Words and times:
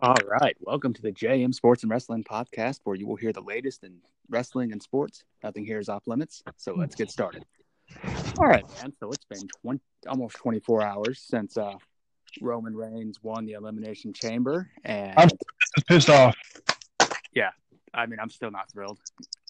All 0.00 0.14
right. 0.40 0.56
Welcome 0.60 0.92
to 0.94 1.02
the 1.02 1.10
JM 1.10 1.52
Sports 1.52 1.82
and 1.82 1.90
Wrestling 1.90 2.22
Podcast, 2.22 2.80
where 2.84 2.94
you 2.94 3.04
will 3.04 3.16
hear 3.16 3.32
the 3.32 3.40
latest 3.40 3.82
in 3.82 3.96
wrestling 4.30 4.70
and 4.70 4.80
sports. 4.80 5.24
Nothing 5.42 5.64
here 5.64 5.80
is 5.80 5.88
off 5.88 6.06
limits. 6.06 6.44
So 6.56 6.72
let's 6.74 6.94
get 6.94 7.10
started. 7.10 7.44
All 8.38 8.46
right, 8.46 8.64
man. 8.80 8.92
So 9.00 9.10
it's 9.10 9.24
been 9.24 9.48
20, 9.60 9.80
almost 10.06 10.36
24 10.36 10.84
hours 10.84 11.18
since 11.18 11.56
uh, 11.56 11.74
Roman 12.40 12.76
Reigns 12.76 13.20
won 13.24 13.44
the 13.44 13.54
Elimination 13.54 14.12
Chamber. 14.12 14.70
And 14.84 15.14
I'm 15.18 15.30
pissed 15.88 16.10
off. 16.10 16.36
Yeah. 17.34 17.50
I 17.92 18.06
mean, 18.06 18.20
I'm 18.20 18.30
still 18.30 18.52
not 18.52 18.70
thrilled 18.70 19.00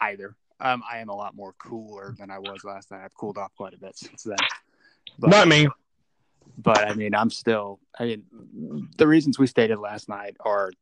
either. 0.01 0.35
Um, 0.61 0.83
I 0.91 0.99
am 0.99 1.11
a 1.11 1.15
lot 1.15 1.37
more 1.37 1.53
cooler 1.59 2.15
than 2.19 2.31
I 2.31 2.39
was 2.39 2.65
last 2.65 2.91
night. 2.91 3.03
I've 3.05 3.15
cooled 3.15 3.37
off 3.37 3.53
quite 3.55 3.75
a 3.75 3.79
bit 3.79 3.99
since 3.99 4.23
then. 4.23 4.39
But, 5.19 5.29
not 5.29 5.47
me. 5.47 5.69
But 6.59 6.91
I 6.91 6.95
mean, 6.95 7.15
I'm 7.15 7.31
still. 7.31 7.79
I 7.99 8.05
mean, 8.05 8.25
the 8.97 9.07
reasons 9.07 9.39
we 9.39 9.47
stated 9.47 9.79
last 9.79 10.09
night 10.09 10.37
are 10.41 10.73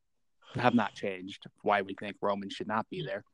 have 0.55 0.75
not 0.75 0.95
changed. 0.95 1.45
Why 1.63 1.83
we 1.83 1.95
think 1.95 2.17
Roman 2.21 2.49
should 2.49 2.67
not 2.67 2.89
be 2.89 3.05
there. 3.05 3.25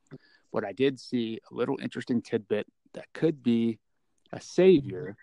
But 0.52 0.64
I 0.64 0.72
did 0.72 0.98
see 0.98 1.40
a 1.50 1.54
little 1.54 1.78
interesting 1.80 2.20
tidbit 2.20 2.66
that 2.94 3.06
could 3.14 3.42
be 3.42 3.78
a 4.32 4.40
savior 4.40 5.16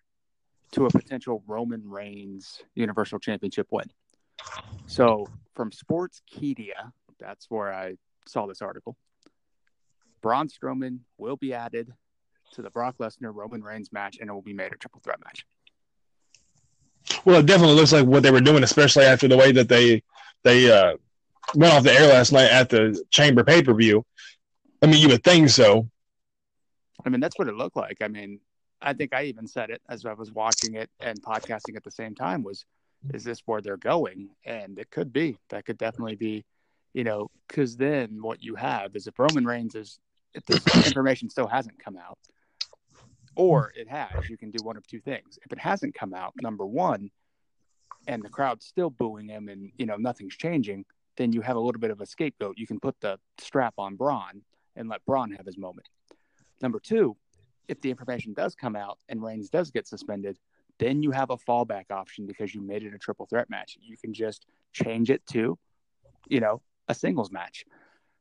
to 0.71 0.85
a 0.85 0.89
potential 0.89 1.43
Roman 1.45 1.89
Reigns 1.89 2.61
Universal 2.75 3.19
Championship 3.19 3.67
win. 3.71 3.85
So 4.87 5.27
from 5.55 5.71
Sportskeeda, 5.71 6.91
that's 7.19 7.49
where 7.49 7.73
I 7.73 7.95
saw 8.27 8.45
this 8.45 8.61
article. 8.61 8.95
Braun 10.21 10.47
Strowman 10.47 10.99
will 11.17 11.37
be 11.37 11.53
added 11.53 11.91
to 12.53 12.61
the 12.61 12.69
Brock 12.69 12.95
Lesnar 12.99 13.33
Roman 13.33 13.61
Reigns 13.61 13.91
match, 13.91 14.17
and 14.19 14.29
it 14.29 14.33
will 14.33 14.41
be 14.41 14.53
made 14.53 14.71
a 14.71 14.77
triple 14.77 15.01
threat 15.01 15.19
match. 15.23 15.45
Well, 17.25 17.39
it 17.39 17.45
definitely 17.45 17.75
looks 17.75 17.91
like 17.91 18.05
what 18.05 18.23
they 18.23 18.31
were 18.31 18.41
doing, 18.41 18.63
especially 18.63 19.05
after 19.05 19.27
the 19.27 19.37
way 19.37 19.51
that 19.51 19.69
they 19.69 20.03
they 20.43 20.71
uh, 20.71 20.95
went 21.55 21.73
off 21.73 21.83
the 21.83 21.93
air 21.93 22.07
last 22.07 22.31
night 22.31 22.51
at 22.51 22.69
the 22.69 23.03
Chamber 23.09 23.43
pay 23.43 23.61
per 23.61 23.73
view. 23.73 24.05
I 24.81 24.87
mean, 24.87 25.01
you 25.01 25.09
would 25.09 25.23
think 25.23 25.49
so. 25.49 25.89
I 27.05 27.09
mean, 27.09 27.19
that's 27.19 27.37
what 27.37 27.47
it 27.47 27.55
looked 27.55 27.75
like. 27.75 27.97
I 28.01 28.07
mean, 28.07 28.39
I 28.81 28.93
think 28.93 29.13
I 29.13 29.23
even 29.23 29.47
said 29.47 29.69
it 29.69 29.81
as 29.89 30.05
I 30.05 30.13
was 30.13 30.31
watching 30.31 30.75
it 30.75 30.89
and 30.99 31.21
podcasting 31.21 31.75
at 31.75 31.83
the 31.83 31.91
same 31.91 32.15
time. 32.15 32.43
Was 32.43 32.65
is 33.13 33.23
this 33.23 33.41
where 33.45 33.61
they're 33.61 33.77
going? 33.77 34.29
And 34.45 34.77
it 34.77 34.91
could 34.91 35.11
be. 35.11 35.37
That 35.49 35.65
could 35.65 35.77
definitely 35.77 36.15
be. 36.15 36.45
You 36.93 37.03
know, 37.03 37.29
because 37.47 37.77
then 37.77 38.21
what 38.21 38.43
you 38.43 38.55
have 38.55 38.95
is 38.95 39.07
if 39.07 39.19
Roman 39.19 39.45
Reigns 39.45 39.75
is 39.75 39.99
if 40.33 40.45
this 40.45 40.65
information 40.87 41.29
still 41.29 41.47
hasn't 41.47 41.83
come 41.83 41.97
out, 41.97 42.17
or 43.39 43.71
it 43.75 43.87
has, 43.87 44.29
you 44.29 44.37
can 44.37 44.51
do 44.51 44.63
one 44.63 44.77
of 44.77 44.85
two 44.85 44.99
things. 44.99 45.39
If 45.43 45.51
it 45.51 45.59
hasn't 45.59 45.95
come 45.95 46.13
out, 46.13 46.33
number 46.41 46.65
one, 46.65 47.09
and 48.07 48.21
the 48.21 48.29
crowd's 48.29 48.65
still 48.65 48.89
booing 48.89 49.27
him 49.27 49.49
and 49.49 49.71
you 49.77 49.85
know 49.85 49.95
nothing's 49.95 50.35
changing, 50.35 50.85
then 51.17 51.33
you 51.33 51.41
have 51.41 51.55
a 51.55 51.59
little 51.59 51.79
bit 51.79 51.91
of 51.91 52.01
a 52.01 52.05
scapegoat. 52.05 52.57
You 52.57 52.67
can 52.67 52.79
put 52.79 52.99
the 53.01 53.17
strap 53.39 53.73
on 53.77 53.95
Braun 53.95 54.41
and 54.75 54.89
let 54.89 55.05
Braun 55.05 55.31
have 55.31 55.45
his 55.45 55.57
moment. 55.57 55.87
Number 56.61 56.79
two, 56.79 57.15
if 57.67 57.79
the 57.81 57.89
information 57.89 58.33
does 58.33 58.55
come 58.55 58.75
out 58.75 58.99
and 59.09 59.21
Reigns 59.21 59.49
does 59.49 59.71
get 59.71 59.87
suspended, 59.87 60.37
then 60.79 61.03
you 61.03 61.11
have 61.11 61.29
a 61.29 61.37
fallback 61.37 61.91
option 61.91 62.25
because 62.25 62.55
you 62.55 62.61
made 62.61 62.83
it 62.83 62.93
a 62.93 62.97
triple 62.97 63.25
threat 63.25 63.49
match. 63.49 63.77
You 63.81 63.97
can 63.97 64.13
just 64.13 64.45
change 64.73 65.09
it 65.09 65.25
to, 65.27 65.57
you 66.29 66.39
know, 66.39 66.61
a 66.87 66.95
singles 66.95 67.31
match. 67.31 67.65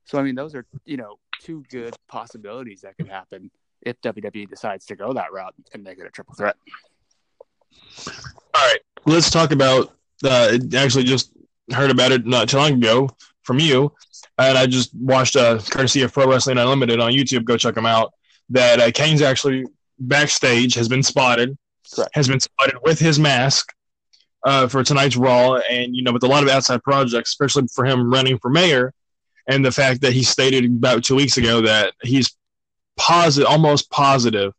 So 0.05 0.19
I 0.19 0.23
mean, 0.23 0.35
those 0.35 0.55
are 0.55 0.67
you 0.85 0.97
know 0.97 1.19
two 1.41 1.65
good 1.71 1.95
possibilities 2.09 2.81
that 2.83 2.97
could 2.97 3.09
happen 3.09 3.51
if 3.83 4.01
WWE 4.01 4.49
decides 4.49 4.87
to 4.87 4.97
go 4.97 5.13
that 5.13 5.33
route 5.33 5.55
and 5.73 5.83
make 5.83 5.99
it 5.99 6.07
a 6.07 6.11
triple 6.11 6.35
threat. 6.35 6.57
All 8.07 8.67
right, 8.67 8.81
let's 9.07 9.31
talk 9.31 9.53
about. 9.53 9.95
Uh, 10.25 10.59
actually, 10.77 11.05
just 11.05 11.33
heard 11.73 11.91
about 11.91 12.13
it 12.13 12.27
not 12.27 12.49
too 12.49 12.57
long 12.57 12.73
ago 12.73 13.09
from 13.43 13.59
you, 13.59 13.93
and 14.39 14.59
I 14.59 14.67
just 14.67 14.95
watched 14.95 15.37
uh, 15.37 15.59
courtesy 15.71 16.03
of 16.03 16.13
Pro 16.13 16.29
Wrestling 16.29 16.59
Unlimited 16.59 17.01
on 17.01 17.13
YouTube. 17.13 17.45
Go 17.45 17.57
check 17.57 17.75
them 17.75 17.87
out. 17.87 18.13
That 18.51 18.81
uh, 18.81 18.91
Kane's 18.91 19.23
actually 19.23 19.65
backstage 19.99 20.75
has 20.75 20.89
been 20.89 21.03
spotted. 21.03 21.57
Correct. 21.95 22.11
Has 22.15 22.29
been 22.29 22.41
spotted 22.41 22.77
with 22.83 22.99
his 22.99 23.19
mask 23.19 23.73
uh, 24.45 24.69
for 24.69 24.83
tonight's 24.83 25.17
Raw, 25.17 25.57
and 25.71 25.95
you 25.95 26.03
know, 26.03 26.13
with 26.13 26.23
a 26.23 26.29
lot 26.29 26.43
of 26.43 26.49
outside 26.49 26.83
projects, 26.83 27.31
especially 27.31 27.65
for 27.75 27.85
him 27.85 28.11
running 28.11 28.39
for 28.39 28.51
mayor, 28.51 28.93
and 29.47 29.65
the 29.65 29.73
fact 29.73 30.01
that 30.03 30.13
he 30.13 30.23
stated 30.23 30.65
about 30.65 31.05
two 31.05 31.15
weeks 31.15 31.37
ago 31.37 31.61
that 31.63 31.95
he's 32.03 32.37
positive, 32.99 33.49
almost 33.49 33.91
positive, 33.91 34.53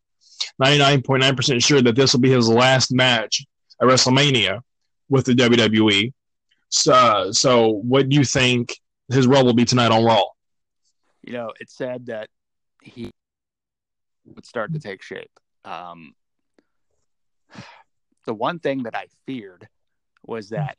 99.9% 0.62 1.64
sure 1.64 1.82
that 1.82 1.96
this 1.96 2.14
will 2.14 2.22
be 2.22 2.32
his 2.32 2.50
last 2.50 2.92
match 2.92 3.46
at 3.82 3.88
WrestleMania 3.88 4.62
with 5.10 5.26
the 5.26 5.34
WWE. 5.34 6.14
So, 6.70 7.32
so 7.32 7.70
what 7.70 8.10
do 8.10 8.16
you 8.16 8.24
think 8.24 8.76
his 9.10 9.28
role 9.28 9.46
will 9.46 9.54
be 9.54 9.66
tonight 9.66 9.92
on 9.92 10.04
Raw? 10.04 10.24
You 11.24 11.34
know, 11.34 11.52
it 11.60 11.70
said 11.70 12.08
that 12.08 12.30
he 12.82 13.12
would 14.26 14.46
start 14.46 14.74
to 14.74 14.80
take 14.80 15.02
shape. 15.02 15.32
Um, 15.66 16.14
the 18.26 18.34
one 18.34 18.60
thing 18.60 18.84
that 18.84 18.96
I 18.96 19.06
feared 19.26 19.68
was 20.26 20.50
that 20.50 20.78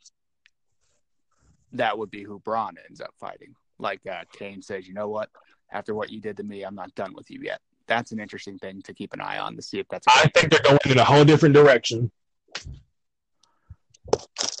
that 1.73 1.97
would 1.97 2.11
be 2.11 2.23
who 2.23 2.39
Braun 2.39 2.75
ends 2.87 3.01
up 3.01 3.13
fighting. 3.19 3.55
Like 3.79 4.01
uh, 4.09 4.23
Kane 4.33 4.61
says, 4.61 4.87
you 4.87 4.93
know 4.93 5.09
what? 5.09 5.29
After 5.71 5.93
what 5.95 6.09
you 6.09 6.19
did 6.19 6.37
to 6.37 6.43
me, 6.43 6.63
I'm 6.63 6.75
not 6.75 6.93
done 6.95 7.13
with 7.13 7.29
you 7.31 7.39
yet. 7.41 7.61
That's 7.87 8.11
an 8.11 8.19
interesting 8.19 8.57
thing 8.57 8.81
to 8.83 8.93
keep 8.93 9.13
an 9.13 9.21
eye 9.21 9.39
on 9.39 9.55
to 9.55 9.61
see 9.61 9.79
if 9.79 9.87
that's. 9.89 10.07
I 10.07 10.27
think 10.33 10.51
they're 10.51 10.61
going 10.61 10.79
in 10.85 10.97
a 10.97 11.03
whole 11.03 11.25
different 11.25 11.55
direction. 11.55 12.11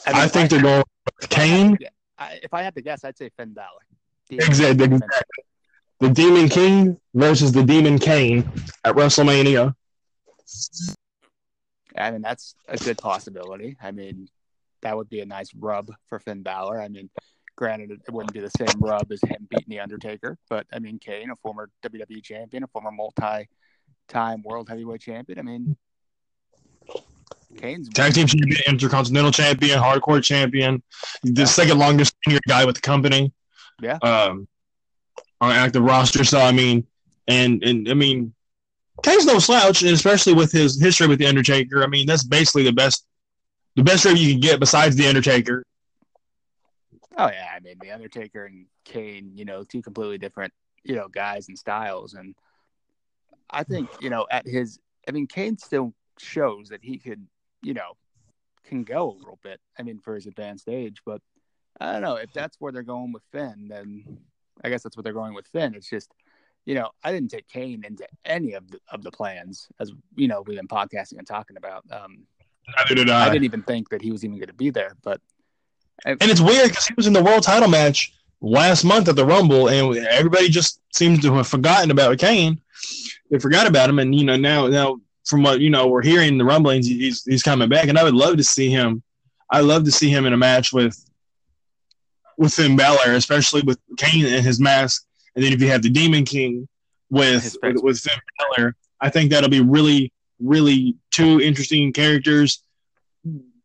I, 0.05 0.13
mean, 0.13 0.21
I 0.21 0.27
think 0.27 0.45
I, 0.45 0.47
they're 0.47 0.61
going 0.61 0.83
with 1.19 1.29
Kane. 1.29 1.77
I, 2.17 2.39
if 2.43 2.53
I 2.53 2.61
had 2.61 2.75
to 2.75 2.81
guess, 2.81 3.03
I'd 3.03 3.17
say 3.17 3.29
Finn 3.37 3.53
Balor. 3.53 3.67
Exactly. 4.29 4.85
exactly. 4.85 5.43
The 5.99 6.09
Demon 6.09 6.49
King 6.49 6.97
versus 7.13 7.51
the 7.51 7.63
Demon 7.63 7.99
Kane 7.99 8.49
at 8.83 8.95
WrestleMania. 8.95 9.75
I 11.95 12.11
mean, 12.11 12.21
that's 12.21 12.55
a 12.67 12.77
good 12.77 12.97
possibility. 12.97 13.77
I 13.81 13.91
mean, 13.91 14.27
that 14.81 14.97
would 14.97 15.09
be 15.09 15.19
a 15.19 15.25
nice 15.25 15.53
rub 15.53 15.91
for 16.07 16.19
Finn 16.19 16.41
Balor. 16.41 16.81
I 16.81 16.87
mean, 16.87 17.09
granted, 17.61 17.91
it 17.91 18.11
wouldn't 18.11 18.33
be 18.33 18.39
the 18.39 18.49
same 18.49 18.79
rub 18.79 19.11
as 19.11 19.21
him 19.21 19.47
beating 19.47 19.67
the 19.67 19.79
Undertaker, 19.79 20.35
but 20.49 20.65
I 20.73 20.79
mean, 20.79 20.97
Kane, 20.97 21.29
a 21.29 21.35
former 21.35 21.69
WWE 21.83 22.23
champion, 22.23 22.63
a 22.63 22.67
former 22.67 22.91
multi-time 22.91 24.41
world 24.43 24.67
heavyweight 24.67 24.99
champion. 24.99 25.37
I 25.37 25.43
mean, 25.43 25.77
Kane's 27.55 27.87
tag 27.89 28.15
team 28.15 28.25
champion, 28.25 28.57
intercontinental 28.67 29.31
champion, 29.31 29.77
hardcore 29.77 30.23
champion, 30.23 30.81
the 31.21 31.41
yeah. 31.41 31.45
second 31.45 31.77
longest 31.77 32.15
tenured 32.27 32.39
guy 32.47 32.65
with 32.65 32.77
the 32.77 32.81
company. 32.81 33.31
Yeah. 33.79 33.99
Um, 34.01 34.47
on 35.39 35.51
active 35.51 35.83
roster. 35.83 36.23
So 36.23 36.39
I 36.39 36.51
mean, 36.51 36.87
and 37.27 37.63
and 37.63 37.87
I 37.87 37.93
mean, 37.93 38.33
Kane's 39.03 39.27
no 39.27 39.37
slouch, 39.37 39.83
and 39.83 39.91
especially 39.91 40.33
with 40.33 40.51
his 40.51 40.81
history 40.81 41.05
with 41.05 41.19
the 41.19 41.27
Undertaker. 41.27 41.83
I 41.83 41.87
mean, 41.87 42.07
that's 42.07 42.23
basically 42.23 42.63
the 42.63 42.73
best, 42.73 43.05
the 43.75 43.83
best 43.83 44.03
rib 44.03 44.17
you 44.17 44.31
can 44.31 44.41
get 44.41 44.59
besides 44.59 44.95
the 44.95 45.07
Undertaker. 45.07 45.63
Oh 47.17 47.27
yeah, 47.27 47.47
I 47.55 47.59
mean 47.59 47.75
the 47.81 47.91
Undertaker 47.91 48.45
and 48.45 48.65
Kane, 48.85 49.31
you 49.35 49.45
know, 49.45 49.63
two 49.63 49.81
completely 49.81 50.17
different, 50.17 50.53
you 50.83 50.95
know, 50.95 51.07
guys 51.07 51.47
and 51.47 51.57
styles, 51.57 52.13
and 52.13 52.35
I 53.49 53.63
think 53.63 53.89
you 53.99 54.09
know 54.09 54.27
at 54.31 54.47
his, 54.47 54.79
I 55.07 55.11
mean, 55.11 55.27
Kane 55.27 55.57
still 55.57 55.93
shows 56.17 56.69
that 56.69 56.83
he 56.83 56.97
could, 56.97 57.27
you 57.61 57.73
know, 57.73 57.93
can 58.63 58.83
go 58.83 59.11
a 59.11 59.17
little 59.17 59.39
bit. 59.43 59.59
I 59.77 59.83
mean, 59.83 59.99
for 59.99 60.15
his 60.15 60.25
advanced 60.25 60.69
age, 60.69 61.01
but 61.05 61.21
I 61.79 61.93
don't 61.93 62.01
know 62.01 62.15
if 62.15 62.31
that's 62.33 62.57
where 62.59 62.71
they're 62.71 62.83
going 62.83 63.11
with 63.11 63.23
Finn. 63.31 63.67
Then 63.69 64.19
I 64.63 64.69
guess 64.69 64.83
that's 64.83 64.95
what 64.95 65.03
they're 65.03 65.13
going 65.13 65.33
with 65.33 65.47
Finn. 65.47 65.75
It's 65.75 65.89
just, 65.89 66.13
you 66.65 66.75
know, 66.75 66.91
I 67.03 67.11
didn't 67.11 67.31
take 67.31 67.47
Kane 67.47 67.83
into 67.85 68.07
any 68.23 68.53
of 68.53 68.69
the 68.69 68.79
of 68.89 69.03
the 69.03 69.11
plans 69.11 69.67
as 69.79 69.91
you 70.15 70.27
know 70.27 70.43
we've 70.45 70.57
been 70.57 70.67
podcasting 70.67 71.17
and 71.17 71.27
talking 71.27 71.57
about. 71.57 71.83
Um, 71.91 72.25
Neither 72.77 72.95
did 72.95 73.09
I. 73.09 73.25
I 73.25 73.29
didn't 73.29 73.45
even 73.45 73.63
think 73.63 73.89
that 73.89 74.01
he 74.01 74.11
was 74.11 74.23
even 74.23 74.37
going 74.37 74.47
to 74.47 74.53
be 74.53 74.69
there, 74.69 74.95
but 75.03 75.19
and 76.05 76.17
it's 76.21 76.41
weird 76.41 76.69
because 76.69 76.85
he 76.85 76.93
was 76.95 77.07
in 77.07 77.13
the 77.13 77.23
world 77.23 77.43
title 77.43 77.69
match 77.69 78.13
last 78.41 78.83
month 78.83 79.07
at 79.07 79.15
the 79.15 79.25
Rumble, 79.25 79.67
and 79.67 79.97
everybody 79.97 80.49
just 80.49 80.81
seems 80.93 81.21
to 81.21 81.33
have 81.35 81.47
forgotten 81.47 81.91
about 81.91 82.17
Kane. 82.17 82.59
They 83.29 83.39
forgot 83.39 83.67
about 83.67 83.89
him, 83.89 83.99
and 83.99 84.13
you 84.13 84.25
know 84.25 84.35
now 84.35 84.67
now 84.67 84.99
from 85.25 85.43
what 85.43 85.59
you 85.59 85.69
know 85.69 85.87
we're 85.87 86.01
hearing 86.01 86.37
the 86.37 86.45
rumblings, 86.45 86.87
he's 86.87 87.23
he's 87.23 87.43
coming 87.43 87.69
back, 87.69 87.87
and 87.87 87.97
I 87.97 88.03
would 88.03 88.15
love 88.15 88.37
to 88.37 88.43
see 88.43 88.69
him. 88.69 89.03
I 89.49 89.61
love 89.61 89.83
to 89.85 89.91
see 89.91 90.09
him 90.09 90.25
in 90.25 90.33
a 90.33 90.37
match 90.37 90.73
with 90.73 90.97
with 92.37 92.53
Finn 92.53 92.75
Balor, 92.75 93.13
especially 93.13 93.61
with 93.61 93.79
Kane 93.97 94.25
and 94.25 94.43
his 94.43 94.59
mask, 94.59 95.05
and 95.35 95.43
then 95.43 95.53
if 95.53 95.61
you 95.61 95.67
have 95.69 95.83
the 95.83 95.89
Demon 95.89 96.25
King 96.25 96.67
with 97.09 97.55
with, 97.61 97.83
with 97.83 97.99
Finn 97.99 98.19
Balor, 98.39 98.75
I 98.99 99.09
think 99.09 99.31
that'll 99.31 99.49
be 99.49 99.61
really 99.61 100.11
really 100.39 100.95
two 101.11 101.39
interesting 101.39 101.93
characters 101.93 102.63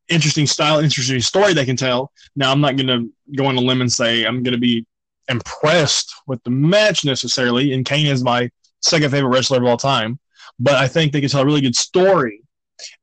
interesting 0.08 0.46
style, 0.46 0.78
interesting 0.78 1.20
story 1.20 1.52
they 1.52 1.64
can 1.64 1.76
tell. 1.76 2.12
Now, 2.34 2.52
I'm 2.52 2.60
not 2.60 2.76
going 2.76 2.86
to 2.86 3.12
go 3.36 3.46
on 3.46 3.56
a 3.56 3.60
limb 3.60 3.80
and 3.80 3.90
say 3.90 4.24
I'm 4.24 4.42
going 4.42 4.54
to 4.54 4.60
be 4.60 4.86
impressed 5.28 6.14
with 6.26 6.42
the 6.44 6.50
match 6.50 7.04
necessarily. 7.04 7.72
And 7.72 7.84
Kane 7.84 8.06
is 8.06 8.22
my 8.22 8.50
second 8.82 9.10
favorite 9.10 9.30
wrestler 9.30 9.58
of 9.58 9.64
all 9.64 9.76
time, 9.76 10.18
but 10.58 10.74
I 10.74 10.88
think 10.88 11.12
they 11.12 11.20
can 11.20 11.30
tell 11.30 11.42
a 11.42 11.46
really 11.46 11.60
good 11.60 11.76
story 11.76 12.42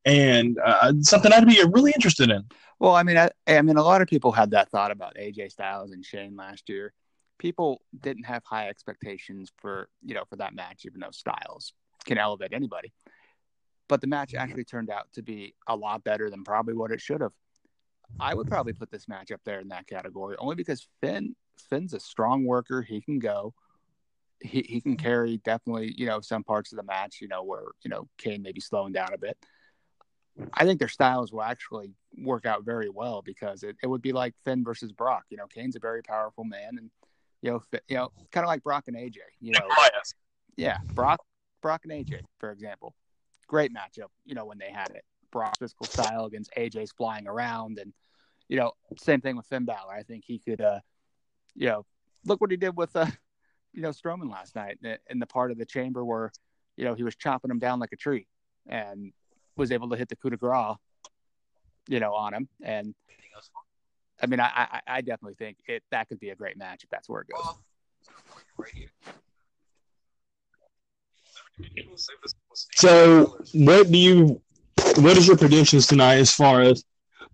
and 0.06 0.58
uh, 0.64 0.94
something 1.02 1.32
I'd 1.32 1.48
be 1.48 1.64
really 1.72 1.92
interested 1.92 2.30
in. 2.30 2.44
Well, 2.80 2.96
I 2.96 3.04
mean, 3.04 3.18
I, 3.18 3.30
I 3.48 3.62
mean, 3.62 3.78
a 3.78 3.84
lot 3.84 4.02
of 4.02 4.08
people 4.08 4.32
had 4.32 4.52
that 4.52 4.70
thought 4.70 4.92
about 4.92 5.16
AJ 5.16 5.52
Styles 5.52 5.92
and 5.92 6.04
Shane 6.06 6.36
last 6.36 6.70
year. 6.70 6.94
People 7.40 7.82
didn't 8.02 8.26
have 8.26 8.44
high 8.46 8.70
expectations 8.70 9.52
for 9.58 9.90
you 10.04 10.14
know 10.14 10.24
for 10.30 10.36
that 10.38 10.54
match, 10.54 10.84
even 10.86 11.00
though 11.00 11.12
Styles 11.12 11.74
can 12.06 12.18
elevate 12.18 12.54
anybody. 12.54 12.94
But 13.88 14.02
the 14.02 14.08
match 14.08 14.34
actually 14.34 14.64
turned 14.64 14.90
out 14.90 15.08
to 15.14 15.22
be 15.22 15.56
a 15.68 15.76
lot 15.76 16.04
better 16.04 16.30
than 16.30 16.44
probably 16.44 16.74
what 16.74 16.92
it 16.92 17.02
should 17.02 17.22
have. 17.22 17.34
I 18.20 18.34
would 18.34 18.48
probably 18.48 18.74
put 18.74 18.92
this 18.92 19.08
match 19.08 19.32
up 19.32 19.42
there 19.44 19.60
in 19.60 19.70
that 19.70 19.88
category 19.88 20.36
only 20.40 20.56
because 20.56 20.88
Finn 21.02 21.36
Finn's 21.70 21.94
a 21.94 22.00
strong 22.00 22.46
worker. 22.46 22.82
He 22.82 23.02
can 23.02 23.20
go. 23.20 23.54
He 24.42 24.66
he 24.68 24.82
can 24.82 24.98
carry 24.98 25.38
definitely, 25.38 25.94
you 25.98 26.06
know, 26.06 26.22
some 26.22 26.44
parts 26.44 26.72
of 26.72 26.78
the 26.78 26.84
match, 26.84 27.20
you 27.22 27.28
know, 27.28 27.44
where, 27.44 27.66
you 27.84 27.90
know, 27.90 28.08
Kane 28.18 28.42
may 28.42 28.52
be 28.52 28.62
slowing 28.62 28.94
down 28.94 29.14
a 29.14 29.18
bit. 29.18 29.38
I 30.54 30.66
think 30.66 30.80
their 30.80 30.88
styles 30.88 31.32
will 31.32 31.44
actually 31.44 31.94
work 32.18 32.46
out 32.46 32.66
very 32.66 32.90
well 32.90 33.22
because 33.22 33.62
it, 33.64 33.76
it 33.84 33.88
would 33.88 34.02
be 34.02 34.14
like 34.14 34.34
Finn 34.44 34.64
versus 34.64 34.92
Brock. 34.92 35.26
You 35.30 35.38
know, 35.38 35.46
Kane's 35.48 35.76
a 35.76 35.80
very 35.80 36.02
powerful 36.02 36.44
man 36.44 36.78
and 36.78 36.90
you 37.42 37.52
know, 37.52 37.62
you 37.88 37.98
know, 37.98 38.12
kind 38.32 38.44
of 38.46 38.48
like 38.48 38.64
Brock 38.64 38.86
and 38.88 38.96
AJ, 38.96 39.18
you 39.42 39.52
know. 39.52 39.68
Yeah, 40.56 40.78
Brock 40.94 41.20
Brock 41.62 41.82
and 41.84 41.92
AJ, 41.92 42.22
for 42.40 42.52
example. 42.52 42.96
Great 43.48 43.72
matchup, 43.74 44.10
you 44.26 44.36
know, 44.36 44.46
when 44.46 44.58
they 44.58 44.72
had 44.72 44.92
it. 44.92 45.04
Brock's 45.32 45.58
physical 45.58 45.88
style 45.88 46.26
against 46.26 46.52
AJ's 46.56 46.92
flying 46.92 47.28
around 47.28 47.80
and 47.80 47.94
you 48.50 48.58
know, 48.58 48.74
same 48.98 49.22
thing 49.22 49.36
with 49.36 49.48
Finn 49.48 49.66
Balor. 49.66 49.92
I 49.92 50.04
think 50.04 50.24
he 50.26 50.40
could 50.40 50.62
uh 50.62 50.80
you 51.56 51.68
know, 51.68 51.86
look 52.26 52.42
what 52.42 52.52
he 52.52 52.58
did 52.58 52.76
with 52.76 52.96
uh 52.96 53.08
you 53.74 53.82
know 53.82 53.90
Strowman 53.90 54.32
last 54.32 54.56
night 54.56 54.78
in 55.10 55.20
the 55.20 55.26
part 55.26 55.52
of 55.52 55.58
the 55.58 55.66
chamber 55.66 56.06
where 56.06 56.32
you 56.78 56.86
know 56.86 56.94
he 56.94 57.04
was 57.04 57.16
chopping 57.16 57.52
him 57.52 57.60
down 57.60 57.80
like 57.80 57.92
a 57.92 57.98
tree 57.98 58.28
and 58.68 59.12
was 59.56 59.72
able 59.72 59.90
to 59.90 59.96
hit 59.96 60.10
the 60.10 60.16
coup 60.16 60.30
de 60.30 60.38
grace, 60.38 60.76
you 61.88 62.00
know, 62.00 62.14
on 62.14 62.34
him. 62.34 62.48
And 62.64 62.96
I 64.22 64.26
mean, 64.26 64.40
I, 64.40 64.50
I, 64.56 64.82
I 64.88 65.02
definitely 65.02 65.36
think 65.36 65.58
it 65.68 65.84
that 65.92 66.08
could 66.10 66.20
be 66.20 66.30
a 66.30 66.36
great 66.36 66.58
match 66.58 66.84
if 66.84 66.90
that's 66.90 67.10
where 67.10 67.22
it 67.22 67.28
goes. 67.28 67.56
So, 72.76 73.38
what 73.54 73.92
do 73.92 73.98
you? 73.98 74.42
What 74.98 75.18
is 75.18 75.28
your 75.28 75.38
predictions 75.38 75.88
tonight 75.88 76.16
as 76.16 76.34
far 76.34 76.62
as 76.62 76.84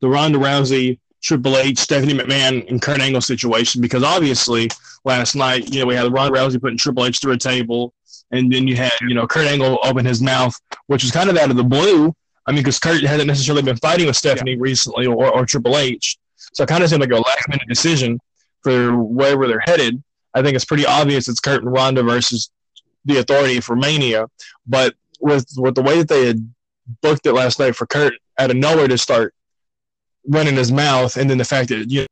the 0.02 0.08
Ronda 0.08 0.38
Rousey, 0.38 1.00
Triple 1.22 1.58
H, 1.58 1.80
Stephanie 1.80 2.14
McMahon, 2.14 2.68
and 2.70 2.82
Kurt 2.82 3.00
Angle 3.00 3.22
situation? 3.22 3.82
Because 3.82 4.04
obviously, 4.04 4.70
last 5.04 5.36
night, 5.36 5.74
you 5.74 5.80
know, 5.80 5.86
we 5.86 5.96
had 5.96 6.12
Ronda 6.12 6.38
Rousey 6.38 6.62
putting 6.62 6.78
Triple 6.78 7.06
H 7.06 7.20
through 7.20 7.34
a 7.34 7.38
table, 7.38 7.94
and 8.32 8.52
then 8.52 8.68
you 8.68 8.76
had, 8.76 8.92
you 9.02 9.16
know, 9.16 9.28
Kurt 9.28 9.48
Angle 9.48 9.80
open 9.84 10.06
his 10.06 10.22
mouth, 10.22 10.56
which 10.88 11.04
was 11.04 11.12
kind 11.12 11.30
of 11.30 11.38
out 11.38 11.50
of 11.50 11.58
the 11.58 11.64
blue. 11.64 12.14
I 12.46 12.52
mean, 12.52 12.62
because 12.62 12.80
Kurt 12.80 13.04
hadn't 13.04 13.28
necessarily 13.28 13.62
been 13.62 13.78
fighting 13.78 14.08
with 14.08 14.16
Stephanie 14.18 14.52
yeah. 14.52 14.58
recently 14.60 15.06
or, 15.06 15.32
or 15.32 15.46
Triple 15.46 15.78
H. 15.78 16.18
So 16.54 16.64
it 16.64 16.68
kind 16.68 16.84
of 16.84 16.90
seemed 16.90 17.02
like 17.02 17.12
a 17.12 17.16
last 17.16 17.48
minute 17.48 17.68
decision 17.68 18.20
for 18.64 18.98
wherever 18.98 19.48
they're 19.48 19.60
headed. 19.60 20.02
I 20.34 20.42
think 20.42 20.56
it's 20.56 20.66
pretty 20.66 20.86
obvious 20.86 21.28
it's 21.28 21.40
Kurt 21.40 21.64
and 21.64 21.72
Ronda 21.72 22.04
versus 22.04 22.50
the 23.06 23.18
authority 23.18 23.60
for 23.60 23.76
Mania. 23.76 24.28
But 24.68 24.96
with 25.20 25.48
with 25.58 25.76
the 25.76 25.82
way 25.82 26.00
that 26.00 26.08
they 26.08 26.28
had 26.28 26.54
booked 27.02 27.26
it 27.26 27.34
last 27.34 27.60
night 27.60 27.76
for 27.76 27.86
Kurt 27.86 28.14
out 28.38 28.52
of 28.52 28.58
nowhere 28.58 28.88
to 28.88 28.98
start 28.98 29.34
running 30.28 30.56
his 30.56 30.72
mouth, 30.72 31.18
and 31.18 31.30
then 31.30 31.38
the 31.38 31.46
fact 31.46 31.70
that 31.70 31.90
you 31.90 32.02
know, 32.02 32.08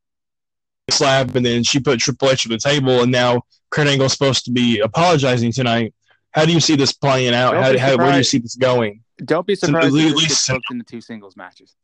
slap, 0.91 1.35
and 1.35 1.45
then 1.45 1.63
she 1.63 1.79
put 1.79 1.99
Triple 1.99 2.29
H 2.29 2.43
to 2.43 2.49
the 2.49 2.57
table, 2.57 3.01
and 3.01 3.11
now 3.11 3.41
Kurt 3.69 3.87
Angle's 3.87 4.13
supposed 4.13 4.45
to 4.45 4.51
be 4.51 4.79
apologizing 4.79 5.51
tonight. 5.51 5.93
How 6.31 6.45
do 6.45 6.53
you 6.53 6.59
see 6.59 6.75
this 6.75 6.93
playing 6.93 7.33
out? 7.33 7.55
How, 7.55 7.77
how, 7.77 7.97
where 7.97 8.11
do 8.11 8.17
you 8.17 8.23
see 8.23 8.37
this 8.37 8.55
going? 8.55 9.03
Don't 9.23 9.47
be 9.47 9.55
surprised 9.55 9.91
so, 9.91 9.97
if 9.97 10.31
it 10.31 10.53
booked 10.53 10.65
in 10.71 10.77
the 10.77 10.83
two 10.83 11.01
singles 11.01 11.35
matches. 11.35 11.75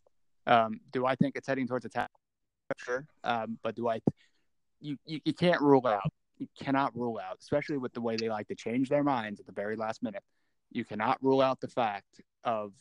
Um, 0.46 0.80
do 0.92 1.06
I 1.06 1.16
think 1.16 1.36
it's 1.36 1.48
heading 1.48 1.68
towards 1.68 1.86
a 1.86 1.90
tag? 1.90 2.10
Sure, 2.78 3.06
um, 3.24 3.58
but 3.64 3.76
do 3.76 3.88
I? 3.90 4.02
You, 4.82 4.98
you 5.06 5.22
you 5.26 5.34
can't 5.34 5.62
rule 5.62 5.86
out. 5.88 6.02
You 6.38 6.48
cannot 6.60 6.96
rule 6.96 7.20
out, 7.20 7.38
especially 7.40 7.78
with 7.78 7.94
the 7.94 8.02
way 8.02 8.16
they 8.16 8.30
like 8.30 8.48
to 8.48 8.56
change 8.56 8.90
their 8.90 9.04
minds 9.04 9.40
at 9.40 9.46
the 9.46 9.52
very 9.52 9.76
last 9.76 10.04
minute. 10.04 10.24
You 10.72 10.84
cannot 10.84 11.18
rule 11.22 11.42
out 11.42 11.62
the 11.62 11.68
fact 11.68 12.22
of 12.44 12.74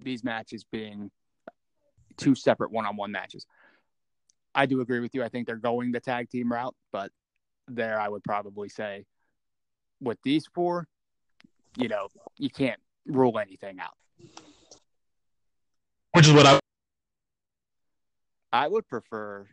these 0.00 0.22
matches 0.22 0.64
being 0.64 1.10
two 2.16 2.34
separate 2.34 2.70
one-on-one 2.70 3.10
matches. 3.10 3.46
I 4.54 4.66
do 4.66 4.80
agree 4.80 5.00
with 5.00 5.14
you. 5.14 5.22
I 5.22 5.28
think 5.28 5.46
they're 5.46 5.56
going 5.56 5.92
the 5.92 6.00
tag 6.00 6.30
team 6.30 6.50
route, 6.50 6.74
but 6.92 7.10
there 7.68 8.00
I 8.00 8.08
would 8.08 8.24
probably 8.24 8.68
say 8.68 9.04
with 10.00 10.18
these 10.22 10.46
four, 10.54 10.86
you 11.76 11.88
know, 11.88 12.08
you 12.38 12.48
can't 12.48 12.80
rule 13.06 13.38
anything 13.38 13.78
out. 13.80 13.96
Which 16.12 16.26
is 16.26 16.32
what 16.32 16.46
I 16.46 16.58
I 18.52 18.68
would 18.68 18.88
prefer 18.88 19.48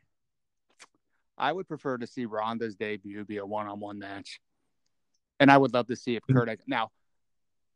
I 1.43 1.51
would 1.51 1.67
prefer 1.67 1.97
to 1.97 2.07
see 2.07 2.25
Ronda's 2.25 2.75
debut 2.75 3.25
be 3.25 3.37
a 3.37 3.45
one-on-one 3.45 3.99
match. 3.99 4.39
And 5.39 5.51
I 5.51 5.57
would 5.57 5.73
love 5.73 5.87
to 5.87 5.95
see 5.95 6.15
if 6.15 6.23
mm. 6.29 6.35
Kurt 6.35 6.49
Angle 6.49 6.65
now 6.67 6.91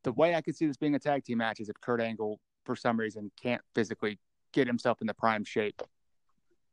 the 0.03 0.13
way 0.13 0.35
I 0.35 0.41
could 0.41 0.55
see 0.55 0.67
this 0.67 0.77
being 0.77 0.95
a 0.95 0.99
tag 0.99 1.25
team 1.25 1.39
match 1.39 1.59
is 1.59 1.67
if 1.67 1.75
Kurt 1.81 1.99
Angle 1.99 2.39
for 2.63 2.75
some 2.75 2.97
reason 2.97 3.29
can't 3.41 3.61
physically 3.75 4.19
get 4.53 4.67
himself 4.67 5.01
in 5.01 5.07
the 5.07 5.13
prime 5.13 5.43
shape 5.43 5.81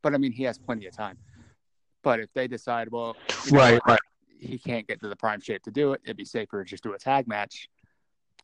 but 0.05 0.15
I 0.15 0.19
mean, 0.19 0.31
he 0.31 0.45
has 0.45 0.59
plenty 0.59 0.87
of 0.87 0.95
time. 0.95 1.17
But 2.03 2.21
if 2.21 2.33
they 2.35 2.47
decide, 2.47 2.89
well, 2.93 3.17
right, 3.51 3.81
right, 3.89 3.99
he 4.39 4.59
can't 4.59 4.87
get 4.87 5.01
to 5.01 5.09
the 5.09 5.17
prime 5.17 5.41
shape 5.41 5.63
to 5.63 5.71
do 5.71 5.95
it, 5.95 6.03
it'd 6.05 6.19
be 6.19 6.27
safer 6.27 6.63
to 6.63 6.69
just 6.69 6.83
do 6.85 6.93
a 6.93 6.99
tag 6.99 7.27
match. 7.27 7.67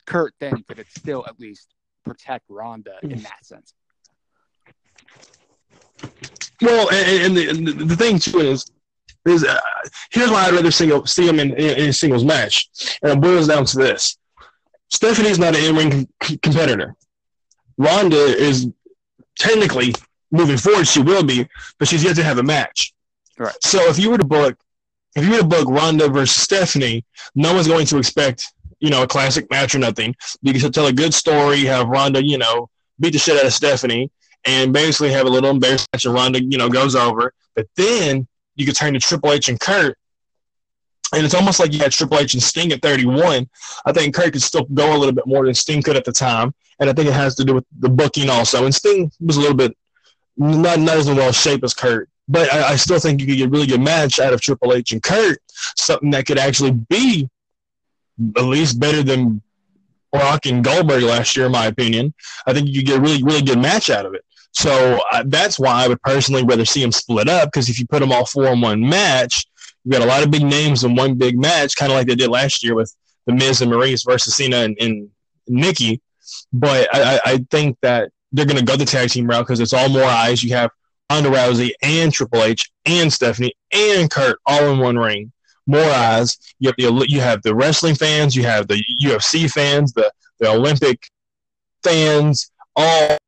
Kurt 0.06 0.32
then 0.40 0.64
could 0.66 0.84
still 0.88 1.24
at 1.28 1.38
least 1.38 1.74
protect 2.04 2.46
Ronda 2.48 2.94
in 3.02 3.10
mm. 3.10 3.22
that 3.22 3.44
sense. 3.44 3.74
Well, 6.62 6.90
and, 6.90 7.22
and, 7.24 7.36
the, 7.36 7.48
and 7.48 7.90
the 7.90 7.96
thing 7.96 8.18
too 8.18 8.40
is, 8.40 8.70
is 9.26 9.44
uh, 9.44 9.60
here's 10.10 10.30
why 10.30 10.46
I'd 10.46 10.54
rather 10.54 10.70
single, 10.70 11.06
see 11.06 11.26
him 11.26 11.40
in, 11.40 11.52
in, 11.54 11.78
in, 11.78 11.88
a 11.90 11.92
singles 11.92 12.24
match, 12.24 12.68
and 13.02 13.12
it 13.12 13.20
boils 13.20 13.48
down 13.48 13.64
to 13.66 13.76
this: 13.76 14.16
Stephanie's 14.88 15.38
not 15.38 15.56
an 15.56 15.64
in-ring 15.64 16.08
competitor. 16.42 16.94
Ronda 17.78 18.16
is 18.16 18.68
technically 19.38 19.94
moving 20.30 20.56
forward, 20.56 20.86
she 20.86 21.00
will 21.00 21.24
be, 21.24 21.48
but 21.78 21.88
she's 21.88 22.04
yet 22.04 22.16
to 22.16 22.22
have 22.22 22.38
a 22.38 22.42
match. 22.42 22.92
Right. 23.38 23.54
So 23.62 23.88
if 23.88 23.98
you 23.98 24.10
were 24.10 24.18
to 24.18 24.24
book, 24.24 24.56
if 25.16 25.24
you 25.24 25.30
were 25.32 25.38
to 25.38 25.46
book 25.46 25.68
Ronda 25.68 26.08
versus 26.08 26.42
Stephanie, 26.42 27.04
no 27.34 27.54
one's 27.54 27.68
going 27.68 27.86
to 27.86 27.98
expect 27.98 28.44
you 28.80 28.90
know 28.90 29.02
a 29.02 29.06
classic 29.06 29.50
match 29.50 29.74
or 29.74 29.78
nothing. 29.78 30.14
Because 30.42 30.62
you 30.62 30.68
can 30.68 30.72
tell 30.72 30.86
a 30.86 30.92
good 30.92 31.14
story, 31.14 31.60
have 31.64 31.88
Ronda, 31.88 32.24
you 32.24 32.38
know, 32.38 32.68
beat 32.98 33.12
the 33.12 33.18
shit 33.18 33.38
out 33.38 33.46
of 33.46 33.52
Stephanie, 33.52 34.10
and 34.44 34.72
basically 34.72 35.12
have 35.12 35.26
a 35.26 35.30
little 35.30 35.50
embarrassing 35.50 35.86
and 35.92 36.14
Ronda, 36.14 36.42
you 36.42 36.58
know, 36.58 36.68
goes 36.68 36.94
over. 36.94 37.32
But 37.54 37.66
then 37.76 38.26
you 38.56 38.66
could 38.66 38.76
turn 38.76 38.94
to 38.94 39.00
Triple 39.00 39.32
H 39.32 39.48
and 39.48 39.60
Kurt, 39.60 39.98
and 41.14 41.24
it's 41.24 41.34
almost 41.34 41.58
like 41.58 41.72
you 41.72 41.80
had 41.80 41.92
Triple 41.92 42.18
H 42.18 42.34
and 42.34 42.42
Sting 42.42 42.72
at 42.72 42.82
31. 42.82 43.48
I 43.84 43.92
think 43.92 44.14
Kurt 44.14 44.32
could 44.32 44.42
still 44.42 44.64
go 44.64 44.96
a 44.96 44.98
little 44.98 45.14
bit 45.14 45.26
more 45.26 45.44
than 45.44 45.54
Sting 45.54 45.82
could 45.82 45.96
at 45.96 46.04
the 46.04 46.12
time, 46.12 46.54
and 46.78 46.88
I 46.88 46.92
think 46.92 47.08
it 47.08 47.14
has 47.14 47.34
to 47.36 47.44
do 47.44 47.54
with 47.54 47.64
the 47.78 47.88
booking 47.88 48.30
also. 48.30 48.64
And 48.64 48.74
Sting 48.74 49.10
was 49.20 49.36
a 49.36 49.40
little 49.40 49.56
bit 49.56 49.76
not 50.36 50.78
not 50.78 50.96
as 50.96 51.06
well 51.06 51.32
shape 51.32 51.64
as 51.64 51.74
Kurt. 51.74 52.08
But 52.28 52.52
I, 52.52 52.72
I, 52.72 52.76
still 52.76 53.00
think 53.00 53.20
you 53.20 53.26
could 53.26 53.38
get 53.38 53.48
a 53.48 53.50
really 53.50 53.66
good 53.66 53.80
match 53.80 54.20
out 54.20 54.32
of 54.32 54.40
Triple 54.40 54.72
H 54.72 54.92
and 54.92 55.02
Kurt, 55.02 55.40
something 55.76 56.10
that 56.12 56.26
could 56.26 56.38
actually 56.38 56.70
be 56.70 57.28
at 58.36 58.44
least 58.44 58.78
better 58.78 59.02
than 59.02 59.42
Rock 60.14 60.46
and 60.46 60.62
Goldberg 60.62 61.02
last 61.02 61.36
year, 61.36 61.46
in 61.46 61.52
my 61.52 61.66
opinion. 61.66 62.14
I 62.46 62.52
think 62.52 62.68
you 62.68 62.80
could 62.80 62.86
get 62.86 62.98
a 62.98 63.00
really, 63.00 63.22
really 63.22 63.42
good 63.42 63.58
match 63.58 63.90
out 63.90 64.06
of 64.06 64.14
it. 64.14 64.24
So 64.52 65.00
uh, 65.12 65.24
that's 65.26 65.58
why 65.58 65.84
I 65.84 65.88
would 65.88 66.02
personally 66.02 66.44
rather 66.44 66.64
see 66.64 66.82
them 66.82 66.92
split 66.92 67.28
up 67.28 67.48
because 67.52 67.68
if 67.68 67.78
you 67.78 67.86
put 67.86 68.00
them 68.00 68.12
all 68.12 68.26
four 68.26 68.48
in 68.48 68.60
one 68.60 68.80
match, 68.88 69.44
you've 69.84 69.92
got 69.92 70.02
a 70.02 70.06
lot 70.06 70.22
of 70.22 70.30
big 70.30 70.42
names 70.42 70.84
in 70.84 70.96
one 70.96 71.14
big 71.14 71.38
match, 71.38 71.76
kind 71.76 71.92
of 71.92 71.96
like 71.96 72.06
they 72.06 72.14
did 72.14 72.30
last 72.30 72.62
year 72.64 72.74
with 72.74 72.94
The 73.26 73.32
Miz 73.32 73.62
and 73.62 73.70
Maryse 73.70 74.04
versus 74.04 74.36
Cena 74.36 74.58
and, 74.58 74.76
and 74.80 75.08
Nikki. 75.46 76.00
But 76.52 76.88
I, 76.92 77.20
I 77.24 77.46
think 77.50 77.78
that 77.82 78.10
they're 78.32 78.46
going 78.46 78.58
to 78.58 78.64
go 78.64 78.76
the 78.76 78.84
tag 78.84 79.10
team 79.10 79.26
route 79.26 79.46
because 79.46 79.60
it's 79.60 79.72
all 79.72 79.88
more 79.88 80.04
eyes. 80.04 80.42
You 80.42 80.54
have 80.54 80.70
Ronda 81.10 81.30
Rousey 81.30 81.72
and 81.82 82.12
Triple 82.12 82.42
H 82.44 82.70
and 82.86 83.12
Stephanie 83.12 83.52
and 83.72 84.10
Kurt 84.10 84.38
all 84.46 84.72
in 84.72 84.78
one 84.78 84.96
ring. 84.96 85.32
More 85.66 85.80
eyes. 85.80 86.36
You 86.58 86.68
have 86.68 86.76
the 86.76 87.06
you 87.08 87.20
have 87.20 87.42
the 87.42 87.54
wrestling 87.54 87.94
fans. 87.94 88.34
You 88.34 88.44
have 88.44 88.68
the 88.68 88.82
UFC 89.02 89.50
fans. 89.50 89.92
The 89.92 90.10
the 90.38 90.50
Olympic 90.50 91.08
fans. 91.82 92.50
All 92.76 93.18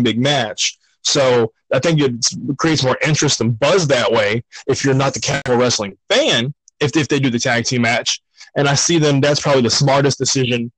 big 0.00 0.18
match. 0.18 0.78
So 1.02 1.52
I 1.72 1.78
think 1.78 2.00
it 2.00 2.14
creates 2.58 2.84
more 2.84 2.96
interest 3.04 3.40
and 3.40 3.58
buzz 3.58 3.88
that 3.88 4.12
way 4.12 4.44
if 4.66 4.84
you're 4.84 4.94
not 4.94 5.14
the 5.14 5.20
casual 5.20 5.56
wrestling 5.56 5.98
fan. 6.08 6.54
If 6.80 6.96
if 6.96 7.08
they 7.08 7.20
do 7.20 7.30
the 7.30 7.38
tag 7.38 7.64
team 7.64 7.82
match, 7.82 8.20
and 8.56 8.68
I 8.68 8.74
see 8.74 8.98
them, 8.98 9.20
that's 9.20 9.40
probably 9.40 9.62
the 9.62 9.70
smartest 9.70 10.18
decision 10.18 10.72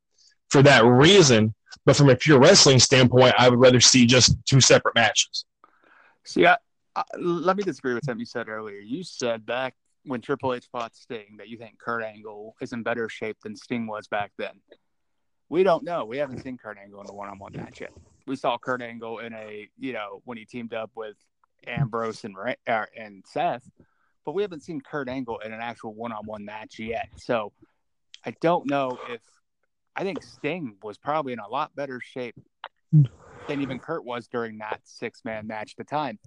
for 0.51 0.63
that 0.63 0.85
reason 0.85 1.55
but 1.85 1.97
from 1.97 2.09
a 2.09 2.17
pure 2.17 2.39
wrestling 2.39 2.79
standpoint, 2.79 3.35
I 3.39 3.49
would 3.49 3.59
rather 3.59 3.81
see 3.81 4.07
just 4.07 4.37
two 4.47 4.61
separate 4.61 4.95
matches. 4.95 5.45
See, 6.25 6.47
I, 6.47 6.57
I, 6.97 7.03
let 7.19 7.57
me 7.57 7.63
disagree 7.63 7.95
with 7.95 8.05
something 8.05 8.21
you 8.21 8.27
said 8.27 8.49
earlier. 8.49 8.79
You 8.79 9.03
said 9.03 9.45
back 9.45 9.75
when 10.05 10.21
Triple 10.21 10.55
H 10.55 10.67
fought 10.71 10.95
Sting 10.97 11.37
that 11.39 11.49
you 11.49 11.59
think 11.59 11.79
Kurt 11.79 12.03
Angle 12.03 12.57
is 12.61 12.73
in 12.73 12.83
better 12.83 13.09
shape 13.09 13.37
than 13.43 13.57
Sting 13.57 13.87
was 13.87 14.07
back 14.09 14.33
then. 14.39 14.61
We 15.51 15.63
don't 15.63 15.85
know. 15.85 16.05
We 16.07 16.19
haven't 16.19 16.43
seen 16.43 16.57
Kurt 16.57 16.79
Angle 16.79 17.03
in 17.03 17.11
a 17.11 17.13
one-on-one 17.13 17.53
match 17.55 17.83
yet. 17.83 17.93
We 18.27 18.37
saw 18.37 18.59
Kurt 18.59 18.83
Angle 18.83 19.19
in 19.19 19.33
a, 19.35 19.69
you 19.79 19.93
know, 19.93 20.23
when 20.25 20.39
he 20.39 20.45
teamed 20.45 20.73
up 20.73 20.91
with 20.95 21.17
Ambrose 21.67 22.25
and 22.25 22.37
uh, 22.67 22.85
and 22.97 23.25
Seth, 23.27 23.69
but 24.25 24.33
we 24.33 24.43
haven't 24.43 24.63
seen 24.63 24.81
Kurt 24.81 25.09
Angle 25.09 25.39
in 25.41 25.53
an 25.53 25.61
actual 25.61 25.95
one-on-one 25.95 26.45
match 26.45 26.79
yet. 26.79 27.09
So 27.17 27.53
I 28.25 28.35
don't 28.41 28.69
know 28.69 28.99
if 29.09 29.21
I 29.97 30.03
think 30.03 30.23
Sting 30.23 30.77
was 30.83 30.99
probably 30.99 31.33
in 31.33 31.39
a 31.39 31.49
lot 31.49 31.75
better 31.77 32.01
shape 32.01 32.37
than 32.93 33.61
even 33.61 33.79
Kurt 33.79 34.05
was 34.05 34.27
during 34.29 34.59
that 34.59 34.81
six-man 34.85 35.47
match 35.47 35.75
at 35.79 35.87
the 35.87 35.91
time. 35.91 36.19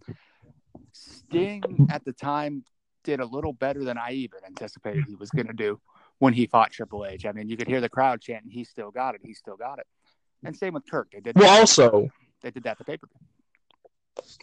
Sting 0.92 1.88
at 1.90 2.06
the 2.06 2.14
time 2.14 2.64
did 3.04 3.20
a 3.20 3.26
little 3.26 3.54
better 3.54 3.84
than 3.84 3.98
I 3.98 4.12
even 4.12 4.40
anticipated 4.46 5.06
he 5.08 5.16
was 5.16 5.30
going 5.32 5.48
to 5.48 5.54
do 5.54 5.80
when 6.20 6.34
he 6.34 6.46
fought 6.46 6.72
Triple 6.72 7.06
H. 7.06 7.26
I 7.26 7.32
mean, 7.32 7.50
you 7.50 7.58
could 7.58 7.68
hear 7.68 7.82
the 7.82 7.90
crowd 7.90 8.22
chanting, 8.22 8.52
"He 8.52 8.64
still 8.64 8.92
got 8.92 9.16
it. 9.16 9.22
He 9.24 9.34
still 9.34 9.58
got 9.58 9.80
it." 9.80 9.88
And 10.44 10.56
same 10.56 10.74
with 10.74 10.84
Kurt. 10.90 11.10
They 11.12 11.20
did. 11.20 11.36
Well, 11.36 11.60
also 11.60 12.10
they 12.42 12.52
did 12.52 12.64
that 12.64 12.78
the 12.78 12.84
paper. 12.84 13.08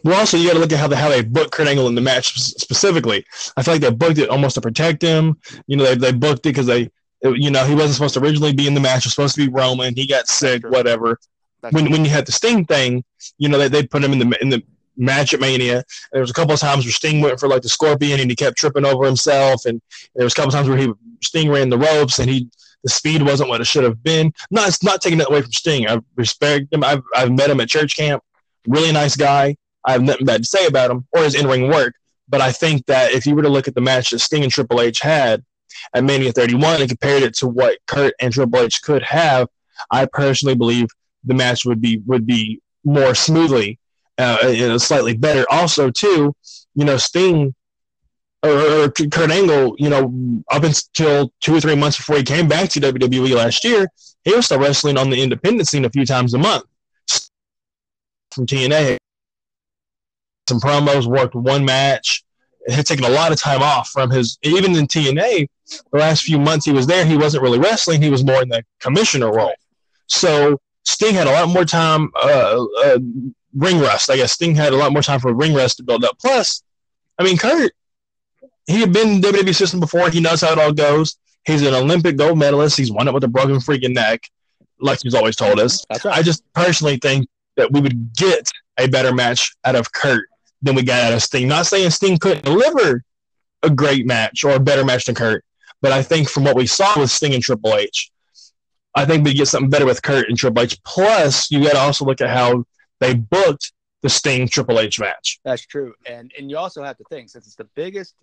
Well, 0.05 0.19
also 0.19 0.37
you 0.37 0.49
got 0.49 0.55
to 0.55 0.61
look 0.61 0.73
at 0.73 0.79
how 0.79 0.89
they 0.89 0.97
how 0.97 1.09
they 1.09 1.23
booked 1.23 1.53
Kurt 1.53 1.67
Angle 1.67 1.89
in 1.89 1.95
the 1.95 2.01
match 2.01 2.33
specifically. 2.39 3.25
I 3.57 3.63
feel 3.63 3.75
like 3.75 3.81
they 3.81 3.91
booked 3.91 4.19
it 4.19 4.29
almost 4.29 4.55
to 4.55 4.61
protect 4.61 5.03
him. 5.03 5.39
You 5.67 5.77
know, 5.77 5.85
they 5.85 5.95
they 5.95 6.13
booked 6.13 6.41
it 6.41 6.51
because 6.51 6.67
they, 6.67 6.91
you 7.23 7.51
know, 7.51 7.65
he 7.65 7.75
wasn't 7.75 7.95
supposed 7.95 8.15
to 8.15 8.21
originally 8.21 8.53
be 8.53 8.67
in 8.67 8.75
the 8.75 8.81
match. 8.81 8.99
It 8.99 9.07
was 9.07 9.15
supposed 9.15 9.35
to 9.37 9.47
be 9.47 9.53
Roman. 9.53 9.95
He 9.95 10.07
got 10.07 10.29
sick, 10.29 10.63
whatever. 10.69 11.19
That's 11.63 11.75
when 11.75 11.85
true. 11.85 11.93
when 11.93 12.05
you 12.05 12.11
had 12.11 12.27
the 12.27 12.33
Sting 12.33 12.65
thing, 12.67 13.05
you 13.39 13.49
know, 13.49 13.59
they 13.59 13.69
they 13.69 13.87
put 13.87 14.05
him 14.05 14.13
in 14.13 14.19
the 14.19 14.39
in 14.41 14.49
the 14.49 14.63
match 14.97 15.35
at 15.35 15.41
Mania. 15.41 15.83
There 16.13 16.21
was 16.21 16.31
a 16.31 16.35
couple 16.35 16.55
of 16.55 16.61
times 16.61 16.85
where 16.85 16.93
Sting 16.93 17.21
went 17.21 17.41
for 17.41 17.49
like 17.49 17.63
the 17.63 17.69
Scorpion 17.69 18.21
and 18.21 18.31
he 18.31 18.37
kept 18.37 18.59
tripping 18.59 18.85
over 18.85 19.07
himself, 19.07 19.65
and 19.65 19.81
there 20.15 20.25
was 20.25 20.35
a 20.35 20.37
couple 20.37 20.51
of 20.51 20.55
times 20.55 20.69
where 20.69 20.79
he 20.79 20.93
Sting 21.23 21.51
ran 21.51 21.71
the 21.71 21.79
ropes 21.79 22.19
and 22.19 22.29
he 22.29 22.49
the 22.85 22.91
speed 22.91 23.23
wasn't 23.23 23.49
what 23.49 23.61
it 23.61 23.67
should 23.67 23.83
have 23.83 24.03
been. 24.03 24.33
Not 24.51 24.69
it's 24.69 24.83
not 24.83 25.01
taking 25.01 25.19
that 25.19 25.31
away 25.31 25.43
from 25.43 25.53
Sting. 25.53 25.89
I 25.89 25.99
respect 26.17 26.73
him. 26.73 26.85
I've 26.85 27.03
I've 27.17 27.33
met 27.33 27.51
him 27.51 27.61
at 27.61 27.69
church 27.69 27.97
camp. 27.97 28.23
Really 28.69 28.93
nice 28.93 29.17
guy. 29.17 29.57
I 29.85 29.93
have 29.93 30.03
nothing 30.03 30.27
bad 30.27 30.43
to 30.43 30.49
say 30.49 30.67
about 30.67 30.91
him 30.91 31.07
or 31.13 31.25
his 31.25 31.35
in 31.35 31.49
ring 31.49 31.69
work. 31.69 31.95
But 32.29 32.41
I 32.41 32.53
think 32.53 32.87
that 32.87 33.13
if 33.13 33.27
you 33.27 33.35
were 33.35 33.43
to 33.43 33.49
look 33.49 33.69
at 33.69 33.75
the 33.75 33.81
match 33.81 34.11
that 34.11 34.21
Sting 34.21 34.43
and 34.45 34.53
Triple 34.53 34.81
H 34.81 35.01
had 35.01 35.45
at 35.93 36.05
Mania 36.05 36.33
31 36.33 36.81
and 36.81 36.89
compared 36.89 37.23
it 37.23 37.35
to 37.37 37.49
what 37.49 37.79
Kurt 37.87 38.15
and 38.21 38.33
Triple 38.33 38.61
H 38.61 38.81
could 38.83 39.03
have, 39.03 39.49
I 39.91 40.07
personally 40.07 40.55
believe 40.55 40.89
the 41.25 41.35
match 41.35 41.65
would 41.65 41.81
be 41.81 41.99
would 42.07 42.27
be 42.27 42.61
more 42.85 43.15
smoothly, 43.15 43.79
uh, 44.19 44.79
slightly 44.79 45.17
better. 45.17 45.45
Also, 45.51 45.91
too, 45.91 46.35
you 46.75 46.85
know, 46.85 46.97
Sting 46.97 47.55
or, 48.45 48.85
or 48.85 48.91
Kurt 48.91 49.31
Angle, 49.31 49.75
you 49.79 49.89
know, 49.89 50.43
up 50.51 50.63
until 50.65 51.33
two 51.41 51.57
or 51.57 51.61
three 51.61 51.75
months 51.75 51.97
before 51.97 52.17
he 52.17 52.23
came 52.23 52.47
back 52.47 52.69
to 52.71 52.81
WWE 52.81 53.35
last 53.35 53.65
year, 53.65 53.89
he 54.23 54.35
was 54.35 54.47
still 54.47 54.61
wrestling 54.61 54.99
on 54.99 55.11
the 55.11 55.23
independent 55.23 55.69
scene 55.69 55.85
a 55.85 55.91
few 55.91 56.05
times 56.05 56.35
a 56.35 56.39
month 56.39 56.65
from 58.33 58.47
TNA. 58.47 58.99
Some 60.49 60.61
promos, 60.61 61.07
worked 61.07 61.35
one 61.35 61.65
match, 61.65 62.23
had 62.69 62.87
taken 62.87 63.05
a 63.05 63.11
lot 63.11 63.33
of 63.33 63.41
time 63.41 63.63
off 63.63 63.89
from 63.89 64.11
his, 64.11 64.39
even 64.43 64.77
in 64.77 64.87
TNA, 64.87 65.47
the 65.93 65.99
last 65.99 66.23
few 66.23 66.39
months 66.39 66.67
he 66.67 66.73
was 66.73 66.87
there, 66.87 67.07
he 67.07 67.17
wasn't 67.17 67.43
really 67.43 67.59
wrestling, 67.59 68.03
he 68.03 68.11
was 68.11 68.25
more 68.25 68.43
in 68.43 68.49
the 68.49 68.63
commissioner 68.81 69.33
role. 69.33 69.55
So 70.07 70.61
Sting 70.85 71.15
had 71.15 71.27
a 71.27 71.33
lot 71.33 71.49
more 71.49 71.65
time, 71.65 72.11
uh, 72.15 72.65
uh, 72.85 72.99
ring 73.55 73.81
rust. 73.81 74.11
I 74.11 74.17
guess 74.17 74.33
Sting 74.33 74.55
had 74.55 74.75
a 74.75 74.77
lot 74.77 74.93
more 74.93 75.03
time 75.03 75.21
for 75.21 75.33
ring 75.33 75.55
rust 75.55 75.79
to 75.79 75.83
build 75.83 76.05
up. 76.05 76.19
Plus, 76.19 76.63
I 77.19 77.23
mean, 77.23 77.39
Kurt, 77.39 77.73
he 78.67 78.81
had 78.81 78.93
been 78.93 79.09
in 79.09 79.21
the 79.21 79.29
WWE 79.29 79.55
system 79.55 79.81
before. 79.81 80.11
He 80.11 80.21
knows 80.21 80.41
how 80.41 80.53
it 80.53 80.59
all 80.59 80.73
goes. 80.73 81.17
He's 81.45 81.63
an 81.63 81.75
Olympic 81.75 82.17
gold 82.17 82.39
medalist. 82.39 82.77
He's 82.77 82.91
won 82.91 83.09
it 83.09 83.15
with 83.15 83.25
a 83.25 83.29
broken 83.29 83.57
freaking 83.57 83.95
neck, 83.95 84.23
like 84.81 85.01
he's 85.03 85.15
always 85.15 85.37
told 85.37 85.61
us. 85.61 85.85
Right. 85.91 86.07
I 86.07 86.23
just 86.23 86.43
personally 86.55 86.97
think 86.97 87.29
that 87.57 87.71
we 87.71 87.81
would 87.81 88.15
get 88.15 88.49
a 88.79 88.89
better 88.89 89.13
match 89.13 89.55
out 89.65 89.77
of 89.77 89.93
Kurt 89.93 90.27
than 90.63 90.75
we 90.75 90.83
got 90.83 91.05
out 91.05 91.13
of 91.13 91.23
Sting. 91.23 91.47
Not 91.47 91.67
saying 91.67 91.91
Sting 91.91 92.19
couldn't 92.19 92.45
deliver 92.45 93.05
a 93.63 93.71
great 93.71 94.07
match 94.07 94.45
or 94.45 94.53
a 94.53 94.61
better 94.61 94.85
match 94.85 95.05
than 95.05 95.15
Kurt, 95.15 95.45
but 95.83 95.93
I 95.93 96.03
think 96.03 96.29
from 96.29 96.45
what 96.45 96.57
we 96.57 96.67
saw 96.67 96.99
with 96.99 97.11
Sting 97.11 97.35
and 97.35 97.43
Triple 97.43 97.75
H, 97.75 98.11
I 98.95 99.05
think 99.05 99.25
we 99.25 99.35
get 99.35 99.49
something 99.49 99.71
better 99.71 99.87
with 99.87 100.03
Kurt 100.03 100.29
and 100.29 100.39
Triple 100.39 100.63
H. 100.63 100.83
Plus, 100.85 101.51
you 101.51 101.63
got 101.63 101.73
to 101.73 101.79
also 101.79 102.05
look 102.05 102.21
at 102.21 102.31
how 102.31 102.65
they 103.01 103.15
booked 103.15 103.73
the 104.03 104.09
Sting 104.09 104.49
Triple 104.49 104.81
H 104.81 104.99
match. 104.99 105.41
That's 105.45 105.67
true, 105.67 105.95
and 106.07 106.33
and 106.39 106.51
you 106.51 106.57
also 106.57 106.83
have 106.83 106.97
to 106.99 107.05
think 107.11 107.29
since 107.29 107.47
it's 107.47 107.57
the 107.57 107.69
biggest 107.75 108.15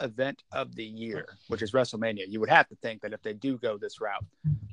event 0.00 0.42
of 0.52 0.74
the 0.74 0.84
year, 0.84 1.26
mm-hmm. 1.28 1.52
which 1.52 1.62
is 1.62 1.72
WrestleMania, 1.72 2.24
you 2.28 2.40
would 2.40 2.48
have 2.48 2.68
to 2.68 2.76
think 2.76 3.02
that 3.02 3.12
if 3.12 3.22
they 3.22 3.34
do 3.34 3.58
go 3.58 3.76
this 3.76 4.00
route, 4.00 4.24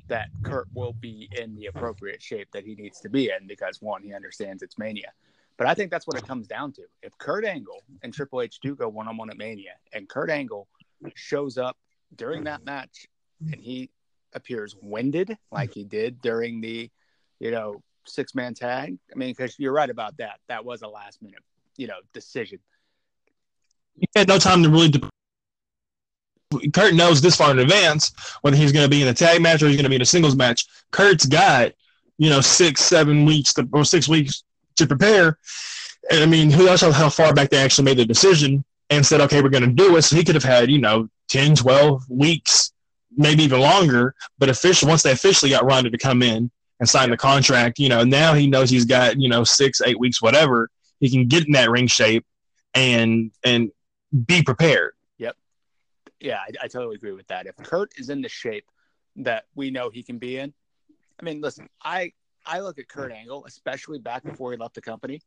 that 0.08 0.28
Kurt 0.42 0.68
will 0.74 0.92
be 0.92 1.28
in 1.32 1.54
the 1.56 1.66
appropriate 1.66 2.22
shape 2.22 2.48
that 2.52 2.64
he 2.64 2.74
needs 2.74 3.00
to 3.00 3.08
be 3.08 3.30
in 3.30 3.46
because 3.46 3.82
one, 3.82 4.02
he 4.02 4.14
understands 4.14 4.62
it's 4.62 4.78
Mania. 4.78 5.12
But 5.56 5.66
I 5.66 5.74
think 5.74 5.90
that's 5.90 6.06
what 6.06 6.16
it 6.16 6.26
comes 6.26 6.46
down 6.46 6.72
to. 6.72 6.82
If 7.02 7.16
Kurt 7.18 7.44
Angle 7.44 7.82
and 8.02 8.12
Triple 8.12 8.42
H 8.42 8.60
do 8.60 8.74
go 8.74 8.88
one 8.88 9.08
on 9.08 9.16
one 9.16 9.30
at 9.30 9.38
Mania, 9.38 9.72
and 9.92 10.08
Kurt 10.08 10.30
Angle 10.30 10.68
shows 11.14 11.58
up 11.58 11.76
during 12.14 12.44
that 12.44 12.64
match 12.64 13.06
and 13.52 13.60
he 13.60 13.90
appears 14.34 14.76
winded 14.80 15.36
like 15.50 15.72
he 15.72 15.84
did 15.84 16.20
during 16.20 16.60
the, 16.60 16.90
you 17.40 17.50
know, 17.50 17.82
six 18.04 18.34
man 18.34 18.54
tag. 18.54 18.98
I 19.12 19.18
mean, 19.18 19.30
because 19.30 19.58
you're 19.58 19.72
right 19.72 19.90
about 19.90 20.16
that. 20.18 20.40
That 20.48 20.64
was 20.64 20.82
a 20.82 20.88
last 20.88 21.22
minute, 21.22 21.42
you 21.76 21.86
know, 21.86 21.98
decision 22.12 22.58
he 23.98 24.06
had 24.14 24.28
no 24.28 24.38
time 24.38 24.62
to 24.62 24.70
really. 24.70 24.88
De- 24.88 25.10
Kurt 26.72 26.94
knows 26.94 27.20
this 27.20 27.36
far 27.36 27.50
in 27.50 27.58
advance 27.58 28.12
whether 28.42 28.56
he's 28.56 28.70
going 28.70 28.84
to 28.84 28.90
be 28.90 29.02
in 29.02 29.08
a 29.08 29.14
tag 29.14 29.42
match 29.42 29.62
or 29.62 29.66
he's 29.66 29.76
going 29.76 29.84
to 29.84 29.90
be 29.90 29.96
in 29.96 30.02
a 30.02 30.06
singles 30.06 30.36
match. 30.36 30.64
Kurt's 30.92 31.26
got 31.26 31.72
you 32.18 32.30
know 32.30 32.40
six, 32.40 32.82
seven 32.82 33.24
weeks 33.24 33.52
to, 33.54 33.68
or 33.72 33.84
six 33.84 34.08
weeks 34.08 34.44
to 34.76 34.86
prepare. 34.86 35.38
And 36.10 36.22
I 36.22 36.26
mean, 36.26 36.50
who 36.50 36.66
knows 36.66 36.80
how, 36.82 37.08
far 37.08 37.34
back 37.34 37.50
they 37.50 37.58
actually 37.58 37.84
made 37.84 37.96
the 37.96 38.04
decision 38.04 38.64
and 38.90 39.04
said, 39.04 39.20
okay, 39.22 39.42
we're 39.42 39.48
going 39.48 39.64
to 39.64 39.72
do 39.72 39.96
it. 39.96 40.02
So 40.02 40.16
he 40.16 40.24
could 40.24 40.36
have 40.36 40.44
had, 40.44 40.70
you 40.70 40.78
know, 40.78 41.08
10, 41.28 41.56
12 41.56 42.08
weeks, 42.08 42.72
maybe 43.16 43.42
even 43.42 43.60
longer. 43.60 44.14
But 44.38 44.48
official, 44.48 44.88
once 44.88 45.02
they 45.02 45.10
officially 45.10 45.50
got 45.50 45.64
Ronda 45.64 45.90
to 45.90 45.98
come 45.98 46.22
in 46.22 46.50
and 46.78 46.88
sign 46.88 47.10
the 47.10 47.16
contract, 47.16 47.78
you 47.78 47.88
know, 47.88 48.04
now 48.04 48.34
he 48.34 48.46
knows 48.46 48.70
he's 48.70 48.84
got, 48.84 49.18
you 49.20 49.28
know, 49.28 49.42
six, 49.42 49.80
eight 49.80 49.98
weeks, 49.98 50.22
whatever. 50.22 50.70
He 51.00 51.10
can 51.10 51.26
get 51.26 51.46
in 51.46 51.52
that 51.52 51.70
ring 51.70 51.88
shape 51.88 52.24
and 52.74 53.32
and 53.44 53.70
be 54.26 54.42
prepared. 54.42 54.94
Yep. 55.18 55.36
Yeah, 56.20 56.38
I, 56.38 56.64
I 56.64 56.68
totally 56.68 56.96
agree 56.96 57.12
with 57.12 57.26
that. 57.28 57.46
If 57.46 57.56
Kurt 57.56 57.92
is 57.98 58.08
in 58.10 58.22
the 58.22 58.28
shape 58.28 58.66
that 59.16 59.44
we 59.54 59.70
know 59.70 59.90
he 59.90 60.02
can 60.02 60.18
be 60.18 60.38
in, 60.38 60.52
I 61.20 61.24
mean, 61.24 61.40
listen, 61.40 61.68
I 61.82 62.12
I 62.44 62.60
look 62.60 62.78
at 62.78 62.88
Kurt 62.88 63.12
Angle, 63.12 63.44
especially 63.46 63.98
back 63.98 64.22
before 64.22 64.52
he 64.52 64.58
left 64.58 64.74
the 64.74 64.80
company. 64.80 65.20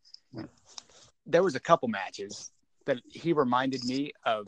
There 1.25 1.43
was 1.43 1.55
a 1.55 1.59
couple 1.59 1.89
matches 1.89 2.51
that 2.85 2.97
he 3.07 3.33
reminded 3.33 3.83
me 3.83 4.13
of, 4.25 4.47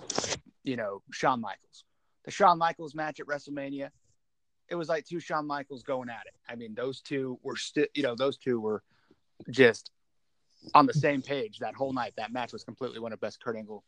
you 0.63 0.77
know, 0.77 1.01
Shawn 1.11 1.41
Michaels. 1.41 1.83
The 2.23 2.31
Shawn 2.31 2.57
Michaels 2.57 2.95
match 2.95 3.19
at 3.19 3.27
WrestleMania, 3.27 3.89
it 4.69 4.75
was 4.75 4.87
like 4.87 5.05
two 5.05 5.19
Shawn 5.19 5.45
Michaels 5.45 5.83
going 5.83 6.09
at 6.09 6.23
it. 6.25 6.33
I 6.47 6.55
mean, 6.55 6.73
those 6.73 7.01
two 7.01 7.39
were 7.43 7.57
still, 7.57 7.87
you 7.93 8.03
know, 8.03 8.15
those 8.15 8.37
two 8.37 8.59
were 8.59 8.83
just 9.49 9.91
on 10.73 10.85
the 10.85 10.93
same 10.93 11.21
page 11.21 11.59
that 11.59 11.75
whole 11.75 11.93
night. 11.93 12.13
That 12.17 12.31
match 12.31 12.53
was 12.53 12.63
completely 12.63 12.99
one 12.99 13.11
of 13.11 13.19
best 13.19 13.43
Kurt 13.43 13.57
Angle 13.57 13.83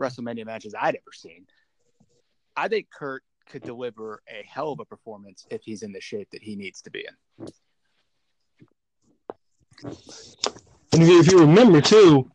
WrestleMania 0.00 0.46
matches 0.46 0.74
I'd 0.78 0.94
ever 0.94 1.12
seen. 1.12 1.46
I 2.56 2.68
think 2.68 2.88
Kurt 2.90 3.22
could 3.48 3.62
deliver 3.62 4.22
a 4.28 4.44
hell 4.46 4.72
of 4.72 4.80
a 4.80 4.84
performance 4.84 5.46
if 5.50 5.62
he's 5.62 5.82
in 5.82 5.92
the 5.92 6.00
shape 6.00 6.28
that 6.32 6.42
he 6.42 6.56
needs 6.56 6.82
to 6.82 6.90
be 6.90 7.06
in. 7.06 7.14
And 10.92 11.02
if 11.02 11.30
you 11.30 11.40
remember 11.40 11.80
too, 11.80 12.30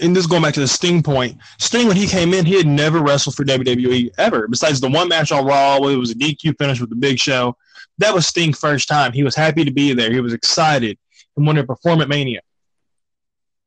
and 0.00 0.14
this 0.14 0.26
going 0.26 0.42
back 0.42 0.54
to 0.54 0.60
the 0.60 0.68
Sting 0.68 1.02
point, 1.02 1.38
Sting 1.58 1.86
when 1.86 1.96
he 1.96 2.06
came 2.06 2.34
in, 2.34 2.44
he 2.44 2.56
had 2.56 2.66
never 2.66 3.00
wrestled 3.00 3.34
for 3.34 3.44
WWE 3.44 4.10
ever. 4.18 4.46
Besides 4.46 4.80
the 4.80 4.90
one 4.90 5.08
match 5.08 5.32
on 5.32 5.46
Raw, 5.46 5.80
where 5.80 5.92
it 5.92 5.96
was 5.96 6.10
a 6.10 6.14
DQ 6.14 6.58
finish 6.58 6.80
with 6.80 6.90
the 6.90 6.96
Big 6.96 7.18
Show, 7.18 7.56
that 7.98 8.12
was 8.12 8.26
Sting 8.26 8.52
first 8.52 8.88
time. 8.88 9.12
He 9.12 9.22
was 9.22 9.34
happy 9.34 9.64
to 9.64 9.70
be 9.70 9.94
there. 9.94 10.12
He 10.12 10.20
was 10.20 10.34
excited 10.34 10.98
and 11.36 11.46
wanted 11.46 11.62
to 11.62 11.66
perform 11.66 12.02
at 12.02 12.08
Mania. 12.08 12.40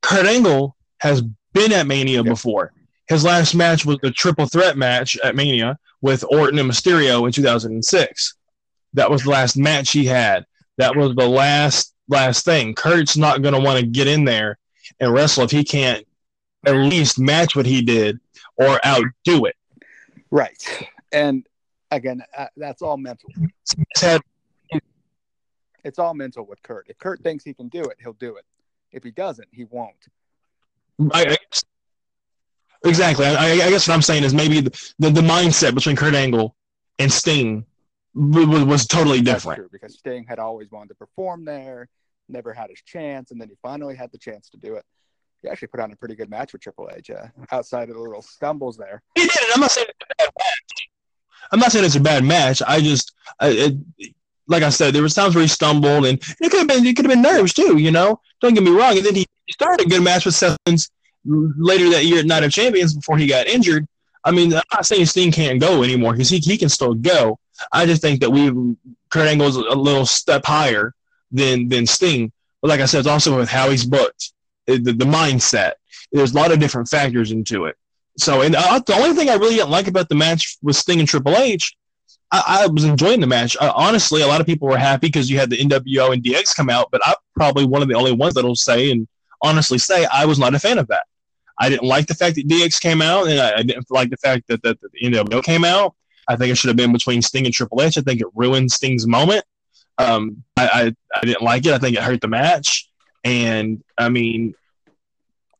Kurt 0.01 0.25
Angle 0.25 0.75
has 0.99 1.23
been 1.53 1.71
at 1.73 1.87
Mania 1.87 2.17
yep. 2.17 2.25
before. 2.25 2.71
His 3.07 3.23
last 3.23 3.55
match 3.55 3.85
was 3.85 3.97
the 4.01 4.11
triple 4.11 4.45
threat 4.45 4.77
match 4.77 5.17
at 5.23 5.35
Mania 5.35 5.77
with 6.01 6.23
Orton 6.29 6.59
and 6.59 6.69
Mysterio 6.69 7.25
in 7.25 7.31
2006. 7.31 8.35
That 8.93 9.09
was 9.09 9.23
the 9.23 9.29
last 9.29 9.57
match 9.57 9.91
he 9.91 10.05
had. 10.05 10.45
That 10.77 10.95
was 10.95 11.15
the 11.15 11.27
last 11.27 11.93
last 12.07 12.45
thing. 12.45 12.73
Kurt's 12.73 13.17
not 13.17 13.41
going 13.41 13.53
to 13.53 13.59
want 13.59 13.79
to 13.79 13.85
get 13.85 14.07
in 14.07 14.25
there 14.25 14.57
and 14.99 15.13
wrestle 15.13 15.43
if 15.43 15.51
he 15.51 15.63
can't 15.63 16.05
at 16.65 16.75
least 16.75 17.19
match 17.19 17.55
what 17.55 17.65
he 17.65 17.81
did 17.81 18.19
or 18.57 18.79
outdo 18.85 19.45
it. 19.45 19.55
Right. 20.31 20.87
And 21.11 21.47
again, 21.91 22.23
uh, 22.37 22.47
that's 22.57 22.81
all 22.81 22.97
mental. 22.97 23.29
It's 25.83 25.97
all 25.97 26.13
mental 26.13 26.45
with 26.45 26.61
Kurt. 26.61 26.87
If 26.89 26.97
Kurt 26.97 27.21
thinks 27.21 27.43
he 27.43 27.53
can 27.53 27.69
do 27.69 27.81
it, 27.81 27.97
he'll 27.99 28.13
do 28.13 28.35
it. 28.35 28.45
If 28.91 29.03
he 29.03 29.11
doesn't, 29.11 29.47
he 29.51 29.65
won't. 29.65 30.07
I, 31.13 31.37
exactly. 32.83 33.25
I, 33.25 33.51
I, 33.51 33.69
guess 33.69 33.87
what 33.87 33.93
I'm 33.93 34.01
saying 34.01 34.23
is 34.23 34.33
maybe 34.33 34.61
the, 34.61 34.93
the, 34.99 35.09
the, 35.09 35.21
mindset 35.21 35.73
between 35.73 35.95
Kurt 35.95 36.13
Angle 36.13 36.55
and 36.97 37.11
Sting 37.11 37.65
was, 38.13 38.63
was 38.65 38.87
totally 38.87 39.21
different. 39.21 39.57
true 39.57 39.69
because 39.71 39.97
Sting 39.97 40.25
had 40.27 40.39
always 40.39 40.71
wanted 40.71 40.89
to 40.89 40.95
perform 40.95 41.45
there, 41.45 41.87
never 42.27 42.53
had 42.53 42.69
his 42.69 42.81
chance, 42.81 43.31
and 43.31 43.39
then 43.39 43.49
he 43.49 43.55
finally 43.61 43.95
had 43.95 44.11
the 44.11 44.17
chance 44.17 44.49
to 44.49 44.57
do 44.57 44.75
it. 44.75 44.85
He 45.41 45.47
actually 45.47 45.69
put 45.69 45.79
on 45.79 45.91
a 45.91 45.95
pretty 45.95 46.15
good 46.15 46.29
match 46.29 46.51
with 46.51 46.61
Triple 46.61 46.89
H, 46.93 47.11
uh, 47.11 47.27
outside 47.51 47.89
of 47.89 47.95
the 47.95 48.01
little 48.01 48.21
stumbles 48.21 48.75
there. 48.75 49.01
He 49.15 49.21
did. 49.21 49.31
I'm 49.53 49.61
not 49.61 49.71
saying 49.71 49.87
it's 49.89 50.03
a 50.03 50.15
bad 50.17 50.29
match. 50.37 50.89
I'm 51.51 51.59
not 51.59 51.71
saying 51.71 51.85
it's 51.85 51.95
a 51.95 52.01
bad 52.01 52.23
match. 52.25 52.61
I 52.67 52.81
just, 52.81 53.13
I, 53.39 53.47
it, 53.49 54.13
like 54.47 54.63
I 54.63 54.69
said, 54.69 54.93
there 54.93 55.01
was 55.01 55.13
times 55.13 55.35
where 55.35 55.41
he 55.41 55.47
stumbled, 55.47 56.05
and 56.05 56.21
it 56.41 56.49
could 56.49 56.59
have 56.59 56.67
been, 56.67 56.85
it 56.85 56.95
could 56.95 57.05
have 57.05 57.13
been 57.13 57.21
nerves 57.21 57.53
too. 57.53 57.77
You 57.77 57.91
know, 57.91 58.19
don't 58.41 58.53
get 58.53 58.63
me 58.63 58.71
wrong. 58.71 58.97
And 58.97 59.05
then 59.05 59.15
he 59.15 59.25
started 59.51 59.85
a 59.85 59.89
good 59.89 60.03
match 60.03 60.25
with 60.25 60.41
Rollins 60.41 60.89
later 61.25 61.89
that 61.89 62.05
year 62.05 62.19
at 62.19 62.25
Night 62.25 62.43
of 62.43 62.51
Champions 62.51 62.93
before 62.93 63.17
he 63.17 63.27
got 63.27 63.47
injured. 63.47 63.87
I 64.23 64.31
mean, 64.31 64.53
I'm 64.53 64.61
not 64.71 64.85
saying 64.85 65.05
Sting 65.05 65.31
can't 65.31 65.59
go 65.59 65.83
anymore 65.83 66.13
because 66.13 66.29
he, 66.29 66.39
he 66.39 66.57
can 66.57 66.69
still 66.69 66.93
go. 66.93 67.39
I 67.71 67.85
just 67.85 68.01
think 68.01 68.21
that 68.21 68.29
we 68.29 68.75
Kurt 69.09 69.27
Angle's 69.27 69.55
a 69.55 69.61
little 69.61 70.05
step 70.05 70.45
higher 70.45 70.93
than 71.31 71.67
than 71.69 71.85
Sting. 71.85 72.31
But 72.61 72.69
like 72.69 72.81
I 72.81 72.85
said, 72.85 72.99
it's 72.99 73.07
also 73.07 73.37
with 73.37 73.49
how 73.49 73.69
he's 73.69 73.85
booked, 73.85 74.33
the, 74.65 74.77
the 74.77 75.05
mindset. 75.05 75.73
There's 76.11 76.33
a 76.33 76.35
lot 76.35 76.51
of 76.51 76.59
different 76.59 76.89
factors 76.89 77.31
into 77.31 77.65
it. 77.65 77.77
So, 78.17 78.41
and 78.41 78.55
uh, 78.55 78.79
the 78.85 78.95
only 78.95 79.15
thing 79.15 79.29
I 79.29 79.35
really 79.35 79.55
didn't 79.55 79.69
like 79.69 79.87
about 79.87 80.09
the 80.09 80.15
match 80.15 80.57
with 80.61 80.75
Sting 80.75 80.99
and 80.99 81.07
Triple 81.07 81.37
H, 81.37 81.75
I, 82.31 82.63
I 82.63 82.67
was 82.67 82.83
enjoying 82.83 83.21
the 83.21 83.27
match. 83.27 83.55
I, 83.61 83.69
honestly, 83.69 84.21
a 84.21 84.27
lot 84.27 84.41
of 84.41 84.47
people 84.47 84.67
were 84.67 84.77
happy 84.77 85.07
because 85.07 85.29
you 85.29 85.39
had 85.39 85.49
the 85.49 85.57
NWO 85.57 86.13
and 86.13 86.21
DX 86.21 86.55
come 86.55 86.69
out, 86.69 86.89
but 86.91 86.99
I'm 87.05 87.15
probably 87.35 87.65
one 87.65 87.81
of 87.81 87.87
the 87.87 87.95
only 87.95 88.11
ones 88.11 88.33
that'll 88.33 88.55
say 88.55 88.91
and 88.91 89.07
honestly 89.41 89.77
say 89.77 90.05
I 90.11 90.25
was 90.25 90.39
not 90.39 90.55
a 90.55 90.59
fan 90.59 90.77
of 90.77 90.87
that. 90.87 91.03
I 91.59 91.69
didn't 91.69 91.87
like 91.87 92.07
the 92.07 92.15
fact 92.15 92.35
that 92.35 92.47
DX 92.47 92.79
came 92.79 93.01
out, 93.01 93.27
and 93.27 93.39
I, 93.39 93.57
I 93.57 93.63
didn't 93.63 93.91
like 93.91 94.09
the 94.09 94.17
fact 94.17 94.47
that, 94.47 94.63
that, 94.63 94.79
that 94.79 94.91
the 94.93 94.99
NWO 95.01 95.43
came 95.43 95.65
out. 95.65 95.93
I 96.27 96.35
think 96.35 96.51
it 96.51 96.57
should 96.57 96.69
have 96.69 96.77
been 96.77 96.93
between 96.93 97.21
Sting 97.21 97.45
and 97.45 97.53
Triple 97.53 97.81
H. 97.81 97.97
I 97.97 98.01
think 98.01 98.21
it 98.21 98.27
ruined 98.33 98.71
Sting's 98.71 99.05
moment. 99.05 99.43
Um, 99.97 100.43
I, 100.55 100.67
I, 100.67 100.95
I 101.15 101.25
didn't 101.25 101.41
like 101.41 101.65
it. 101.65 101.73
I 101.73 101.77
think 101.77 101.97
it 101.97 102.03
hurt 102.03 102.21
the 102.21 102.27
match. 102.29 102.89
And 103.25 103.83
I 103.97 104.07
mean, 104.07 104.53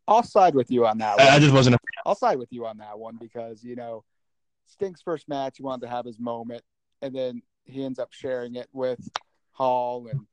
I'll 0.08 0.24
side 0.24 0.56
with 0.56 0.72
you 0.72 0.86
on 0.86 1.00
that 1.00 1.18
one. 1.18 1.28
I, 1.28 1.36
I 1.36 1.40
just 1.40 1.54
wasn't. 1.54 1.76
A, 1.76 1.80
I'll 2.06 2.16
side 2.16 2.40
with 2.40 2.52
you 2.52 2.66
on 2.66 2.78
that 2.78 2.98
one 2.98 3.18
because 3.18 3.64
you 3.64 3.76
know 3.76 4.04
Sting's 4.68 5.02
first 5.02 5.28
match, 5.28 5.58
he 5.58 5.64
wanted 5.64 5.86
to 5.88 5.92
have 5.92 6.06
his 6.06 6.20
moment, 6.20 6.64
and 7.02 7.14
then 7.14 7.42
he 7.66 7.84
ends 7.84 8.00
up 8.00 8.14
sharing 8.14 8.56
it 8.56 8.70
with 8.72 9.00
Hall 9.52 10.08
and 10.08 10.26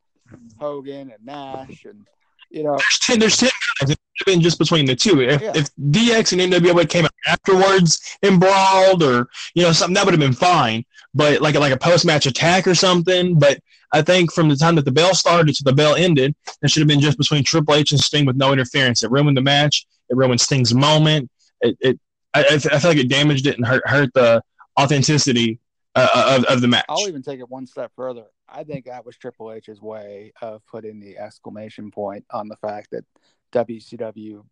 Hogan 0.59 1.11
and 1.11 1.25
Nash, 1.25 1.85
and 1.85 2.07
you 2.51 2.63
know, 2.63 2.77
there's 2.77 2.99
ten. 3.03 3.19
There's 3.19 3.37
ten 3.37 3.51
guys. 3.81 3.91
It 3.91 3.99
should 4.15 4.29
have 4.29 4.35
been 4.35 4.41
just 4.43 4.59
between 4.59 4.87
the 4.87 4.97
two. 4.97 5.21
If, 5.21 5.41
Yeah. 5.43 5.53
if 5.55 5.69
DX 5.77 6.33
and 6.33 6.53
NWO 6.53 6.89
came 6.89 7.05
out 7.05 7.11
afterwards 7.27 8.01
and 8.23 8.41
brawled, 8.41 9.03
or 9.03 9.29
you 9.55 9.63
know 9.63 9.73
something, 9.73 9.95
that 9.95 10.05
would 10.05 10.15
have 10.15 10.21
been 10.21 10.33
fine. 10.33 10.85
But 11.15 11.41
like 11.41 11.55
like 11.55 11.73
a 11.73 11.77
post 11.79 12.05
match 12.07 12.27
attack 12.27 12.67
or 12.67 12.75
something. 12.75 13.39
But 13.39 13.59
I 13.93 14.03
think 14.03 14.33
from 14.33 14.49
the 14.49 14.57
time 14.57 14.75
that 14.77 14.85
the 14.85 14.93
bell 14.93 15.15
started 15.15 15.55
to 15.57 15.65
the 15.65 15.73
bell 15.73 15.95
ended, 15.95 16.35
it 16.63 16.71
should 16.71 16.81
have 16.81 16.89
been 16.89 17.01
just 17.01 17.19
between 17.19 17.45
Triple 17.45 17.75
H 17.75 17.93
and 17.93 18.01
Sting 18.01 18.27
with 18.27 18.37
no 18.37 18.53
interference. 18.53 19.03
It 19.03 19.11
ruined 19.11 19.37
the 19.37 19.43
match. 19.43 19.87
It 20.09 20.17
ruined 20.17 20.41
Sting's 20.41 20.75
moment. 20.75 21.31
It, 21.61 21.77
it 21.81 22.01
I, 22.35 22.45
I 22.51 22.59
feel 22.59 22.91
like 22.91 22.99
it 22.99 23.09
damaged 23.09 23.47
it 23.47 23.57
and 23.57 23.67
hurt 23.67 23.89
hurt 23.89 24.11
the 24.15 24.43
authenticity 24.79 25.59
uh, 25.95 26.37
of, 26.39 26.45
of 26.45 26.61
the 26.61 26.69
match. 26.69 26.85
I'll 26.89 27.09
even 27.09 27.23
take 27.23 27.41
it 27.41 27.49
one 27.49 27.67
step 27.67 27.91
further. 27.97 28.25
I 28.49 28.65
think 28.65 28.87
that 28.87 29.05
was 29.05 29.17
Triple 29.17 29.53
H's 29.53 29.81
way 29.81 30.33
of 30.41 30.65
putting 30.67 31.01
the 31.01 31.19
exclamation 31.19 31.91
point 31.91 32.25
on 32.31 32.49
the 32.49 32.57
fact 32.57 32.89
that 32.93 33.05
WCW, 33.53 34.45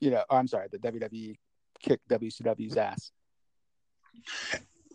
you 0.00 0.10
know, 0.10 0.22
I'm 0.30 0.46
sorry, 0.46 0.68
the 0.70 0.78
WWE 0.78 1.36
kicked 1.82 2.08
WCW's 2.08 2.76
ass. 2.76 3.12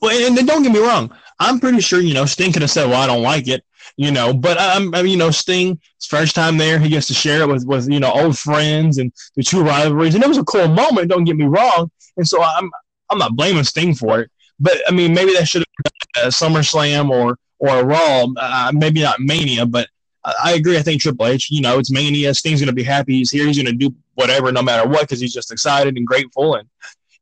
Well, 0.02 0.28
and 0.28 0.48
don't 0.48 0.64
get 0.64 0.72
me 0.72 0.80
wrong. 0.80 1.12
I'm 1.40 1.60
pretty 1.60 1.80
sure 1.80 2.00
you 2.00 2.14
know 2.14 2.26
Sting 2.26 2.52
could 2.52 2.62
have 2.62 2.72
said, 2.72 2.90
"Well, 2.90 3.02
I 3.02 3.08
don't 3.08 3.24
like 3.24 3.48
it," 3.48 3.64
you 3.96 4.12
know. 4.12 4.34
But 4.34 4.58
I'm, 4.60 4.94
you 5.06 5.18
know, 5.18 5.32
Sting, 5.32 5.80
first 6.06 6.36
time 6.36 6.58
there, 6.58 6.78
he 6.78 6.90
gets 6.90 7.08
to 7.08 7.14
share 7.14 7.42
it 7.42 7.48
with 7.48 7.66
with 7.66 7.90
you 7.90 8.00
know 8.00 8.12
old 8.12 8.38
friends 8.38 8.98
and 8.98 9.12
the 9.36 9.44
two 9.44 9.64
rivalries, 9.64 10.14
and 10.14 10.24
it 10.24 10.28
was 10.28 10.38
a 10.38 10.44
cool 10.44 10.68
moment. 10.68 11.10
Don't 11.10 11.24
get 11.24 11.38
me 11.38 11.46
wrong. 11.46 11.90
And 12.18 12.28
so 12.28 12.44
I'm 12.44 12.70
I'm 13.10 13.18
not 13.18 13.36
blaming 13.36 13.64
Sting 13.64 13.96
for 13.96 14.20
it, 14.20 14.32
but 14.60 14.78
I 14.88 14.92
mean, 14.92 15.14
maybe 15.14 15.34
that 15.34 15.48
should 15.48 15.64
have 15.64 15.94
been 16.14 16.26
a 16.26 16.28
SummerSlam 16.28 17.10
or 17.10 17.38
or 17.60 17.70
a 17.70 17.84
Raw, 17.84 18.26
uh, 18.38 18.72
maybe 18.74 19.02
not 19.02 19.20
Mania, 19.20 19.66
but 19.66 19.88
I, 20.24 20.54
agree. 20.54 20.78
I 20.78 20.82
think 20.82 21.02
Triple 21.02 21.28
H, 21.28 21.50
you 21.52 21.62
know, 21.62 21.78
it's 21.78 21.92
Mania. 21.92 22.34
Sting's 22.34 22.60
going 22.60 22.68
to 22.68 22.74
be 22.74 22.84
happy 22.84 23.18
he's 23.18 23.30
here. 23.30 23.46
He's 23.46 23.62
going 23.62 23.68
to 23.68 23.90
do 23.90 23.94
whatever, 24.16 24.52
no 24.52 24.64
matter 24.64 24.90
what, 24.90 25.02
because 25.02 25.20
he's 25.20 25.34
just 25.34 25.52
excited 25.52 25.98
and 25.98 26.08
grateful 26.08 26.56
and 26.56 26.68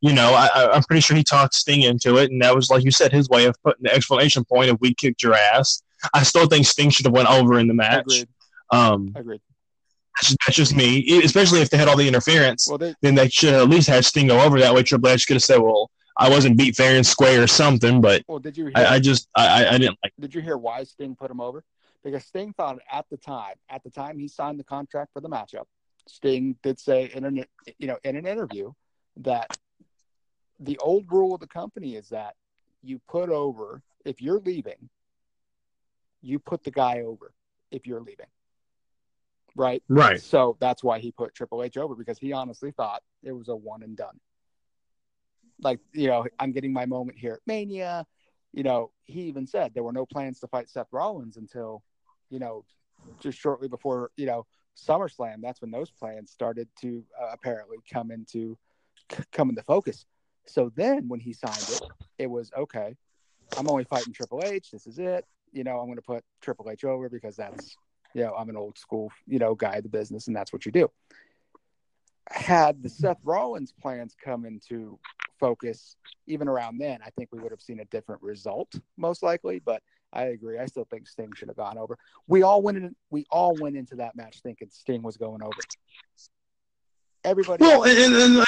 you 0.03 0.11
know, 0.11 0.33
I, 0.33 0.69
I'm 0.73 0.83
pretty 0.83 0.99
sure 0.99 1.15
he 1.15 1.23
talked 1.23 1.53
Sting 1.53 1.83
into 1.83 2.17
it, 2.17 2.29
and 2.29 2.41
that 2.41 2.53
was, 2.53 2.69
like 2.69 2.83
you 2.83 2.91
said, 2.91 3.13
his 3.13 3.29
way 3.29 3.45
of 3.45 3.55
putting 3.63 3.83
the 3.83 3.93
explanation 3.93 4.43
point 4.43 4.69
of 4.69 4.77
"we 4.81 4.93
kicked 4.93 5.23
your 5.23 5.33
ass." 5.33 5.81
I 6.13 6.23
still 6.23 6.45
think 6.45 6.65
Sting 6.65 6.89
should 6.89 7.05
have 7.05 7.13
went 7.13 7.29
over 7.29 7.57
in 7.57 7.69
the 7.69 7.73
match. 7.73 8.01
Agreed. 8.01 8.27
Um, 8.71 9.13
Agreed. 9.15 9.39
that's, 10.17 10.35
that's 10.45 10.57
just 10.57 10.75
me. 10.75 11.21
Especially 11.23 11.61
if 11.61 11.69
they 11.69 11.77
had 11.77 11.87
all 11.87 11.95
the 11.95 12.05
interference, 12.05 12.67
Well, 12.67 12.79
they, 12.79 12.93
then 13.01 13.15
they 13.15 13.29
should 13.29 13.53
have 13.53 13.61
at 13.61 13.69
least 13.69 13.87
had 13.87 14.03
Sting 14.03 14.27
go 14.27 14.41
over 14.41 14.59
that 14.59 14.73
way. 14.73 14.83
Triple 14.83 15.09
H 15.09 15.25
could 15.25 15.35
have 15.35 15.43
said, 15.43 15.59
"Well, 15.59 15.89
I 16.17 16.29
wasn't 16.29 16.57
beat 16.57 16.75
fair 16.75 16.95
and 16.95 17.05
square 17.05 17.41
or 17.43 17.47
something," 17.47 18.01
but 18.01 18.23
well, 18.27 18.39
did 18.39 18.55
you 18.57 18.65
hear? 18.65 18.73
I, 18.75 18.85
I 18.95 18.99
just 18.99 19.27
I, 19.35 19.63
I- 19.65 19.73
I 19.73 19.77
didn't 19.77 19.97
like. 20.03 20.13
did 20.19 20.33
you 20.35 20.41
hear 20.41 20.57
why 20.57 20.83
Sting 20.83 21.15
put 21.15 21.31
him 21.31 21.41
over? 21.41 21.63
Because 22.03 22.25
Sting 22.25 22.53
thought 22.53 22.79
at 22.91 23.05
the 23.09 23.17
time, 23.17 23.55
at 23.69 23.83
the 23.83 23.89
time 23.89 24.19
he 24.19 24.27
signed 24.27 24.59
the 24.59 24.63
contract 24.63 25.13
for 25.13 25.21
the 25.21 25.29
matchup, 25.29 25.65
Sting 26.07 26.55
did 26.61 26.79
say 26.79 27.09
in 27.13 27.23
an 27.25 27.45
you 27.79 27.87
know 27.87 27.97
in 28.03 28.15
an 28.15 28.27
interview 28.27 28.71
that 29.17 29.57
the 30.59 30.77
old 30.79 31.05
rule 31.11 31.33
of 31.33 31.39
the 31.39 31.47
company 31.47 31.95
is 31.95 32.09
that 32.09 32.35
you 32.83 32.99
put 33.07 33.29
over 33.29 33.81
if 34.05 34.21
you're 34.21 34.39
leaving, 34.39 34.89
you 36.21 36.39
put 36.39 36.63
the 36.63 36.71
guy 36.71 37.01
over 37.01 37.33
if 37.71 37.87
you're 37.87 38.01
leaving. 38.01 38.27
Right? 39.55 39.83
Right. 39.87 40.19
So 40.21 40.57
that's 40.59 40.83
why 40.83 40.99
he 40.99 41.11
put 41.11 41.33
Triple 41.35 41.63
H 41.63 41.77
over 41.77 41.95
because 41.95 42.17
he 42.17 42.33
honestly 42.33 42.71
thought 42.71 43.03
it 43.23 43.31
was 43.31 43.49
a 43.49 43.55
one 43.55 43.83
and 43.83 43.95
done. 43.95 44.19
Like, 45.61 45.79
you 45.93 46.07
know, 46.07 46.25
I'm 46.39 46.51
getting 46.51 46.73
my 46.73 46.85
moment 46.85 47.17
here 47.17 47.33
at 47.33 47.39
Mania. 47.45 48.05
You 48.53 48.63
know, 48.63 48.91
he 49.05 49.21
even 49.23 49.47
said 49.47 49.73
there 49.73 49.83
were 49.83 49.93
no 49.93 50.05
plans 50.05 50.39
to 50.39 50.47
fight 50.47 50.69
Seth 50.69 50.87
Rollins 50.91 51.37
until, 51.37 51.83
you 52.29 52.39
know, 52.39 52.65
just 53.19 53.37
shortly 53.37 53.67
before, 53.67 54.11
you 54.17 54.25
know, 54.25 54.45
SummerSlam. 54.77 55.41
That's 55.41 55.61
when 55.61 55.71
those 55.71 55.91
plans 55.91 56.31
started 56.31 56.67
to 56.81 57.03
uh, 57.21 57.29
apparently 57.31 57.77
come 57.91 58.11
into 58.11 58.57
c- 59.11 59.23
come 59.31 59.49
into 59.49 59.63
focus. 59.63 60.05
So 60.45 60.71
then 60.75 61.07
when 61.07 61.19
he 61.19 61.33
signed 61.33 61.69
it, 61.69 61.81
it 62.17 62.27
was 62.27 62.51
okay. 62.57 62.95
I'm 63.55 63.69
only 63.69 63.83
fighting 63.85 64.13
Triple 64.13 64.43
H. 64.43 64.71
This 64.71 64.87
is 64.87 64.99
it. 64.99 65.25
You 65.51 65.63
know, 65.63 65.79
I'm 65.79 65.85
going 65.85 65.97
to 65.97 66.01
put 66.01 66.23
Triple 66.41 66.69
H 66.69 66.83
over 66.83 67.09
because 67.09 67.35
that's 67.35 67.77
you 68.13 68.23
know, 68.23 68.33
I'm 68.35 68.49
an 68.49 68.57
old 68.57 68.77
school, 68.77 69.11
you 69.27 69.39
know, 69.39 69.55
guy 69.55 69.75
of 69.75 69.83
the 69.83 69.89
business, 69.89 70.27
and 70.27 70.35
that's 70.35 70.53
what 70.53 70.65
you 70.65 70.71
do. 70.71 70.89
Had 72.29 72.81
the 72.81 72.89
Seth 72.89 73.19
Rollins 73.23 73.73
plans 73.81 74.15
come 74.23 74.45
into 74.45 74.99
focus 75.43 75.97
even 76.25 76.47
around 76.47 76.77
then, 76.77 76.99
I 77.05 77.09
think 77.09 77.27
we 77.33 77.39
would 77.39 77.51
have 77.51 77.61
seen 77.61 77.81
a 77.81 77.85
different 77.85 78.21
result, 78.21 78.73
most 78.95 79.23
likely. 79.23 79.59
But 79.59 79.81
I 80.13 80.23
agree. 80.35 80.57
I 80.57 80.67
still 80.67 80.85
think 80.85 81.05
Sting 81.05 81.31
should 81.35 81.49
have 81.49 81.57
gone 81.57 81.77
over. 81.77 81.97
We 82.27 82.43
all 82.43 82.61
went 82.61 82.77
in. 82.77 82.95
We 83.09 83.25
all 83.29 83.53
went 83.59 83.75
into 83.75 83.95
that 83.97 84.15
match 84.15 84.39
thinking 84.41 84.69
Sting 84.71 85.03
was 85.03 85.17
going 85.17 85.43
over. 85.43 85.61
Everybody. 87.25 87.61
Well, 87.61 87.83
and, 87.83 88.13
and, 88.15 88.39
I- 88.39 88.45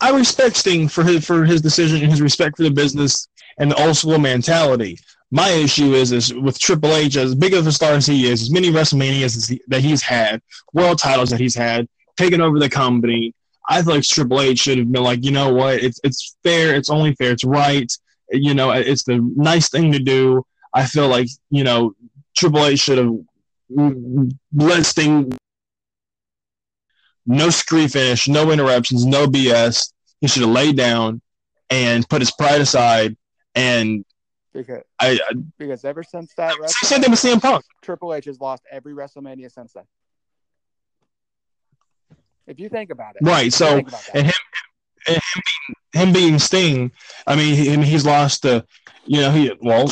I 0.00 0.16
respect 0.16 0.56
Sting 0.56 0.88
for 0.88 1.04
his 1.04 1.26
for 1.26 1.44
his 1.44 1.60
decision 1.60 2.00
and 2.00 2.10
his 2.10 2.22
respect 2.22 2.56
for 2.56 2.62
the 2.62 2.70
business 2.70 3.28
and 3.58 3.70
the 3.70 3.84
old 3.84 3.96
school 3.98 4.18
mentality. 4.18 4.96
My 5.30 5.50
issue 5.50 5.92
is 5.92 6.10
is 6.12 6.32
with 6.32 6.58
Triple 6.58 6.94
H, 6.94 7.16
as 7.16 7.34
big 7.34 7.52
of 7.52 7.66
a 7.66 7.72
star 7.72 7.92
as 7.92 8.06
he 8.06 8.26
is, 8.30 8.40
as 8.40 8.50
many 8.50 8.70
WrestleManias 8.70 9.58
that 9.68 9.82
he's 9.82 10.02
had, 10.02 10.40
world 10.72 10.98
titles 10.98 11.28
that 11.30 11.40
he's 11.40 11.54
had, 11.54 11.86
taking 12.16 12.40
over 12.40 12.58
the 12.58 12.70
company. 12.70 13.34
I 13.70 13.82
feel 13.82 13.94
like 13.94 14.02
Triple 14.02 14.40
H 14.40 14.58
should 14.58 14.78
have 14.78 14.90
been 14.90 15.02
like, 15.04 15.24
you 15.24 15.30
know 15.30 15.54
what, 15.54 15.76
it's 15.76 16.00
it's 16.02 16.36
fair, 16.42 16.74
it's 16.74 16.90
only 16.90 17.14
fair, 17.14 17.30
it's 17.30 17.44
right. 17.44 17.90
You 18.32 18.52
know, 18.52 18.72
it's 18.72 19.04
the 19.04 19.18
nice 19.36 19.70
thing 19.70 19.92
to 19.92 20.00
do. 20.00 20.44
I 20.74 20.86
feel 20.86 21.08
like 21.08 21.28
you 21.50 21.64
know 21.64 21.94
Triple 22.36 22.66
H 22.66 22.80
should 22.80 22.98
have 22.98 23.12
let 24.52 24.84
Sting 24.84 25.32
no 27.26 27.50
screen 27.50 27.88
finish, 27.88 28.26
no 28.28 28.50
interruptions, 28.50 29.06
no 29.06 29.26
BS. 29.26 29.92
He 30.20 30.26
should 30.26 30.42
have 30.42 30.50
laid 30.50 30.76
down 30.76 31.22
and 31.70 32.08
put 32.08 32.20
his 32.20 32.32
pride 32.32 32.60
aside. 32.60 33.16
And 33.54 34.04
because 34.52 34.82
I, 34.98 35.12
I 35.12 35.34
because 35.58 35.84
ever 35.84 36.02
since 36.02 36.34
that 36.36 36.54
same 36.82 37.00
thing 37.00 37.10
with 37.10 37.20
CM 37.20 37.40
Punk. 37.40 37.64
Triple 37.82 38.12
H 38.14 38.24
has 38.24 38.40
lost 38.40 38.64
every 38.70 38.94
WrestleMania 38.94 39.50
since 39.50 39.72
then. 39.72 39.84
If 42.50 42.58
you 42.58 42.68
think 42.68 42.90
about 42.90 43.14
it, 43.14 43.22
Right, 43.22 43.52
so- 43.52 43.78
about 43.78 43.92
that. 44.12 44.34
and 45.06 45.20
Him 45.94 46.12
being 46.12 46.38
Sting, 46.38 46.90
I 47.26 47.36
mean, 47.36 47.54
he, 47.54 47.74
he's 47.88 48.04
lost 48.04 48.42
to, 48.42 48.66
you 49.06 49.20
know, 49.20 49.30
he 49.30 49.52
well, 49.62 49.86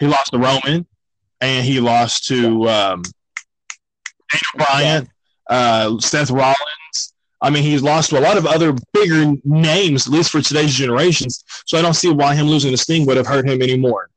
he 0.00 0.06
lost 0.06 0.32
to 0.32 0.38
Roman, 0.38 0.86
and 1.42 1.64
he 1.66 1.80
lost 1.80 2.26
to 2.28 2.68
um, 2.68 3.02
Daniel 4.30 4.56
Bryan, 4.56 5.10
uh, 5.48 5.98
Seth 6.00 6.30
Rollins. 6.30 7.12
I 7.40 7.50
mean, 7.50 7.62
he's 7.62 7.82
lost 7.82 8.10
to 8.10 8.18
a 8.18 8.20
lot 8.20 8.36
of 8.36 8.46
other 8.46 8.74
bigger 8.92 9.34
names, 9.44 10.06
at 10.06 10.12
least 10.12 10.30
for 10.30 10.40
today's 10.40 10.74
generations. 10.74 11.44
So 11.66 11.78
I 11.78 11.82
don't 11.82 11.94
see 11.94 12.10
why 12.10 12.34
him 12.34 12.46
losing 12.46 12.70
to 12.72 12.76
Sting 12.76 13.06
would 13.06 13.16
have 13.16 13.26
hurt 13.26 13.48
him 13.48 13.62
anymore. 13.62 14.08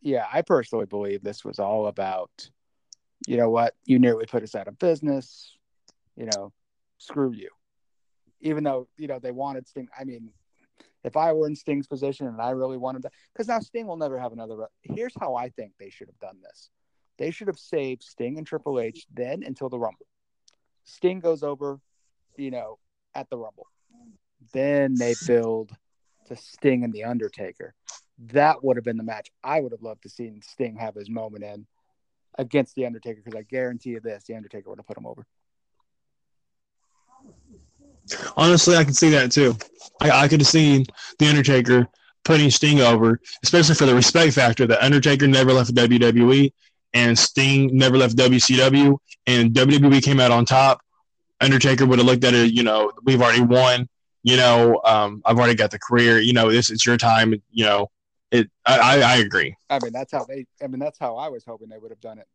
yeah, 0.00 0.26
I 0.32 0.42
personally 0.42 0.86
believe 0.86 1.22
this 1.22 1.44
was 1.44 1.58
all 1.58 1.86
about, 1.88 2.30
you 3.26 3.36
know 3.36 3.50
what, 3.50 3.74
you 3.84 3.98
nearly 3.98 4.26
put 4.26 4.42
us 4.42 4.54
out 4.54 4.66
of 4.68 4.78
business, 4.78 5.56
you 6.16 6.26
know, 6.34 6.52
screw 6.98 7.32
you. 7.32 7.50
Even 8.40 8.62
though, 8.62 8.88
you 8.96 9.08
know, 9.08 9.18
they 9.18 9.32
wanted 9.32 9.66
Sting. 9.66 9.88
I 9.98 10.04
mean, 10.04 10.30
if 11.04 11.16
I 11.16 11.32
were 11.32 11.46
in 11.46 11.56
Sting's 11.56 11.86
position 11.86 12.26
and 12.26 12.40
I 12.40 12.50
really 12.50 12.76
wanted 12.76 13.02
that, 13.02 13.12
because 13.32 13.48
now 13.48 13.60
Sting 13.60 13.86
will 13.86 13.96
never 13.96 14.18
have 14.18 14.32
another. 14.32 14.68
Here's 14.82 15.14
how 15.18 15.34
I 15.34 15.48
think 15.48 15.72
they 15.78 15.90
should 15.90 16.08
have 16.08 16.18
done 16.18 16.40
this 16.42 16.70
they 17.18 17.30
should 17.32 17.48
have 17.48 17.58
saved 17.58 18.02
Sting 18.02 18.38
and 18.38 18.46
Triple 18.46 18.80
H 18.80 19.06
then 19.12 19.42
until 19.42 19.68
the 19.68 19.78
Rumble. 19.78 20.06
Sting 20.84 21.20
goes 21.20 21.42
over, 21.42 21.80
you 22.36 22.50
know, 22.50 22.78
at 23.14 23.28
the 23.28 23.36
Rumble. 23.36 23.66
Then 24.52 24.94
they 24.94 25.14
build 25.26 25.72
to 26.26 26.36
Sting 26.36 26.84
and 26.84 26.92
The 26.92 27.04
Undertaker. 27.04 27.74
That 28.32 28.62
would 28.62 28.76
have 28.76 28.84
been 28.84 28.96
the 28.96 29.02
match 29.02 29.30
I 29.44 29.60
would 29.60 29.72
have 29.72 29.82
loved 29.82 30.02
to 30.04 30.08
see 30.08 30.32
Sting 30.42 30.76
have 30.76 30.94
his 30.94 31.10
moment 31.10 31.44
in 31.44 31.66
against 32.38 32.74
The 32.76 32.86
Undertaker 32.86 33.20
because 33.24 33.38
I 33.38 33.42
guarantee 33.42 33.90
you 33.90 34.00
this, 34.00 34.24
The 34.24 34.36
Undertaker 34.36 34.70
would 34.70 34.78
have 34.78 34.86
put 34.86 34.96
him 34.96 35.06
over. 35.06 35.26
Honestly, 38.36 38.76
I 38.76 38.84
can 38.84 38.94
see 38.94 39.10
that 39.10 39.32
too. 39.32 39.56
I, 40.00 40.10
I 40.10 40.28
could 40.28 40.40
have 40.40 40.48
seen 40.48 40.84
The 41.18 41.28
Undertaker 41.28 41.88
putting 42.24 42.50
Sting 42.50 42.80
over, 42.80 43.20
especially 43.42 43.74
for 43.74 43.86
the 43.86 43.94
respect 43.94 44.34
factor 44.34 44.66
that 44.66 44.82
Undertaker 44.82 45.26
never 45.26 45.52
left 45.52 45.74
WWE 45.74 46.52
and 46.94 47.18
Sting 47.18 47.70
never 47.72 47.96
left 47.96 48.16
WCW 48.16 48.96
and 49.26 49.52
WWE 49.52 50.02
came 50.02 50.20
out 50.20 50.30
on 50.30 50.44
top. 50.44 50.80
Undertaker 51.40 51.86
would 51.86 51.98
have 51.98 52.06
looked 52.06 52.24
at 52.24 52.34
it, 52.34 52.52
you 52.52 52.62
know, 52.62 52.92
we've 53.04 53.22
already 53.22 53.42
won. 53.42 53.88
You 54.24 54.36
know, 54.36 54.80
um, 54.84 55.22
I've 55.24 55.38
already 55.38 55.54
got 55.54 55.70
the 55.70 55.78
career. 55.78 56.18
You 56.18 56.32
know, 56.32 56.50
this 56.50 56.70
it's 56.70 56.84
your 56.84 56.96
time. 56.96 57.32
You 57.50 57.64
know, 57.64 57.90
it. 58.30 58.50
I, 58.66 59.00
I 59.00 59.16
agree. 59.16 59.56
I 59.70 59.78
mean, 59.82 59.92
that's 59.92 60.12
how 60.12 60.24
they. 60.24 60.44
I 60.62 60.66
mean, 60.66 60.80
that's 60.80 60.98
how 60.98 61.16
I 61.16 61.28
was 61.28 61.44
hoping 61.44 61.68
they 61.68 61.78
would 61.78 61.92
have 61.92 62.00
done 62.00 62.18
it, 62.18 62.26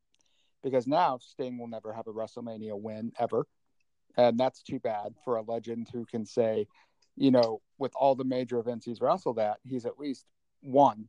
because 0.63 0.87
now 0.87 1.19
Sting 1.19 1.57
will 1.59 1.67
never 1.67 1.91
have 1.93 2.07
a 2.07 2.13
WrestleMania 2.13 2.79
win 2.79 3.11
ever, 3.19 3.45
and 4.17 4.39
that's 4.39 4.61
too 4.61 4.79
bad 4.79 5.13
for 5.23 5.37
a 5.37 5.41
legend 5.41 5.87
who 5.91 6.05
can 6.05 6.25
say, 6.25 6.67
you 7.15 7.31
know, 7.31 7.61
with 7.77 7.91
all 7.95 8.15
the 8.15 8.23
major 8.23 8.59
events 8.59 8.85
he's 8.85 9.01
wrestled 9.01 9.39
at, 9.39 9.57
he's 9.63 9.85
at 9.85 9.99
least 9.99 10.25
won. 10.61 11.07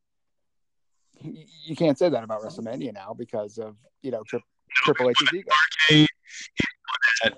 You 1.20 1.76
can't 1.76 1.98
say 1.98 2.08
that 2.08 2.24
about 2.24 2.42
WrestleMania 2.42 2.92
now 2.92 3.14
because 3.16 3.58
of 3.58 3.76
you 4.02 4.10
know 4.10 4.22
tri- 4.24 4.40
Triple 4.70 5.10
H's 5.10 5.28
ego. 5.32 6.06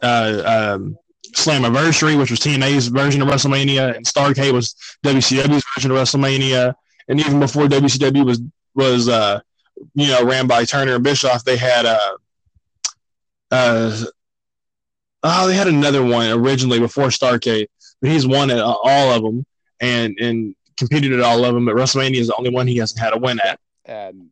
Uh, 0.03 0.73
um, 0.75 0.97
Slammiversary, 1.33 2.19
which 2.19 2.31
was 2.31 2.41
TNA's 2.41 2.89
version 2.89 3.21
of 3.21 3.29
WrestleMania, 3.29 3.95
and 3.95 4.07
Starcade 4.07 4.53
was 4.53 4.75
WCW's 5.05 5.65
version 5.75 5.91
of 5.91 5.99
WrestleMania, 5.99 6.75
and 7.09 7.21
even 7.21 7.39
before 7.39 7.67
WCW 7.67 8.25
was 8.25 8.41
was 8.75 9.09
uh, 9.09 9.41
you 9.95 10.09
know 10.09 10.25
ran 10.25 10.47
by 10.47 10.65
Turner 10.65 10.95
and 10.95 11.05
Bischoff, 11.05 11.45
they 11.45 11.57
had 11.57 11.85
uh, 11.85 12.17
uh, 13.51 14.05
oh 15.27 15.49
they 15.49 15.55
had 15.55 15.69
another 15.69 16.05
one 16.05 16.31
originally 16.31 16.79
before 16.79 17.07
Starcade, 17.07 17.67
but 18.01 18.11
he's 18.11 18.27
won 18.27 18.51
at 18.51 18.59
uh, 18.59 18.77
all 18.85 19.13
of 19.13 19.23
them 19.23 19.45
and 19.81 20.17
and 20.21 20.55
competed 20.77 21.13
at 21.13 21.21
all 21.21 21.45
of 21.45 21.55
them. 21.55 21.65
But 21.65 21.75
WrestleMania 21.75 22.17
is 22.17 22.29
the 22.29 22.37
only 22.37 22.51
one 22.51 22.67
he 22.67 22.79
hasn't 22.79 23.01
had 23.01 23.15
a 23.15 23.19
win 23.19 23.41
at. 23.41 23.59
And 23.85 24.31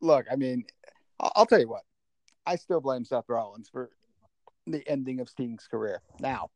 look, 0.00 0.26
I 0.30 0.36
mean, 0.36 0.64
I'll, 1.18 1.46
tell 1.46 1.60
you 1.60 1.68
what, 1.68 1.82
I 2.46 2.56
still 2.56 2.80
blame 2.80 3.04
Seth 3.04 3.24
Rollins 3.28 3.68
for 3.68 3.90
the 4.66 4.86
ending 4.88 5.20
of 5.20 5.28
Sting's 5.28 5.66
career. 5.66 6.02
Now, 6.20 6.50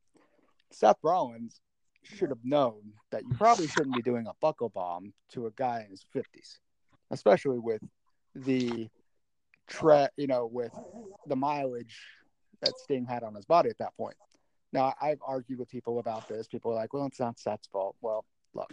Seth 0.71 0.99
Rollins 1.03 1.61
should 2.03 2.29
have 2.31 2.45
known 2.45 2.93
that 3.11 3.23
you 3.23 3.35
probably 3.35 3.67
shouldn't 3.67 3.95
be 3.95 4.03
doing 4.03 4.27
a 4.27 4.33
buckle 4.41 4.69
bomb 4.69 5.12
to 5.33 5.47
a 5.47 5.51
guy 5.53 5.83
in 5.85 5.91
his 5.91 6.05
50s, 6.14 6.59
especially 7.11 7.59
with 7.59 7.83
the 8.35 8.88
tre- 9.67 10.09
you 10.17 10.27
know, 10.27 10.47
with 10.47 10.73
the 11.27 11.37
mileage 11.37 11.99
that 12.62 12.79
Sting 12.79 13.07
had 13.07 13.23
on 13.23 13.35
his 13.35 13.44
body 13.44 13.71
at 13.71 13.79
that 13.79 13.97
point. 13.97 14.16
Now, 14.73 14.94
I've 15.01 15.21
argued 15.27 15.59
with 15.59 15.68
people 15.68 15.99
about 15.99 16.29
this. 16.29 16.47
People 16.47 16.73
are 16.73 16.77
like, 16.77 16.92
well, 16.92 17.07
it's 17.07 17.21
not 17.21 17.38
Seth's 17.38 17.68
fault. 17.68 17.97
Well, 18.01 18.25
look, 18.55 18.73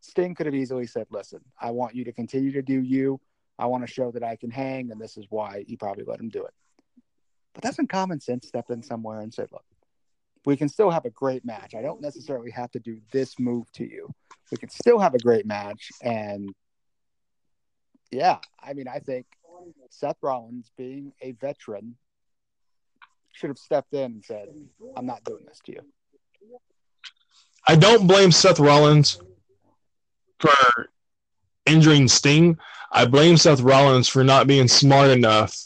Sting 0.00 0.34
could 0.34 0.46
have 0.46 0.54
easily 0.54 0.86
said, 0.86 1.06
listen, 1.10 1.40
I 1.60 1.70
want 1.70 1.94
you 1.94 2.04
to 2.04 2.12
continue 2.12 2.52
to 2.52 2.62
do 2.62 2.80
you. 2.80 3.20
I 3.58 3.66
want 3.66 3.86
to 3.86 3.92
show 3.92 4.10
that 4.10 4.22
I 4.22 4.36
can 4.36 4.50
hang, 4.50 4.90
and 4.90 5.00
this 5.00 5.16
is 5.16 5.26
why 5.30 5.64
he 5.66 5.76
probably 5.76 6.04
let 6.04 6.20
him 6.20 6.28
do 6.28 6.44
it. 6.44 6.54
But 7.52 7.62
doesn't 7.62 7.88
common 7.88 8.20
sense 8.20 8.48
step 8.48 8.70
in 8.70 8.82
somewhere 8.82 9.20
and 9.20 9.32
say, 9.32 9.46
look, 9.52 9.64
we 10.44 10.56
can 10.56 10.68
still 10.68 10.90
have 10.90 11.04
a 11.04 11.10
great 11.10 11.44
match. 11.44 11.74
I 11.74 11.82
don't 11.82 12.00
necessarily 12.00 12.50
have 12.50 12.70
to 12.72 12.80
do 12.80 13.00
this 13.12 13.38
move 13.38 13.70
to 13.72 13.84
you. 13.84 14.10
We 14.50 14.56
can 14.56 14.70
still 14.70 14.98
have 14.98 15.14
a 15.14 15.18
great 15.18 15.46
match. 15.46 15.90
And 16.02 16.50
yeah, 18.10 18.38
I 18.62 18.74
mean, 18.74 18.88
I 18.88 18.98
think 18.98 19.26
Seth 19.90 20.18
Rollins, 20.20 20.70
being 20.76 21.12
a 21.20 21.32
veteran, 21.32 21.96
should 23.34 23.50
have 23.50 23.58
stepped 23.58 23.92
in 23.92 24.04
and 24.04 24.24
said, 24.24 24.48
I'm 24.96 25.06
not 25.06 25.24
doing 25.24 25.44
this 25.46 25.60
to 25.66 25.72
you. 25.72 25.80
I 27.66 27.76
don't 27.76 28.06
blame 28.06 28.30
Seth 28.30 28.60
Rollins 28.60 29.20
for 30.38 30.88
injuring 31.66 32.08
Sting. 32.08 32.58
I 32.92 33.06
blame 33.06 33.36
Seth 33.36 33.60
Rollins 33.60 34.08
for 34.08 34.22
not 34.22 34.46
being 34.46 34.68
smart 34.68 35.10
enough 35.10 35.56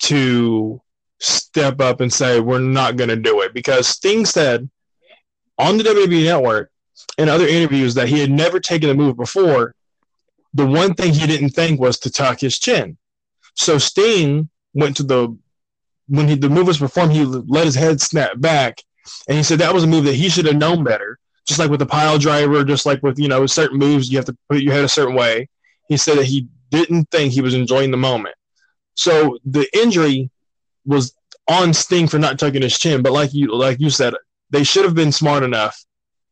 to 0.00 0.80
step 1.20 1.80
up 1.80 2.00
and 2.00 2.12
say 2.12 2.40
we're 2.40 2.58
not 2.58 2.96
going 2.96 3.08
to 3.08 3.16
do 3.16 3.40
it 3.42 3.54
because 3.54 3.86
Sting 3.86 4.26
said 4.26 4.68
on 5.58 5.78
the 5.78 5.84
WWE 5.84 6.24
network 6.24 6.70
in 7.18 7.28
other 7.28 7.46
interviews 7.46 7.94
that 7.94 8.08
he 8.08 8.18
had 8.18 8.30
never 8.30 8.58
taken 8.58 8.90
a 8.90 8.94
move 8.94 9.16
before. 9.16 9.74
The 10.54 10.66
one 10.66 10.94
thing 10.94 11.12
he 11.12 11.26
didn't 11.26 11.50
think 11.50 11.78
was 11.78 11.98
to 12.00 12.10
tuck 12.10 12.40
his 12.40 12.58
chin. 12.58 12.96
So 13.54 13.78
Sting 13.78 14.48
went 14.74 14.96
to 14.96 15.02
the 15.02 15.36
when 16.08 16.28
he, 16.28 16.34
the 16.34 16.48
move 16.48 16.66
was 16.66 16.78
performed, 16.78 17.12
he 17.12 17.24
let 17.24 17.64
his 17.64 17.74
head 17.74 18.00
snap 18.00 18.40
back, 18.40 18.82
and 19.28 19.36
he 19.36 19.42
said 19.42 19.58
that 19.58 19.74
was 19.74 19.84
a 19.84 19.88
move 19.88 20.04
that 20.04 20.14
he 20.14 20.28
should 20.28 20.46
have 20.46 20.56
known 20.56 20.84
better. 20.84 21.18
Just 21.46 21.60
like 21.60 21.70
with 21.70 21.80
the 21.80 21.86
pile 21.86 22.18
driver, 22.18 22.64
just 22.64 22.86
like 22.86 23.02
with 23.02 23.18
you 23.18 23.28
know 23.28 23.46
certain 23.46 23.78
moves, 23.78 24.10
you 24.10 24.18
have 24.18 24.24
to 24.26 24.36
put 24.48 24.62
your 24.62 24.72
head 24.72 24.84
a 24.84 24.88
certain 24.88 25.14
way. 25.14 25.48
He 25.88 25.96
said 25.96 26.18
that 26.18 26.26
he 26.26 26.48
didn't 26.70 27.10
think 27.10 27.32
he 27.32 27.40
was 27.40 27.54
enjoying 27.54 27.90
the 27.90 27.96
moment. 27.96 28.34
So 28.94 29.38
the 29.44 29.68
injury 29.78 30.30
was 30.84 31.14
on 31.48 31.72
Sting 31.72 32.08
for 32.08 32.18
not 32.18 32.38
tucking 32.38 32.62
his 32.62 32.78
chin. 32.78 33.02
But 33.02 33.12
like 33.12 33.32
you 33.32 33.54
like 33.54 33.80
you 33.80 33.90
said, 33.90 34.14
they 34.50 34.64
should 34.64 34.84
have 34.84 34.94
been 34.94 35.12
smart 35.12 35.42
enough 35.42 35.84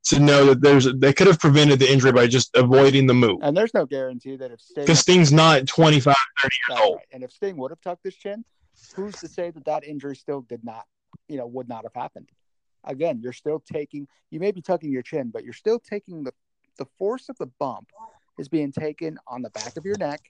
to 0.07 0.21
know 0.21 0.47
that 0.47 0.61
there's 0.61 0.93
they 0.97 1.13
could 1.13 1.27
have 1.27 1.39
prevented 1.39 1.79
the 1.79 1.91
injury 1.91 2.13
by 2.13 2.27
just 2.27 2.55
avoiding 2.57 3.07
the 3.07 3.15
move. 3.15 3.39
And 3.43 3.57
there's 3.57 3.75
no 3.75 3.87
guarantee 3.87 4.37
that 4.37 4.51
if 4.51 4.61
Sting 4.61 4.85
because 4.85 5.01
Sting's 5.01 5.33
not 5.33 5.67
25, 5.67 6.15
30 6.43 6.55
years 6.69 6.81
old. 6.81 6.97
Right. 6.97 7.07
And 7.13 7.23
if 7.23 7.33
Sting 7.33 7.57
would 7.57 7.71
have 7.71 7.81
tucked 7.81 8.05
his 8.05 8.17
chin, 8.17 8.45
who's 8.95 9.19
to 9.21 9.29
say 9.29 9.51
that 9.51 9.65
that 9.65 9.85
injury 9.85 10.17
still 10.17 10.43
did 10.43 10.65
not, 10.65 10.85
you 11.29 11.37
know, 11.37 11.47
would 11.47 11.69
not 11.69 11.85
have 11.85 11.95
happened? 11.95 12.31
Again, 12.85 13.21
you're 13.23 13.33
still 13.33 13.61
taking. 13.61 14.07
You 14.31 14.41
may 14.41 14.53
be 14.53 14.61
tucking 14.61 14.93
your 14.93 15.03
chin, 15.03 15.31
but 15.33 15.45
you're 15.45 15.53
still 15.53 15.79
taking 15.79 16.25
the 16.25 16.33
the 16.79 16.87
force 16.99 17.29
of 17.29 17.37
the 17.39 17.47
bump 17.47 17.89
is 18.39 18.49
being 18.49 18.73
taken 18.73 19.17
on 19.29 19.43
the 19.43 19.51
back 19.51 19.77
of 19.77 19.85
your 19.85 19.97
neck 19.97 20.21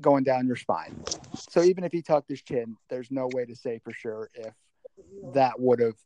going 0.00 0.24
down 0.24 0.46
your 0.46 0.56
spine. 0.56 1.04
So 1.36 1.62
even 1.62 1.84
if 1.84 1.92
he 1.92 2.02
tucked 2.02 2.28
his 2.28 2.42
chin, 2.42 2.76
there's 2.88 3.10
no 3.10 3.28
way 3.28 3.44
to 3.44 3.54
say 3.54 3.80
for 3.82 3.92
sure 3.92 4.30
if 4.34 4.54
that 5.34 5.58
would 5.58 5.80
have 5.80 5.96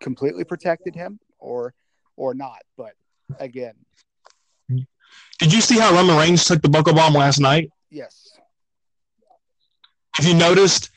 completely 0.00 0.44
protected 0.44 0.94
him 0.94 1.18
or 1.38 1.74
or 2.16 2.34
not. 2.34 2.60
But 2.76 2.92
again, 3.38 3.74
did 4.68 5.52
you 5.52 5.60
see 5.60 5.78
how 5.78 5.94
Roman 5.94 6.16
Reigns 6.16 6.44
took 6.44 6.62
the 6.62 6.68
buckle 6.68 6.94
bomb 6.94 7.14
last 7.14 7.40
night? 7.40 7.70
Yes. 7.90 8.29
If 10.20 10.26
you 10.26 10.34
noticed, 10.34 10.90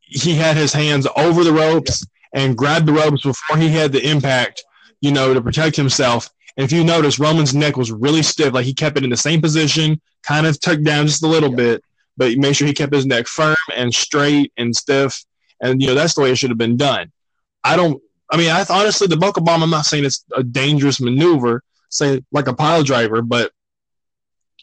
he 0.00 0.34
had 0.34 0.56
his 0.56 0.72
hands 0.72 1.06
over 1.14 1.44
the 1.44 1.52
ropes 1.52 2.04
and 2.34 2.58
grabbed 2.58 2.86
the 2.86 2.92
ropes 2.92 3.22
before 3.22 3.56
he 3.56 3.68
had 3.68 3.92
the 3.92 4.04
impact, 4.04 4.64
you 5.00 5.12
know, 5.12 5.32
to 5.32 5.40
protect 5.40 5.76
himself. 5.76 6.28
And 6.56 6.64
if 6.64 6.72
you 6.72 6.82
notice, 6.82 7.20
Roman's 7.20 7.54
neck 7.54 7.76
was 7.76 7.92
really 7.92 8.22
stiff. 8.22 8.52
Like 8.52 8.64
he 8.64 8.74
kept 8.74 8.96
it 8.96 9.04
in 9.04 9.10
the 9.10 9.16
same 9.16 9.40
position, 9.40 10.00
kind 10.24 10.44
of 10.44 10.60
tucked 10.60 10.82
down 10.82 11.06
just 11.06 11.22
a 11.22 11.28
little 11.28 11.50
yeah. 11.50 11.56
bit, 11.56 11.84
but 12.16 12.36
make 12.36 12.56
sure 12.56 12.66
he 12.66 12.72
kept 12.72 12.92
his 12.92 13.06
neck 13.06 13.28
firm 13.28 13.54
and 13.76 13.94
straight 13.94 14.52
and 14.56 14.74
stiff. 14.74 15.24
And, 15.60 15.80
you 15.80 15.86
know, 15.86 15.94
that's 15.94 16.14
the 16.14 16.22
way 16.22 16.32
it 16.32 16.36
should 16.36 16.50
have 16.50 16.58
been 16.58 16.76
done. 16.76 17.12
I 17.62 17.76
don't, 17.76 18.02
I 18.28 18.38
mean, 18.38 18.50
I 18.50 18.64
honestly, 18.68 19.06
the 19.06 19.16
buckle 19.16 19.44
bomb, 19.44 19.62
I'm 19.62 19.70
not 19.70 19.84
saying 19.84 20.04
it's 20.04 20.24
a 20.34 20.42
dangerous 20.42 21.00
maneuver, 21.00 21.62
say 21.90 22.24
like 22.32 22.48
a 22.48 22.54
pile 22.54 22.82
driver, 22.82 23.22
but 23.22 23.52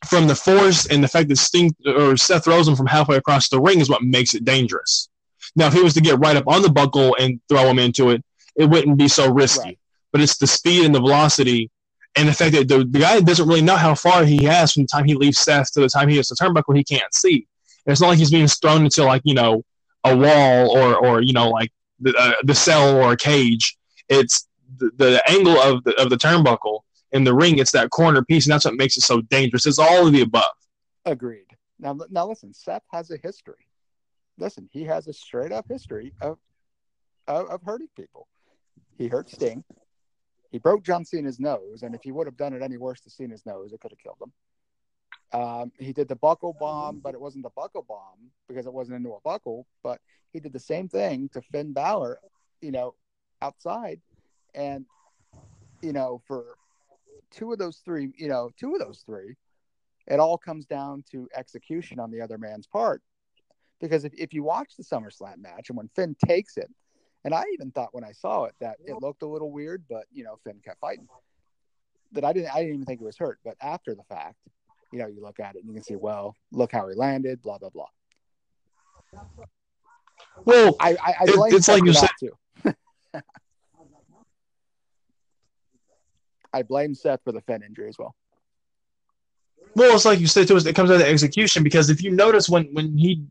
from 0.06 0.28
the 0.28 0.36
force 0.36 0.86
and 0.88 1.04
the 1.04 1.08
fact 1.08 1.30
that 1.30 1.38
Sting 1.38 1.76
or 1.86 2.18
Seth 2.18 2.44
throws 2.44 2.68
him 2.68 2.76
from 2.76 2.88
halfway 2.88 3.18
across 3.18 3.50
the 3.50 3.60
ring 3.60 3.80
is 3.80 3.90
what 3.90 4.04
makes 4.04 4.34
it 4.34 4.46
dangerous. 4.46 5.10
Now, 5.56 5.68
if 5.68 5.74
he 5.74 5.82
was 5.82 5.96
to 5.96 6.02
get 6.02 6.20
right 6.20 6.36
up 6.36 6.48
on 6.48 6.62
the 6.62 6.70
buckle 6.70 7.16
and 7.20 7.40
throw 7.50 7.64
him 7.64 7.80
into 7.80 8.10
it, 8.10 8.24
it 8.56 8.66
wouldn't 8.66 8.98
be 8.98 9.08
so 9.08 9.32
risky. 9.32 9.64
Right. 9.64 9.80
But 10.12 10.22
it's 10.22 10.38
the 10.38 10.48
speed 10.48 10.86
and 10.86 10.94
the 10.94 11.00
velocity 11.00 11.72
and 12.18 12.28
the 12.28 12.34
fact 12.34 12.54
that 12.54 12.68
the, 12.68 12.80
the 12.80 13.00
guy 13.00 13.20
doesn't 13.20 13.48
really 13.48 13.62
know 13.62 13.76
how 13.76 13.94
far 13.94 14.26
he 14.26 14.44
has 14.46 14.74
from 14.74 14.84
the 14.84 14.88
time 14.88 15.06
he 15.06 15.14
leaves 15.14 15.38
Seth 15.38 15.72
to 15.74 15.82
the 15.82 15.90
time 15.90 16.10
he 16.10 16.16
hits 16.16 16.30
the 16.30 16.36
turnbuckle, 16.36 16.76
he 16.76 16.84
can't 16.84 17.14
see. 17.14 17.48
And 17.86 17.92
it's 17.92 18.02
not 18.02 18.10
like 18.10 18.18
he's 18.18 18.32
being 18.32 18.48
thrown 18.48 18.84
into 18.84 19.04
like 19.04 19.22
you 19.24 19.36
know 19.36 19.64
a 20.04 20.16
wall 20.16 20.76
or 20.76 20.96
or 20.96 21.22
you 21.22 21.34
know 21.34 21.50
like 21.50 21.72
the 22.00 22.14
uh, 22.18 22.34
the 22.44 22.56
cell 22.56 22.98
or 22.98 23.14
a 23.14 23.18
cage. 23.18 23.78
It's 24.10 24.48
the, 24.78 24.92
the 24.98 25.24
angle 25.30 25.60
of 25.60 25.84
the 25.84 25.96
of 26.02 26.10
the 26.10 26.18
turnbuckle 26.18 26.82
in 27.12 27.24
the 27.24 27.34
ring. 27.34 27.60
It's 27.60 27.72
that 27.72 27.90
corner 27.90 28.24
piece, 28.24 28.46
and 28.46 28.54
that's 28.54 28.66
what 28.66 28.76
makes 28.76 28.98
it 28.98 29.02
so 29.02 29.22
dangerous. 29.22 29.66
It's 29.66 29.80
all 29.80 30.08
of 30.08 30.14
the 30.14 30.22
above. 30.22 30.44
Agreed. 31.06 31.46
Now, 31.80 31.98
now 32.10 32.28
listen. 32.28 32.54
Seth 32.54 32.84
has 32.92 33.12
a 33.12 33.18
history. 33.18 33.68
Listen, 34.38 34.70
he 34.72 34.84
has 34.84 35.08
a 35.08 35.14
straight 35.14 35.52
up 35.52 35.66
history 35.70 36.14
of, 36.22 36.38
of 37.28 37.48
of 37.50 37.62
hurting 37.64 37.90
people. 37.96 38.28
He 38.98 39.08
hurt 39.08 39.30
Sting. 39.30 39.64
He 40.52 40.60
broke 40.60 40.84
John 40.84 41.04
Cena's 41.04 41.40
nose, 41.40 41.84
and 41.84 41.94
if 41.94 42.02
he 42.04 42.12
would 42.12 42.28
have 42.28 42.38
done 42.38 42.54
it 42.54 42.62
any 42.62 42.78
worse 42.78 43.02
to 43.02 43.10
Cena's 43.10 43.46
nose, 43.46 43.74
it 43.74 43.80
could 43.80 43.92
have 43.92 44.00
killed 44.00 44.18
him. 44.22 44.32
Um, 45.34 45.72
he 45.78 45.92
did 45.92 46.08
the 46.08 46.16
buckle 46.16 46.56
bomb, 46.58 47.00
but 47.00 47.14
it 47.14 47.20
wasn't 47.20 47.44
the 47.44 47.50
buckle 47.50 47.86
bomb 47.88 48.32
because 48.48 48.66
it 48.66 48.74
wasn't 48.74 48.96
into 48.98 49.12
a 49.12 49.20
buckle. 49.22 49.68
But 49.84 50.00
he 50.32 50.40
did 50.40 50.54
the 50.54 50.60
same 50.60 50.88
thing 50.88 51.30
to 51.34 51.42
Finn 51.42 51.74
Balor, 51.74 52.20
you 52.62 52.72
know, 52.72 52.96
outside, 53.42 54.00
and 54.56 54.86
you 55.82 55.94
know, 55.94 56.22
for 56.28 56.58
two 57.32 57.52
of 57.52 57.60
those 57.60 57.78
three, 57.78 58.12
you 58.18 58.28
know, 58.28 58.50
two 58.60 58.74
of 58.74 58.80
those 58.80 59.04
three, 59.06 59.36
it 60.08 60.20
all 60.20 60.38
comes 60.38 60.66
down 60.66 61.04
to 61.12 61.28
execution 61.36 62.00
on 62.00 62.12
the 62.12 62.22
other 62.22 62.38
man's 62.38 62.68
part. 62.68 63.02
Because 63.80 64.06
if, 64.06 64.14
if 64.14 64.34
you 64.34 64.44
watch 64.44 64.76
the 64.76 64.84
SummerSlam 64.84 65.38
match 65.38 65.70
and 65.70 65.78
when 65.78 65.90
Finn 65.96 66.16
takes 66.26 66.58
it, 66.58 66.70
and 67.24 67.34
I 67.34 67.44
even 67.54 67.72
thought 67.72 67.90
when 67.94 68.04
I 68.04 68.14
saw 68.14 68.46
it 68.46 68.56
that 68.62 68.78
it 68.86 69.02
looked 69.02 69.22
a 69.22 69.28
little 69.28 69.52
weird, 69.52 69.84
but 69.90 70.06
you 70.12 70.24
know, 70.24 70.40
Finn 70.44 70.60
kept 70.64 70.80
fighting. 70.80 71.08
That 72.14 72.24
I 72.24 72.32
didn't 72.32 72.52
I 72.52 72.60
didn't 72.60 72.76
even 72.76 72.86
think 72.86 73.02
it 73.02 73.04
was 73.04 73.18
hurt. 73.18 73.40
But 73.44 73.58
after 73.62 73.94
the 73.94 74.04
fact, 74.04 74.38
you 74.94 75.00
know, 75.00 75.08
you 75.08 75.22
look 75.22 75.40
at 75.40 75.56
it 75.56 75.64
and 75.64 75.68
you 75.68 75.74
can 75.74 75.84
see, 75.84 75.98
well, 75.98 76.36
look 76.52 76.72
how 76.72 76.88
he 76.88 76.96
landed, 76.96 77.42
blah 77.42 77.58
blah 77.58 77.70
blah. 77.70 77.88
Well, 80.46 80.76
I 80.80 80.96
I, 81.04 81.16
I 81.20 81.26
blame 81.26 81.54
it's 81.54 81.68
like 81.68 81.84
you 81.84 81.94
said 81.94 82.10
too. 82.20 82.38
I 86.58 86.64
blame 86.64 86.96
Seth 86.96 87.20
for 87.24 87.32
the 87.32 87.42
Finn 87.42 87.62
injury 87.62 87.88
as 87.88 87.98
well. 88.00 88.16
Well, 89.76 89.96
it's 89.96 90.06
like 90.06 90.20
you 90.20 90.26
said 90.26 90.48
to 90.48 90.56
us, 90.56 90.66
it 90.66 90.76
comes 90.76 90.90
down 90.90 90.98
to 90.98 91.04
the 91.04 91.10
execution 91.10 91.62
because 91.62 91.92
if 91.92 92.02
you 92.02 92.10
notice 92.10 92.50
when 92.50 92.66
when 92.74 92.98
he 92.98 93.24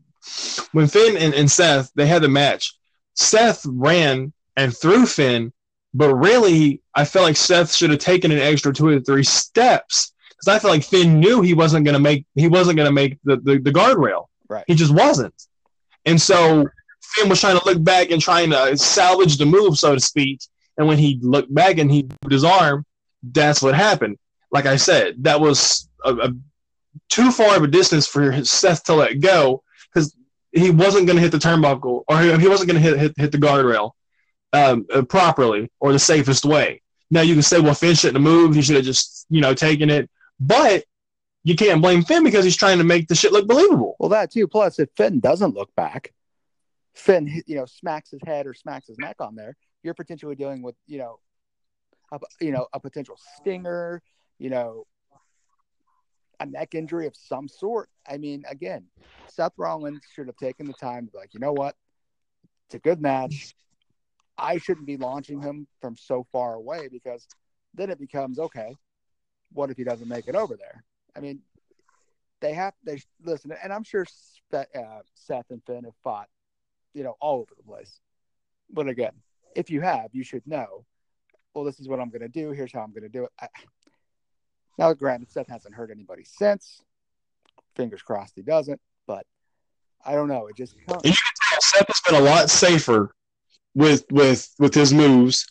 when 0.71 0.87
Finn 0.87 1.17
and, 1.17 1.33
and 1.33 1.51
Seth 1.51 1.91
they 1.95 2.07
had 2.07 2.21
the 2.21 2.29
match, 2.29 2.73
Seth 3.15 3.65
ran 3.65 4.31
and 4.55 4.75
threw 4.75 5.05
Finn, 5.05 5.51
but 5.93 6.15
really 6.15 6.81
I 6.95 7.03
felt 7.03 7.25
like 7.25 7.35
Seth 7.35 7.75
should 7.75 7.89
have 7.89 7.99
taken 7.99 8.31
an 8.31 8.39
extra 8.39 8.73
two 8.73 8.87
or 8.87 8.99
three 9.01 9.23
steps 9.23 10.13
because 10.29 10.55
I 10.55 10.59
felt 10.59 10.73
like 10.73 10.85
Finn 10.85 11.19
knew 11.19 11.41
he 11.41 11.53
wasn't 11.53 11.85
gonna 11.85 11.99
make 11.99 12.25
he 12.35 12.47
wasn't 12.47 12.77
gonna 12.77 12.93
make 12.93 13.19
the, 13.25 13.35
the, 13.35 13.59
the 13.59 13.71
guardrail. 13.71 14.27
Right. 14.47 14.63
He 14.67 14.75
just 14.75 14.93
wasn't. 14.93 15.35
And 16.05 16.21
so 16.21 16.65
Finn 17.01 17.27
was 17.27 17.41
trying 17.41 17.59
to 17.59 17.65
look 17.65 17.83
back 17.83 18.09
and 18.09 18.21
trying 18.21 18.51
to 18.51 18.77
salvage 18.77 19.37
the 19.37 19.45
move, 19.45 19.77
so 19.77 19.95
to 19.95 19.99
speak. 19.99 20.39
And 20.77 20.87
when 20.87 20.97
he 20.97 21.19
looked 21.21 21.53
back 21.53 21.77
and 21.77 21.91
he 21.91 22.03
put 22.21 22.31
his 22.31 22.45
arm, 22.45 22.85
that's 23.23 23.61
what 23.61 23.75
happened. 23.75 24.17
Like 24.51 24.65
I 24.65 24.77
said, 24.77 25.23
that 25.23 25.41
was 25.41 25.89
a, 26.03 26.13
a 26.15 26.33
too 27.09 27.31
far 27.31 27.57
of 27.57 27.63
a 27.63 27.67
distance 27.67 28.07
for 28.07 28.43
Seth 28.45 28.83
to 28.85 28.95
let 28.95 29.19
go 29.19 29.63
because 29.93 30.15
he 30.51 30.71
wasn't 30.71 31.05
going 31.07 31.17
to 31.17 31.21
hit 31.21 31.31
the 31.31 31.37
turnbuckle 31.37 32.03
or 32.07 32.19
he, 32.19 32.37
he 32.37 32.47
wasn't 32.47 32.71
going 32.71 32.81
to 32.81 32.89
hit, 32.89 33.13
hit 33.17 33.31
the 33.31 33.37
guardrail 33.37 33.91
um, 34.53 34.85
uh, 34.93 35.01
properly 35.01 35.69
or 35.79 35.91
the 35.91 35.99
safest 35.99 36.45
way. 36.45 36.81
Now 37.09 37.21
you 37.21 37.33
can 37.33 37.43
say, 37.43 37.59
well, 37.59 37.73
Finn 37.73 37.95
shouldn't 37.95 38.17
have 38.17 38.23
moved. 38.23 38.55
He 38.55 38.61
should 38.61 38.75
have 38.75 38.85
just 38.85 39.25
you 39.29 39.41
know 39.41 39.53
taken 39.53 39.89
it, 39.89 40.09
but 40.39 40.83
you 41.43 41.55
can't 41.55 41.81
blame 41.81 42.03
Finn 42.03 42.23
because 42.23 42.43
he's 42.43 42.57
trying 42.57 42.77
to 42.77 42.83
make 42.83 43.07
the 43.07 43.15
shit 43.15 43.31
look 43.31 43.47
believable. 43.47 43.95
Well, 43.99 44.09
that 44.09 44.31
too. 44.31 44.47
Plus, 44.47 44.79
if 44.79 44.89
Finn 44.97 45.21
doesn't 45.21 45.55
look 45.55 45.73
back, 45.75 46.13
Finn, 46.93 47.41
you 47.45 47.55
know, 47.55 47.65
smacks 47.65 48.11
his 48.11 48.19
head 48.25 48.47
or 48.47 48.53
smacks 48.53 48.87
his 48.87 48.97
neck 48.97 49.17
on 49.19 49.35
there, 49.35 49.55
you're 49.81 49.93
potentially 49.93 50.35
dealing 50.35 50.61
with, 50.61 50.75
you 50.87 50.97
know, 50.97 51.19
a, 52.11 52.19
you 52.39 52.51
know, 52.51 52.67
a 52.73 52.79
potential 52.79 53.17
stinger, 53.35 54.01
you 54.39 54.49
know, 54.49 54.85
a 56.39 56.45
neck 56.45 56.75
injury 56.75 57.07
of 57.07 57.15
some 57.15 57.47
sort. 57.47 57.89
I 58.07 58.17
mean, 58.17 58.43
again, 58.49 58.85
Seth 59.27 59.53
Rollins 59.57 60.01
should 60.13 60.27
have 60.27 60.37
taken 60.37 60.67
the 60.67 60.73
time 60.73 61.05
to 61.05 61.11
be 61.11 61.17
like, 61.17 61.33
you 61.33 61.39
know 61.39 61.53
what? 61.53 61.75
It's 62.67 62.75
a 62.75 62.79
good 62.79 63.01
match. 63.01 63.55
I 64.37 64.57
shouldn't 64.57 64.85
be 64.85 64.97
launching 64.97 65.41
him 65.41 65.67
from 65.81 65.97
so 65.97 66.25
far 66.31 66.53
away 66.53 66.89
because 66.91 67.27
then 67.73 67.89
it 67.89 67.99
becomes 67.99 68.39
okay. 68.39 68.75
What 69.51 69.71
if 69.71 69.77
he 69.77 69.83
doesn't 69.83 70.07
make 70.07 70.27
it 70.27 70.35
over 70.35 70.55
there? 70.55 70.83
I 71.15 71.19
mean, 71.19 71.39
they 72.39 72.53
have 72.53 72.73
they 72.83 73.01
listen, 73.23 73.51
and 73.63 73.73
I'm 73.73 73.83
sure 73.83 74.05
uh, 74.53 74.63
Seth 75.15 75.49
and 75.49 75.63
Finn 75.65 75.85
have 75.85 75.95
fought, 76.03 76.27
you 76.93 77.03
know, 77.03 77.15
all 77.19 77.39
over 77.39 77.53
the 77.57 77.63
place. 77.63 77.99
But 78.69 78.87
again, 78.87 79.13
if 79.55 79.69
you 79.71 79.81
have, 79.81 80.09
you 80.13 80.23
should 80.23 80.45
know. 80.45 80.85
Well, 81.57 81.65
this 81.65 81.79
is 81.79 81.87
what 81.89 81.99
I'm 81.99 82.09
going 82.09 82.21
to 82.21 82.27
do. 82.27 82.51
Here's 82.51 82.71
how 82.71 82.81
I'm 82.81 82.91
going 82.91 83.01
to 83.01 83.09
do 83.09 83.23
it. 83.23 83.31
I, 83.41 83.47
now, 84.77 84.93
granted, 84.93 85.31
Seth 85.31 85.47
hasn't 85.47 85.73
hurt 85.73 85.89
anybody 85.89 86.23
since. 86.23 86.83
Fingers 87.75 88.03
crossed 88.03 88.33
he 88.35 88.43
doesn't. 88.43 88.79
But 89.07 89.25
I 90.05 90.11
don't 90.11 90.27
know. 90.27 90.45
It 90.45 90.55
just 90.55 90.75
comes. 90.87 91.01
You 91.03 91.09
can 91.09 91.33
tell 91.49 91.59
Seth 91.61 91.87
has 91.87 92.01
been 92.07 92.21
a 92.21 92.23
lot 92.23 92.51
safer 92.51 93.11
with 93.73 94.05
with 94.11 94.53
with 94.59 94.75
his 94.75 94.93
moves, 94.93 95.47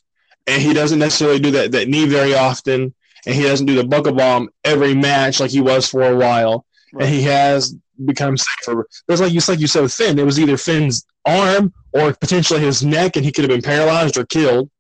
and 0.47 0.63
he 0.63 0.73
doesn't 0.73 1.01
necessarily 1.01 1.41
do 1.41 1.51
that 1.51 1.73
that 1.73 1.89
knee 1.89 2.07
very 2.07 2.37
often, 2.37 2.95
and 3.27 3.35
he 3.35 3.43
doesn't 3.43 3.67
do 3.67 3.75
the 3.75 3.85
buckle 3.85 4.13
bomb 4.15 4.49
every 4.63 4.95
match 4.95 5.41
like 5.41 5.51
he 5.51 5.61
was 5.61 5.89
for 5.89 6.03
a 6.03 6.15
while, 6.17 6.67
Right. 6.93 7.07
and 7.07 7.13
he 7.13 7.23
has 7.23 7.75
become 8.05 8.37
safer. 8.37 8.87
It's 9.09 9.21
like 9.21 9.33
you 9.33 9.41
like 9.49 9.59
you 9.59 9.67
said 9.67 9.83
with 9.83 9.93
Finn. 9.93 10.21
It 10.21 10.25
was 10.25 10.39
either 10.39 10.57
Finn's 10.57 11.05
arm 11.25 11.75
or 11.93 12.13
potentially 12.13 12.61
his 12.61 12.85
neck, 12.85 13.17
and 13.17 13.25
he 13.25 13.33
could 13.33 13.43
have 13.43 13.51
been 13.51 13.61
paralyzed 13.61 14.17
or 14.17 14.25
killed. 14.25 14.71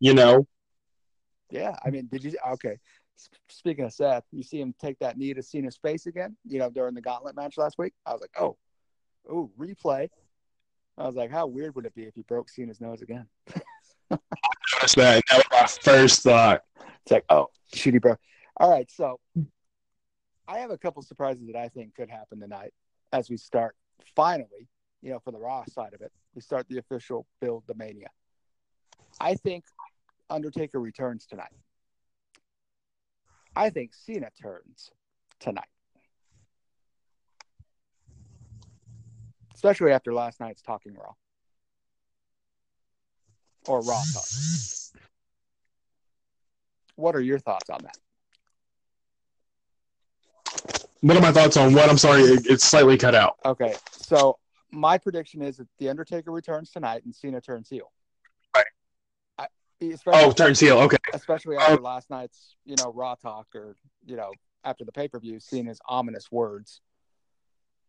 You 0.00 0.14
know, 0.14 0.48
Yeah, 1.52 1.76
I 1.84 1.90
mean, 1.90 2.08
did 2.10 2.24
you? 2.24 2.32
Okay. 2.52 2.78
Speaking 3.50 3.84
of 3.84 3.92
Seth, 3.92 4.24
you 4.32 4.42
see 4.42 4.58
him 4.58 4.74
take 4.80 4.98
that 5.00 5.18
knee 5.18 5.34
to 5.34 5.42
Cena's 5.42 5.76
face 5.76 6.06
again. 6.06 6.34
You 6.48 6.58
know, 6.58 6.70
during 6.70 6.94
the 6.94 7.02
Gauntlet 7.02 7.36
match 7.36 7.58
last 7.58 7.76
week. 7.78 7.92
I 8.06 8.12
was 8.12 8.22
like, 8.22 8.32
oh, 8.40 8.56
oh, 9.30 9.50
replay. 9.58 10.08
I 10.96 11.06
was 11.06 11.14
like, 11.14 11.30
how 11.30 11.46
weird 11.46 11.74
would 11.74 11.84
it 11.84 11.94
be 11.94 12.04
if 12.04 12.14
he 12.14 12.22
broke 12.22 12.48
Cena's 12.48 12.80
nose 12.80 13.02
again? 13.02 13.26
notice 14.10 14.94
that. 14.94 15.22
That 15.30 15.36
was 15.36 15.44
my 15.52 15.66
first 15.92 16.22
thought. 16.22 16.62
It's 17.02 17.12
like, 17.12 17.24
oh, 17.28 17.48
shitty 17.74 18.00
bro. 18.00 18.16
All 18.56 18.70
right, 18.70 18.90
so 18.90 19.20
I 20.48 20.58
have 20.58 20.70
a 20.70 20.78
couple 20.78 21.02
surprises 21.02 21.46
that 21.46 21.56
I 21.56 21.68
think 21.68 21.94
could 21.94 22.10
happen 22.10 22.40
tonight 22.40 22.72
as 23.12 23.28
we 23.28 23.36
start 23.36 23.76
finally, 24.16 24.68
you 25.02 25.10
know, 25.10 25.18
for 25.18 25.32
the 25.32 25.38
Raw 25.38 25.64
side 25.66 25.92
of 25.92 26.00
it. 26.00 26.12
We 26.34 26.40
start 26.40 26.66
the 26.68 26.78
official 26.78 27.26
build 27.40 27.64
the 27.66 27.74
Mania. 27.74 28.08
I 29.20 29.34
think 29.34 29.64
Undertaker 30.32 30.80
returns 30.80 31.26
tonight. 31.26 31.52
I 33.54 33.70
think 33.70 33.92
Cena 33.94 34.30
turns 34.40 34.90
tonight. 35.38 35.68
Especially 39.54 39.92
after 39.92 40.12
last 40.14 40.40
night's 40.40 40.62
Talking 40.62 40.94
Raw. 40.94 41.12
Or 43.66 43.80
Raw 43.82 44.02
Talk. 44.12 44.24
What 46.96 47.14
are 47.14 47.20
your 47.20 47.38
thoughts 47.38 47.70
on 47.70 47.80
that? 47.82 47.96
What 51.00 51.16
are 51.16 51.20
my 51.20 51.32
thoughts 51.32 51.56
on 51.56 51.74
what? 51.74 51.90
I'm 51.90 51.98
sorry, 51.98 52.22
it, 52.22 52.46
it's 52.46 52.64
slightly 52.64 52.96
cut 52.96 53.14
out. 53.14 53.36
Okay, 53.44 53.74
so 53.90 54.38
my 54.70 54.98
prediction 54.98 55.42
is 55.42 55.58
that 55.58 55.66
the 55.78 55.88
Undertaker 55.88 56.30
returns 56.30 56.70
tonight 56.70 57.04
and 57.04 57.14
Cena 57.14 57.40
turns 57.40 57.68
heel. 57.68 57.90
Especially, 59.90 60.20
Oh, 60.24 60.32
turns 60.32 60.60
heel. 60.60 60.78
Okay. 60.78 60.96
especially 61.14 61.56
after 61.56 61.80
last 61.80 62.10
night's 62.10 62.56
you 62.64 62.76
know 62.76 62.92
Raw 62.92 63.14
talk 63.16 63.48
or 63.54 63.74
you 64.06 64.16
know 64.16 64.32
after 64.64 64.84
the 64.84 64.92
pay 64.92 65.08
per 65.08 65.18
view, 65.18 65.40
seeing 65.40 65.66
his 65.66 65.80
ominous 65.88 66.30
words, 66.30 66.80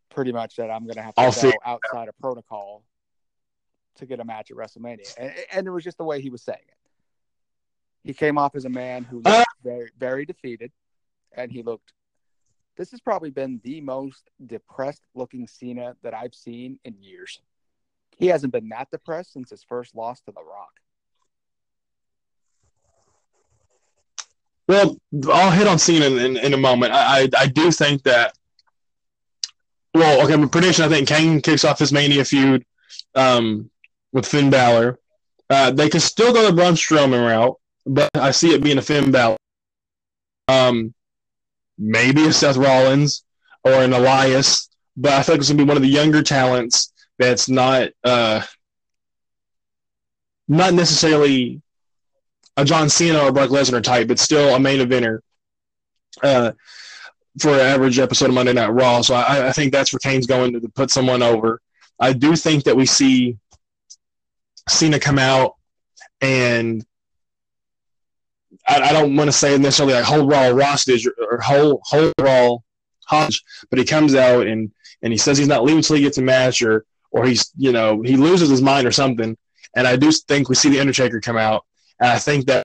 pretty 0.09 0.31
much 0.31 0.55
that 0.55 0.71
I'm 0.71 0.83
going 0.85 0.95
to 0.95 1.03
have 1.03 1.13
to 1.15 1.21
I'll 1.21 1.27
go 1.31 1.31
see. 1.31 1.53
outside 1.65 2.07
of 2.07 2.17
protocol 2.17 2.83
to 3.97 4.05
get 4.07 4.19
a 4.19 4.25
match 4.25 4.49
at 4.49 4.57
WrestleMania, 4.57 5.13
and, 5.19 5.33
and 5.51 5.67
it 5.67 5.69
was 5.69 5.83
just 5.83 5.97
the 5.99 6.03
way 6.03 6.19
he 6.19 6.31
was 6.31 6.41
saying 6.41 6.57
it. 6.67 6.77
He 8.03 8.13
came 8.13 8.37
off 8.37 8.55
as 8.55 8.65
a 8.65 8.69
man 8.69 9.03
who 9.03 9.17
looked 9.17 9.27
Uh, 9.27 9.43
very 9.63 9.91
very 9.97 10.25
defeated, 10.25 10.71
and 11.35 11.51
he 11.51 11.61
looked. 11.63 11.93
This 12.75 12.89
has 12.89 13.01
probably 13.01 13.29
been 13.29 13.61
the 13.63 13.81
most 13.81 14.31
depressed 14.43 15.03
looking 15.13 15.45
Cena 15.45 15.95
that 16.01 16.15
I've 16.15 16.33
seen 16.33 16.79
in 16.83 16.95
years. 16.99 17.39
He 18.17 18.27
hasn't 18.27 18.51
been 18.51 18.69
that 18.69 18.89
depressed 18.89 19.33
since 19.33 19.51
his 19.51 19.63
first 19.63 19.93
loss 19.95 20.21
to 20.21 20.31
The 20.31 20.43
Rock. 20.43 20.79
Well, 24.67 24.97
I'll 25.31 25.51
hit 25.51 25.67
on 25.67 25.79
Cena 25.79 26.05
in, 26.05 26.17
in, 26.19 26.37
in 26.37 26.53
a 26.53 26.57
moment. 26.57 26.93
I, 26.93 27.23
I 27.23 27.29
I 27.37 27.47
do 27.47 27.71
think 27.71 28.03
that. 28.03 28.33
Well, 29.93 30.23
okay, 30.25 30.35
my 30.35 30.47
prediction. 30.47 30.85
I 30.85 30.89
think 30.89 31.07
Kane 31.07 31.41
kicks 31.41 31.65
off 31.65 31.79
his 31.79 31.93
Mania 31.93 32.25
feud 32.25 32.65
um, 33.13 33.69
with 34.11 34.25
Finn 34.25 34.49
Balor. 34.49 34.97
Uh, 35.49 35.71
they 35.71 35.89
could 35.89 36.01
still 36.01 36.33
go 36.33 36.47
the 36.47 36.55
Braun 36.55 36.73
Strowman 36.73 37.27
route, 37.27 37.57
but 37.85 38.09
I 38.15 38.31
see 38.31 38.53
it 38.53 38.63
being 38.63 38.77
a 38.77 38.81
Finn 38.81 39.11
Balor. 39.11 39.37
Um, 40.47 40.93
maybe 41.77 42.25
a 42.25 42.33
Seth 42.33 42.57
Rollins 42.57 43.23
or 43.63 43.73
an 43.73 43.93
Elias, 43.93 44.69
but 44.97 45.11
I 45.11 45.17
like 45.17 45.39
it's 45.39 45.49
gonna 45.49 45.57
be 45.57 45.67
one 45.67 45.77
of 45.77 45.83
the 45.83 45.89
younger 45.89 46.23
talents 46.23 46.91
that's 47.19 47.49
not 47.49 47.89
uh, 48.03 48.41
not 50.47 50.73
necessarily 50.73 51.61
a 52.57 52.65
John 52.65 52.89
Cena 52.89 53.19
or 53.19 53.31
Brock 53.31 53.49
Lesnar 53.49 53.81
type, 53.81 54.07
but 54.07 54.19
still 54.19 54.55
a 54.55 54.59
main 54.59 54.79
eventer 54.79 55.19
uh, 56.21 56.51
for 57.39 57.53
an 57.53 57.61
average 57.61 57.99
episode 57.99 58.29
of 58.29 58.35
Monday 58.35 58.53
Night 58.53 58.69
Raw. 58.69 59.01
So 59.01 59.15
I, 59.15 59.47
I 59.47 59.51
think 59.51 59.71
that's 59.71 59.91
where 59.91 59.99
Kane's 59.99 60.27
going 60.27 60.53
to, 60.53 60.59
to 60.59 60.69
put 60.69 60.91
someone 60.91 61.23
over. 61.23 61.61
I 61.99 62.13
do 62.13 62.35
think 62.35 62.65
that 62.65 62.75
we 62.75 62.85
see 62.85 63.37
Cena 64.67 64.99
come 64.99 65.19
out 65.19 65.55
and 66.21 66.85
I, 68.67 68.93
don't 68.93 69.15
want 69.15 69.27
to 69.27 69.33
say 69.33 69.57
necessarily 69.57 69.93
like 69.93 70.05
whole 70.05 70.25
raw 70.25 70.53
hostage 70.55 71.05
or, 71.07 71.39
whole 71.41 71.81
whole 71.83 72.13
raw 72.19 72.57
hostage, 73.05 73.43
but 73.69 73.79
he 73.79 73.85
comes 73.85 74.15
out 74.15 74.47
and 74.47 74.71
and 75.01 75.11
he 75.11 75.17
says 75.17 75.37
he's 75.37 75.49
not 75.49 75.63
leaving 75.63 75.79
until 75.79 75.97
he 75.97 76.01
gets 76.01 76.17
a 76.17 76.21
match 76.21 76.61
or 76.61 76.85
or 77.11 77.25
he's 77.25 77.51
you 77.57 77.71
know 77.71 78.01
he 78.01 78.15
loses 78.15 78.49
his 78.49 78.61
mind 78.61 78.87
or 78.87 78.91
something. 78.91 79.37
And 79.75 79.87
I 79.87 79.95
do 79.95 80.11
think 80.11 80.49
we 80.49 80.55
see 80.55 80.69
the 80.69 80.79
Undertaker 80.79 81.19
come 81.19 81.37
out, 81.37 81.65
and 81.99 82.09
I 82.09 82.19
think 82.19 82.45
that 82.47 82.63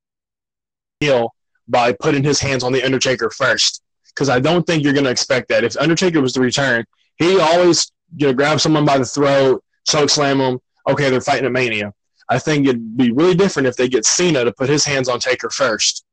he'll 1.00 1.34
by 1.68 1.92
putting 1.92 2.24
his 2.24 2.40
hands 2.40 2.64
on 2.64 2.72
the 2.72 2.82
Undertaker 2.82 3.30
first, 3.30 3.82
because 4.08 4.28
I 4.28 4.40
don't 4.40 4.66
think 4.66 4.82
you're 4.82 4.94
going 4.94 5.04
to 5.04 5.10
expect 5.10 5.48
that. 5.48 5.64
If 5.64 5.76
Undertaker 5.76 6.20
was 6.20 6.32
to 6.32 6.40
return, 6.40 6.84
he 7.18 7.38
always 7.38 7.92
you 8.16 8.26
know 8.26 8.32
grab 8.32 8.60
someone 8.60 8.84
by 8.84 8.98
the 8.98 9.04
throat, 9.04 9.62
choke 9.86 10.10
slam 10.10 10.38
them. 10.38 10.58
Okay, 10.88 11.10
they're 11.10 11.20
fighting 11.20 11.44
at 11.44 11.52
Mania. 11.52 11.92
I 12.28 12.38
think 12.38 12.66
it'd 12.66 12.96
be 12.96 13.10
really 13.10 13.34
different 13.34 13.68
if 13.68 13.76
they 13.76 13.88
get 13.88 14.04
Cena 14.04 14.44
to 14.44 14.52
put 14.52 14.68
his 14.68 14.84
hands 14.84 15.08
on 15.08 15.18
Taker 15.18 15.50
first. 15.50 16.04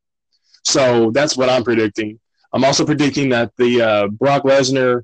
So 0.64 1.10
that's 1.10 1.36
what 1.36 1.48
I'm 1.48 1.62
predicting. 1.62 2.18
I'm 2.52 2.64
also 2.64 2.84
predicting 2.86 3.28
that 3.30 3.52
the 3.56 3.82
uh, 3.82 4.08
Brock 4.08 4.44
Lesnar 4.44 5.02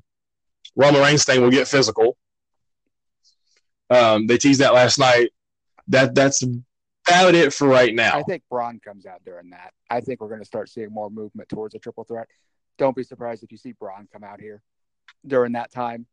Roman 0.75 1.01
Reigns 1.01 1.23
thing 1.23 1.41
will 1.41 1.51
get 1.51 1.67
physical. 1.67 2.17
Um, 3.89 4.27
they 4.27 4.37
teased 4.37 4.61
that 4.61 4.73
last 4.73 4.97
night. 4.97 5.31
That 5.87 6.15
that's 6.15 6.43
about 7.07 7.35
it 7.35 7.53
for 7.53 7.67
right 7.67 7.93
now. 7.93 8.17
I 8.17 8.23
think 8.23 8.43
Braun 8.49 8.79
comes 8.83 9.05
out 9.05 9.23
during 9.25 9.49
that. 9.51 9.73
I 9.89 10.01
think 10.01 10.21
we're 10.21 10.29
going 10.29 10.41
to 10.41 10.45
start 10.45 10.69
seeing 10.69 10.91
more 10.91 11.09
movement 11.09 11.49
towards 11.49 11.75
a 11.75 11.79
triple 11.79 12.03
threat. 12.03 12.27
Don't 12.77 12.95
be 12.95 13.03
surprised 13.03 13.43
if 13.43 13.51
you 13.51 13.57
see 13.57 13.73
Braun 13.73 14.07
come 14.11 14.23
out 14.23 14.39
here 14.39 14.61
during 15.25 15.53
that 15.53 15.71
time 15.71 16.05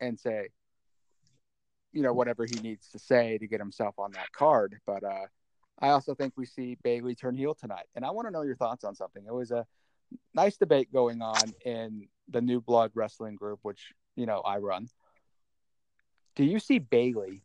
and 0.00 0.18
say, 0.18 0.48
you 1.92 2.02
know, 2.02 2.12
whatever 2.12 2.46
he 2.46 2.56
needs 2.60 2.88
to 2.88 2.98
say 2.98 3.38
to 3.38 3.46
get 3.46 3.60
himself 3.60 3.94
on 3.98 4.12
that 4.12 4.32
card. 4.32 4.78
But 4.86 5.04
uh, 5.04 5.26
I 5.78 5.90
also 5.90 6.14
think 6.14 6.32
we 6.36 6.46
see 6.46 6.76
Bayley 6.82 7.14
turn 7.14 7.36
heel 7.36 7.54
tonight. 7.54 7.86
And 7.94 8.04
I 8.04 8.10
want 8.10 8.26
to 8.26 8.32
know 8.32 8.42
your 8.42 8.56
thoughts 8.56 8.84
on 8.84 8.94
something. 8.94 9.24
It 9.26 9.34
was 9.34 9.50
a 9.50 9.66
nice 10.34 10.56
debate 10.56 10.92
going 10.92 11.22
on 11.22 11.44
in 11.64 12.08
the 12.28 12.40
New 12.40 12.60
Blood 12.60 12.92
Wrestling 12.94 13.36
group, 13.36 13.60
which, 13.62 13.92
you 14.16 14.26
know, 14.26 14.40
I 14.40 14.58
run. 14.58 14.88
Do 16.34 16.44
you 16.44 16.58
see 16.58 16.78
Bayley 16.78 17.44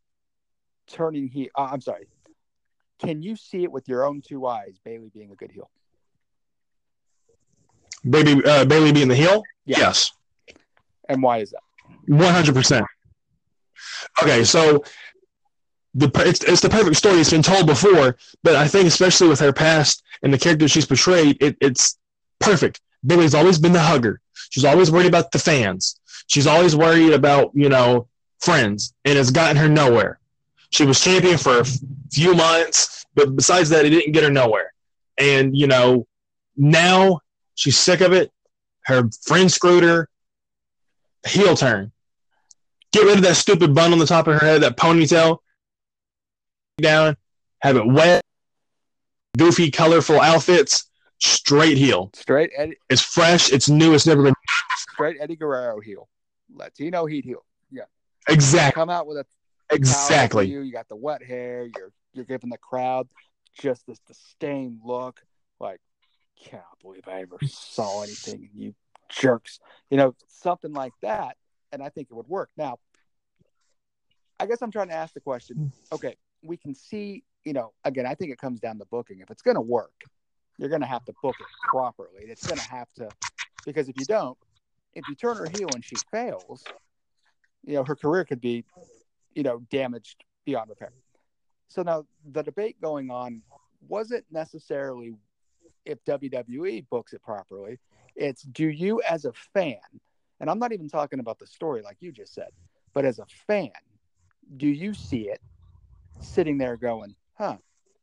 turning 0.88 1.28
heel? 1.28 1.50
Uh, 1.56 1.70
I'm 1.72 1.82
sorry. 1.82 2.08
Can 3.00 3.22
you 3.22 3.36
see 3.36 3.64
it 3.64 3.72
with 3.72 3.88
your 3.88 4.06
own 4.06 4.22
two 4.22 4.48
eyes, 4.48 4.80
Bayley 4.84 5.10
being 5.14 5.32
a 5.32 5.36
good 5.36 5.52
heel? 5.52 5.70
Baby, 8.10 8.44
uh, 8.46 8.66
Bayley 8.66 8.92
being 8.92 9.08
the 9.08 9.16
heel? 9.16 9.44
Yeah. 9.66 9.80
Yes. 9.80 10.12
And 11.10 11.22
why 11.22 11.40
is 11.40 11.52
that? 11.52 11.62
100%. 12.10 12.86
Okay, 14.22 14.44
so 14.44 14.84
the 15.94 16.12
it's, 16.26 16.44
it's 16.44 16.62
the 16.62 16.70
perfect 16.70 16.96
story. 16.96 17.20
It's 17.20 17.32
been 17.32 17.42
told 17.42 17.66
before, 17.66 18.18
but 18.44 18.56
I 18.56 18.68
think 18.68 18.88
especially 18.88 19.28
with 19.28 19.40
her 19.40 19.54
past 19.54 20.04
and 20.24 20.34
the 20.34 20.38
character 20.38 20.68
she's 20.68 20.86
portrayed, 20.86 21.38
it, 21.42 21.58
it's 21.60 21.98
perfect. 22.40 22.82
Bayley's 23.06 23.36
always 23.36 23.58
been 23.58 23.74
the 23.74 23.82
hugger. 23.82 24.22
She's 24.50 24.66
always 24.66 24.92
worried 24.92 25.08
about 25.08 25.32
the 25.32 25.40
fans. 25.40 26.00
She's 26.28 26.48
always 26.48 26.76
worried 26.76 27.14
about 27.14 27.52
you 27.54 27.70
know 27.70 28.08
friends, 28.40 28.94
and 29.06 29.18
it's 29.18 29.32
gotten 29.32 29.58
her 29.58 29.68
nowhere. 29.68 30.17
She 30.70 30.86
was 30.86 31.00
champion 31.00 31.38
for 31.38 31.60
a 31.60 31.66
few 32.12 32.34
months, 32.34 33.06
but 33.16 33.36
besides 33.36 33.70
that, 33.70 33.86
it 33.86 33.90
didn't 33.90 34.12
get 34.12 34.24
her 34.24 34.30
nowhere. 34.30 34.74
And 35.18 35.56
you 35.56 35.68
know 35.68 36.08
now 36.56 37.22
she's 37.56 37.78
sick 37.78 38.02
of 38.02 38.14
it. 38.14 38.32
Her 38.82 39.10
friend 39.24 39.52
screwed 39.52 39.84
her. 39.84 40.10
Heel 41.26 41.56
turn. 41.56 41.92
Get 42.92 43.04
rid 43.04 43.18
of 43.18 43.24
that 43.24 43.36
stupid 43.36 43.76
bun 43.76 43.92
on 43.92 44.00
the 44.00 44.06
top 44.06 44.28
of 44.28 44.40
her 44.40 44.46
head, 44.46 44.62
that 44.62 44.78
ponytail. 44.78 45.40
Down, 46.80 47.18
have 47.60 47.76
it 47.76 47.86
wet, 47.86 48.24
goofy, 49.38 49.72
colorful 49.72 50.22
outfits, 50.22 50.90
straight 51.20 51.78
heel. 51.78 52.12
Straight 52.14 52.52
Eddie, 52.56 52.78
It's 52.90 53.02
fresh, 53.02 53.52
it's 53.52 53.68
new, 53.68 53.94
it's 53.94 54.06
never 54.06 54.24
been 54.24 54.34
straight 54.78 55.18
Eddie 55.20 55.36
Guerrero 55.36 55.80
heel, 55.80 56.08
Latino 56.54 57.06
heat 57.06 57.26
heel. 57.26 57.44
Yeah. 57.72 57.84
Exactly 58.30 58.80
Come 58.80 58.90
out 58.90 59.08
with 59.08 59.18
a 59.18 59.26
exactly. 59.72 60.48
You, 60.48 60.62
you 60.62 60.72
got 60.72 60.88
the 60.88 60.96
wet 60.96 61.24
hair. 61.24 61.70
You're 61.76 61.92
you're 62.14 62.26
giving 62.26 62.50
the 62.50 62.58
crowd 62.58 63.08
just 63.60 63.86
this 63.88 64.00
disdain 64.08 64.80
look. 64.84 65.22
Like, 65.60 65.80
can't 66.44 66.64
believe 66.82 67.08
I 67.08 67.22
ever 67.22 67.38
saw 67.46 68.04
anything. 68.04 68.50
You 68.54 68.74
jerks. 69.10 69.60
You 69.90 69.98
know, 69.98 70.16
something 70.28 70.74
like 70.74 70.94
that. 71.02 71.38
And 71.72 71.84
I 71.84 71.90
think 71.90 72.08
it 72.10 72.14
would 72.14 72.28
work. 72.28 72.50
Now, 72.58 72.80
I 74.40 74.46
guess 74.46 74.62
I'm 74.62 74.72
trying 74.72 74.90
to 74.90 74.96
ask 74.96 75.14
the 75.14 75.22
question. 75.22 75.72
Okay, 75.92 76.16
we 76.44 76.58
can 76.58 76.74
see. 76.74 77.24
You 77.44 77.54
know, 77.54 77.72
again, 77.86 78.06
I 78.06 78.14
think 78.14 78.32
it 78.32 78.38
comes 78.38 78.60
down 78.60 78.78
to 78.80 78.86
booking. 78.86 79.22
If 79.22 79.32
it's 79.32 79.42
going 79.42 79.56
to 79.56 79.62
work, 79.62 79.94
you're 80.58 80.70
going 80.70 80.82
to 80.82 80.88
have 80.88 81.06
to 81.06 81.14
book 81.24 81.36
it 81.40 81.48
properly. 81.70 82.24
It's 82.24 82.46
going 82.46 82.60
to 82.60 82.70
have 82.70 82.92
to, 82.96 83.10
because 83.66 83.88
if 83.88 83.96
you 83.98 84.06
don't, 84.06 84.38
if 84.94 85.08
you 85.08 85.16
turn 85.16 85.38
her 85.38 85.48
heel 85.58 85.70
and 85.74 85.86
she 85.86 85.96
fails, 86.12 86.64
you 87.64 87.76
know, 87.76 87.86
her 87.86 87.96
career 87.96 88.26
could 88.26 88.42
be, 88.42 88.66
you 89.38 89.44
know, 89.44 89.60
damaged 89.70 90.24
beyond 90.46 90.68
repair. 90.68 90.92
So 91.68 91.84
now 91.84 92.06
the 92.32 92.42
debate 92.42 92.82
going 92.82 93.12
on 93.12 93.44
wasn't 93.88 94.26
necessarily 94.32 95.14
if 95.86 96.04
WWE 96.06 96.86
books 96.90 97.14
it 97.14 97.22
properly. 97.22 97.80
It's 98.16 98.42
do 98.42 98.68
you 98.68 99.00
as 99.08 99.26
a 99.26 99.34
fan, 99.54 99.78
and 100.40 100.50
I'm 100.50 100.58
not 100.58 100.74
even 100.74 100.90
talking 100.90 101.20
about 101.20 101.38
the 101.38 101.46
story 101.46 101.84
like 101.84 101.98
you 102.00 102.12
just 102.12 102.34
said, 102.34 102.50
but 102.96 103.06
as 103.06 103.20
a 103.20 103.28
fan, 103.46 103.70
do 104.58 104.68
you 104.68 104.96
see 104.96 105.30
it 105.30 105.40
sitting 106.20 106.58
there 106.58 106.76
going, 106.76 107.16
huh, 107.38 107.58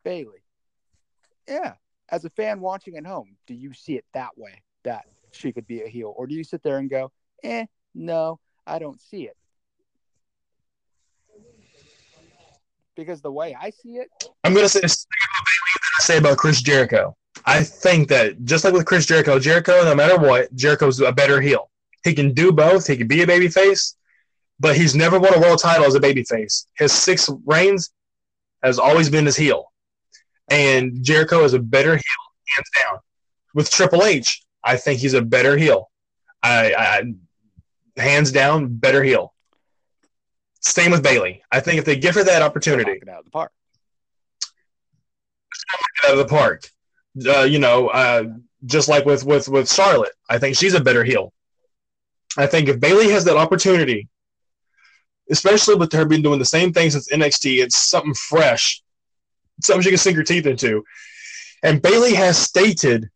Bayley? 0.04 0.44
Yeah. 1.48 1.74
As 2.10 2.24
a 2.24 2.30
fan 2.30 2.60
watching 2.60 2.96
at 2.96 3.06
home, 3.06 3.36
do 3.48 3.54
you 3.54 3.72
see 3.72 3.96
it 3.96 4.04
that 4.12 4.38
way 4.38 4.62
that 4.84 5.06
she 5.32 5.52
could 5.52 5.66
be 5.66 5.82
a 5.82 5.88
heel? 5.88 6.14
Or 6.16 6.28
do 6.28 6.34
you 6.34 6.44
sit 6.44 6.62
there 6.62 6.78
and 6.78 6.88
go, 6.88 7.10
eh, 7.42 7.66
no, 7.92 8.38
I 8.68 8.78
don't 8.78 9.00
see 9.00 9.22
it? 9.22 9.36
Because 12.96 13.20
the 13.20 13.32
way 13.32 13.56
I 13.60 13.70
see 13.70 13.96
it, 13.96 14.08
I'm 14.44 14.54
gonna 14.54 14.68
say 14.68 14.80
the 14.80 14.88
same 14.88 15.06
about 15.30 15.44
Bayley 15.44 15.72
that 15.74 15.90
I 15.98 16.02
say 16.02 16.18
about 16.18 16.38
Chris 16.38 16.62
Jericho. 16.62 17.16
I 17.44 17.62
think 17.62 18.08
that 18.08 18.44
just 18.44 18.64
like 18.64 18.72
with 18.72 18.86
Chris 18.86 19.06
Jericho, 19.06 19.38
Jericho, 19.38 19.84
no 19.84 19.94
matter 19.94 20.18
what, 20.18 20.54
Jericho's 20.54 21.00
a 21.00 21.12
better 21.12 21.40
heel. 21.40 21.70
He 22.04 22.14
can 22.14 22.32
do 22.32 22.52
both. 22.52 22.86
He 22.86 22.96
can 22.96 23.08
be 23.08 23.22
a 23.22 23.26
babyface, 23.26 23.94
but 24.60 24.76
he's 24.76 24.94
never 24.94 25.18
won 25.18 25.34
a 25.34 25.40
world 25.40 25.58
title 25.58 25.86
as 25.86 25.94
a 25.94 26.00
babyface. 26.00 26.66
His 26.78 26.92
six 26.92 27.28
reigns 27.44 27.90
has 28.62 28.78
always 28.78 29.10
been 29.10 29.26
his 29.26 29.36
heel, 29.36 29.72
and 30.48 31.02
Jericho 31.02 31.44
is 31.44 31.54
a 31.54 31.58
better 31.58 31.96
heel, 31.96 32.22
hands 32.56 32.70
down. 32.78 32.98
With 33.54 33.70
Triple 33.70 34.04
H, 34.04 34.42
I 34.62 34.76
think 34.76 35.00
he's 35.00 35.14
a 35.14 35.22
better 35.22 35.56
heel. 35.56 35.90
I, 36.42 36.74
I 36.74 38.00
hands 38.00 38.32
down, 38.32 38.74
better 38.76 39.02
heel. 39.02 39.33
Same 40.64 40.90
with 40.90 41.02
Bayley. 41.02 41.42
I 41.52 41.60
think 41.60 41.78
if 41.78 41.84
they 41.84 41.96
give 41.96 42.14
her 42.14 42.24
that 42.24 42.42
opportunity, 42.42 43.00
out 43.08 43.18
of 43.18 43.24
the 43.24 43.30
park. 43.30 43.52
out 46.04 46.12
of 46.12 46.18
the 46.18 46.24
park. 46.24 46.68
Uh, 47.26 47.42
you 47.42 47.58
know, 47.58 47.88
uh, 47.88 48.24
just 48.64 48.88
like 48.88 49.04
with 49.04 49.24
with 49.24 49.48
with 49.48 49.70
Charlotte, 49.70 50.12
I 50.28 50.38
think 50.38 50.56
she's 50.56 50.74
a 50.74 50.80
better 50.80 51.04
heel. 51.04 51.32
I 52.36 52.46
think 52.46 52.68
if 52.68 52.80
Bayley 52.80 53.10
has 53.10 53.24
that 53.26 53.36
opportunity, 53.36 54.08
especially 55.30 55.76
with 55.76 55.92
her 55.92 56.04
being 56.04 56.22
doing 56.22 56.38
the 56.38 56.44
same 56.44 56.72
thing 56.72 56.90
since 56.90 57.12
NXT, 57.12 57.62
it's 57.62 57.88
something 57.88 58.14
fresh, 58.14 58.82
something 59.62 59.82
she 59.82 59.90
can 59.90 59.98
sink 59.98 60.16
her 60.16 60.24
teeth 60.24 60.46
into. 60.46 60.82
And 61.62 61.80
Bayley 61.80 62.14
has 62.14 62.36
stated 62.36 63.08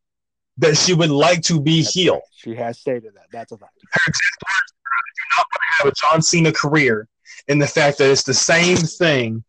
that 0.58 0.76
she 0.76 0.94
would 0.94 1.10
like 1.10 1.42
to 1.42 1.60
be 1.60 1.82
heel. 1.82 2.20
She 2.36 2.54
has 2.54 2.78
stated 2.78 3.14
that. 3.14 3.26
That's 3.32 3.52
a 3.52 3.58
fact. 3.58 3.72
Her 3.90 4.00
exact 4.06 4.42
words 4.44 4.72
do 5.16 5.36
not 5.36 5.46
want 5.50 5.62
to 5.62 5.84
Have 5.84 5.92
a 5.92 6.12
John 6.12 6.22
Cena 6.22 6.52
career, 6.52 7.08
and 7.48 7.60
the 7.60 7.66
fact 7.66 7.98
that 7.98 8.10
it's 8.10 8.22
the 8.22 8.34
same 8.34 8.76
thing 8.76 9.44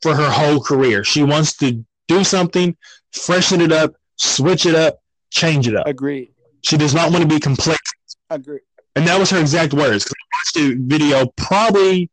for 0.00 0.14
her 0.14 0.30
whole 0.30 0.60
career. 0.60 1.04
She 1.04 1.22
wants 1.22 1.54
to 1.58 1.84
do 2.08 2.24
something, 2.24 2.76
freshen 3.12 3.60
it 3.60 3.72
up, 3.72 3.94
switch 4.16 4.66
it 4.66 4.74
up, 4.74 5.00
change 5.30 5.68
it 5.68 5.76
up. 5.76 5.86
Agreed. 5.86 6.32
She 6.62 6.76
does 6.76 6.94
not 6.94 7.10
want 7.10 7.22
to 7.22 7.28
be 7.28 7.40
complacent. 7.40 7.78
Agreed. 8.30 8.62
And 8.96 9.06
that 9.06 9.18
was 9.18 9.30
her 9.30 9.40
exact 9.40 9.72
words. 9.72 10.06
I 10.06 10.36
watched 10.36 10.54
the 10.54 10.76
video 10.78 11.26
probably 11.36 12.10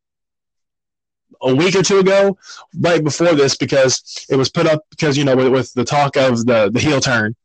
a 1.42 1.56
week 1.56 1.76
or 1.76 1.84
two 1.84 2.00
ago, 2.00 2.38
right 2.80 3.04
before 3.04 3.34
this, 3.34 3.56
because 3.56 4.26
it 4.30 4.36
was 4.36 4.50
put 4.50 4.68
up 4.68 4.84
because 4.90 5.18
you 5.18 5.24
know 5.24 5.36
with, 5.36 5.50
with 5.50 5.74
the 5.74 5.86
talk 5.86 6.16
of 6.18 6.46
the 6.46 6.70
the 6.72 6.80
heel 6.80 7.00
turn, 7.00 7.36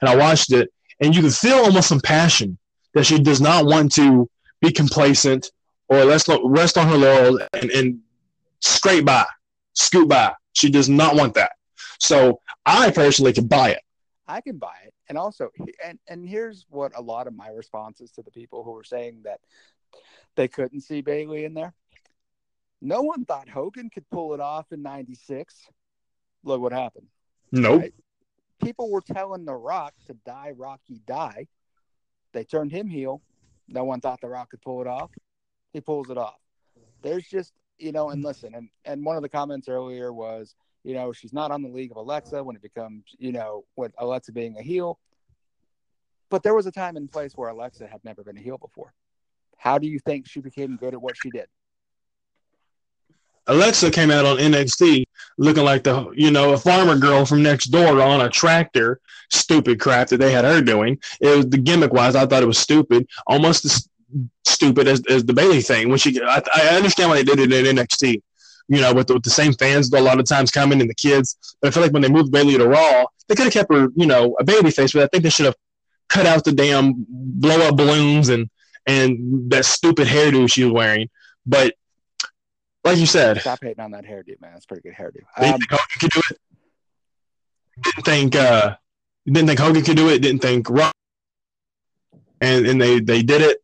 and 0.00 0.10
I 0.10 0.16
watched 0.16 0.52
it, 0.52 0.72
and 1.00 1.14
you 1.14 1.22
could 1.22 1.34
feel 1.34 1.56
almost 1.56 1.88
some 1.88 2.00
passion 2.00 2.58
that 2.94 3.04
she 3.04 3.18
does 3.18 3.40
not 3.40 3.66
want 3.66 3.92
to 3.92 4.28
be 4.60 4.72
complacent 4.72 5.50
or 5.92 6.04
let's 6.06 6.26
rest 6.44 6.78
on 6.78 6.88
her 6.88 6.96
laurels 6.96 7.40
and, 7.52 7.70
and 7.70 8.00
scrape 8.60 9.04
by, 9.04 9.26
scoot 9.74 10.08
by. 10.08 10.32
She 10.54 10.70
does 10.70 10.88
not 10.88 11.16
want 11.16 11.34
that. 11.34 11.52
So 12.00 12.40
I 12.64 12.90
personally 12.90 13.32
could 13.32 13.48
buy 13.48 13.70
it. 13.70 13.80
I 14.26 14.40
can 14.40 14.56
buy 14.56 14.76
it. 14.86 14.94
And 15.08 15.18
also, 15.18 15.50
and 15.84 15.98
and 16.08 16.26
here's 16.26 16.64
what 16.70 16.92
a 16.96 17.02
lot 17.02 17.26
of 17.26 17.34
my 17.34 17.48
responses 17.48 18.10
to 18.12 18.22
the 18.22 18.30
people 18.30 18.64
who 18.64 18.72
were 18.72 18.84
saying 18.84 19.20
that 19.24 19.40
they 20.36 20.48
couldn't 20.48 20.80
see 20.80 21.02
Bayley 21.02 21.44
in 21.44 21.52
there. 21.52 21.74
No 22.80 23.02
one 23.02 23.26
thought 23.26 23.48
Hogan 23.48 23.90
could 23.90 24.08
pull 24.10 24.32
it 24.32 24.40
off 24.40 24.72
in 24.72 24.82
'96. 24.82 25.54
Look 26.44 26.60
what 26.60 26.72
happened. 26.72 27.08
Nope. 27.50 27.82
Right? 27.82 27.94
People 28.62 28.90
were 28.90 29.02
telling 29.02 29.44
The 29.44 29.54
Rock 29.54 29.92
to 30.06 30.14
die, 30.24 30.52
Rocky, 30.56 31.02
die. 31.06 31.48
They 32.32 32.44
turned 32.44 32.72
him 32.72 32.88
heel. 32.88 33.20
No 33.68 33.84
one 33.84 34.00
thought 34.00 34.20
The 34.20 34.28
Rock 34.28 34.50
could 34.50 34.62
pull 34.62 34.80
it 34.80 34.86
off. 34.86 35.10
He 35.72 35.80
pulls 35.80 36.10
it 36.10 36.18
off. 36.18 36.38
There's 37.02 37.26
just, 37.26 37.52
you 37.78 37.92
know, 37.92 38.10
and 38.10 38.22
listen, 38.22 38.54
and, 38.54 38.68
and 38.84 39.04
one 39.04 39.16
of 39.16 39.22
the 39.22 39.28
comments 39.28 39.68
earlier 39.68 40.12
was, 40.12 40.54
you 40.84 40.94
know, 40.94 41.12
she's 41.12 41.32
not 41.32 41.50
on 41.50 41.62
the 41.62 41.68
league 41.68 41.90
of 41.90 41.96
Alexa 41.96 42.42
when 42.42 42.56
it 42.56 42.62
becomes, 42.62 43.04
you 43.18 43.32
know, 43.32 43.64
with 43.76 43.92
Alexa 43.98 44.32
being 44.32 44.56
a 44.58 44.62
heel. 44.62 44.98
But 46.30 46.42
there 46.42 46.54
was 46.54 46.66
a 46.66 46.72
time 46.72 46.96
and 46.96 47.10
place 47.10 47.36
where 47.36 47.50
Alexa 47.50 47.86
had 47.86 48.02
never 48.04 48.22
been 48.24 48.36
a 48.36 48.40
heel 48.40 48.58
before. 48.58 48.92
How 49.56 49.78
do 49.78 49.86
you 49.86 49.98
think 50.00 50.26
she 50.26 50.40
became 50.40 50.76
good 50.76 50.94
at 50.94 51.00
what 51.00 51.16
she 51.16 51.30
did? 51.30 51.46
Alexa 53.48 53.90
came 53.90 54.10
out 54.10 54.24
on 54.24 54.38
NXT 54.38 55.04
looking 55.36 55.64
like 55.64 55.82
the 55.82 56.10
you 56.14 56.30
know 56.30 56.52
a 56.52 56.56
farmer 56.56 56.96
girl 56.96 57.24
from 57.26 57.42
next 57.42 57.66
door 57.66 58.00
on 58.00 58.20
a 58.20 58.28
tractor. 58.28 59.00
Stupid 59.30 59.80
crap 59.80 60.08
that 60.08 60.18
they 60.18 60.30
had 60.30 60.44
her 60.44 60.60
doing. 60.60 60.98
It 61.20 61.36
was 61.36 61.46
the 61.48 61.58
gimmick 61.58 61.92
wise. 61.92 62.14
I 62.14 62.26
thought 62.26 62.42
it 62.42 62.46
was 62.46 62.58
stupid, 62.58 63.08
almost 63.26 63.88
stupid 64.44 64.88
as, 64.88 65.02
as 65.08 65.24
the 65.24 65.32
Bayley 65.32 65.62
thing. 65.62 65.88
When 65.88 65.98
she, 65.98 66.20
I, 66.22 66.42
I 66.54 66.76
understand 66.76 67.10
why 67.10 67.16
they 67.16 67.24
did 67.24 67.38
it 67.38 67.66
in 67.66 67.76
NXT. 67.76 68.22
You 68.68 68.80
know, 68.80 68.94
with 68.94 69.08
the, 69.08 69.14
with 69.14 69.24
the 69.24 69.30
same 69.30 69.52
fans 69.54 69.92
a 69.92 70.00
lot 70.00 70.20
of 70.20 70.26
times 70.26 70.50
coming 70.50 70.80
and 70.80 70.88
the 70.88 70.94
kids. 70.94 71.56
But 71.60 71.68
I 71.68 71.70
feel 71.72 71.82
like 71.82 71.92
when 71.92 72.00
they 72.00 72.08
moved 72.08 72.30
Bayley 72.30 72.56
to 72.56 72.66
Raw, 72.66 73.04
they 73.28 73.34
could 73.34 73.44
have 73.44 73.52
kept 73.52 73.72
her, 73.72 73.88
you 73.94 74.06
know, 74.06 74.36
a 74.38 74.44
baby 74.44 74.70
face. 74.70 74.92
But 74.92 75.02
I 75.02 75.08
think 75.08 75.24
they 75.24 75.30
should 75.30 75.46
have 75.46 75.56
cut 76.08 76.26
out 76.26 76.44
the 76.44 76.52
damn 76.52 77.04
blow 77.08 77.66
up 77.66 77.76
balloons 77.76 78.28
and 78.28 78.48
and 78.86 79.50
that 79.50 79.64
stupid 79.64 80.06
hairdo 80.06 80.50
she 80.50 80.64
was 80.64 80.72
wearing. 80.72 81.08
But 81.46 81.74
like 82.84 82.98
you 82.98 83.06
said, 83.06 83.40
stop 83.40 83.60
hating 83.62 83.82
on 83.82 83.92
that 83.92 84.04
hairdo, 84.04 84.40
man. 84.40 84.52
That's 84.52 84.66
pretty 84.66 84.82
good 84.82 84.94
hairdo. 84.94 85.20
Um, 85.36 85.58
think 85.58 85.70
Hogan 85.70 85.86
could 86.00 86.10
do 86.10 86.20
it. 86.30 86.38
Didn't 87.82 88.04
think 88.04 88.36
uh, 88.36 88.76
didn't 89.26 89.46
think 89.46 89.60
Hogan 89.60 89.82
could 89.82 89.96
do 89.96 90.08
it. 90.08 90.20
Didn't 90.20 90.42
think 90.42 90.68
Rock, 90.68 90.94
and 92.40 92.66
and 92.66 92.80
they 92.80 93.00
they 93.00 93.22
did 93.22 93.42
it. 93.42 93.62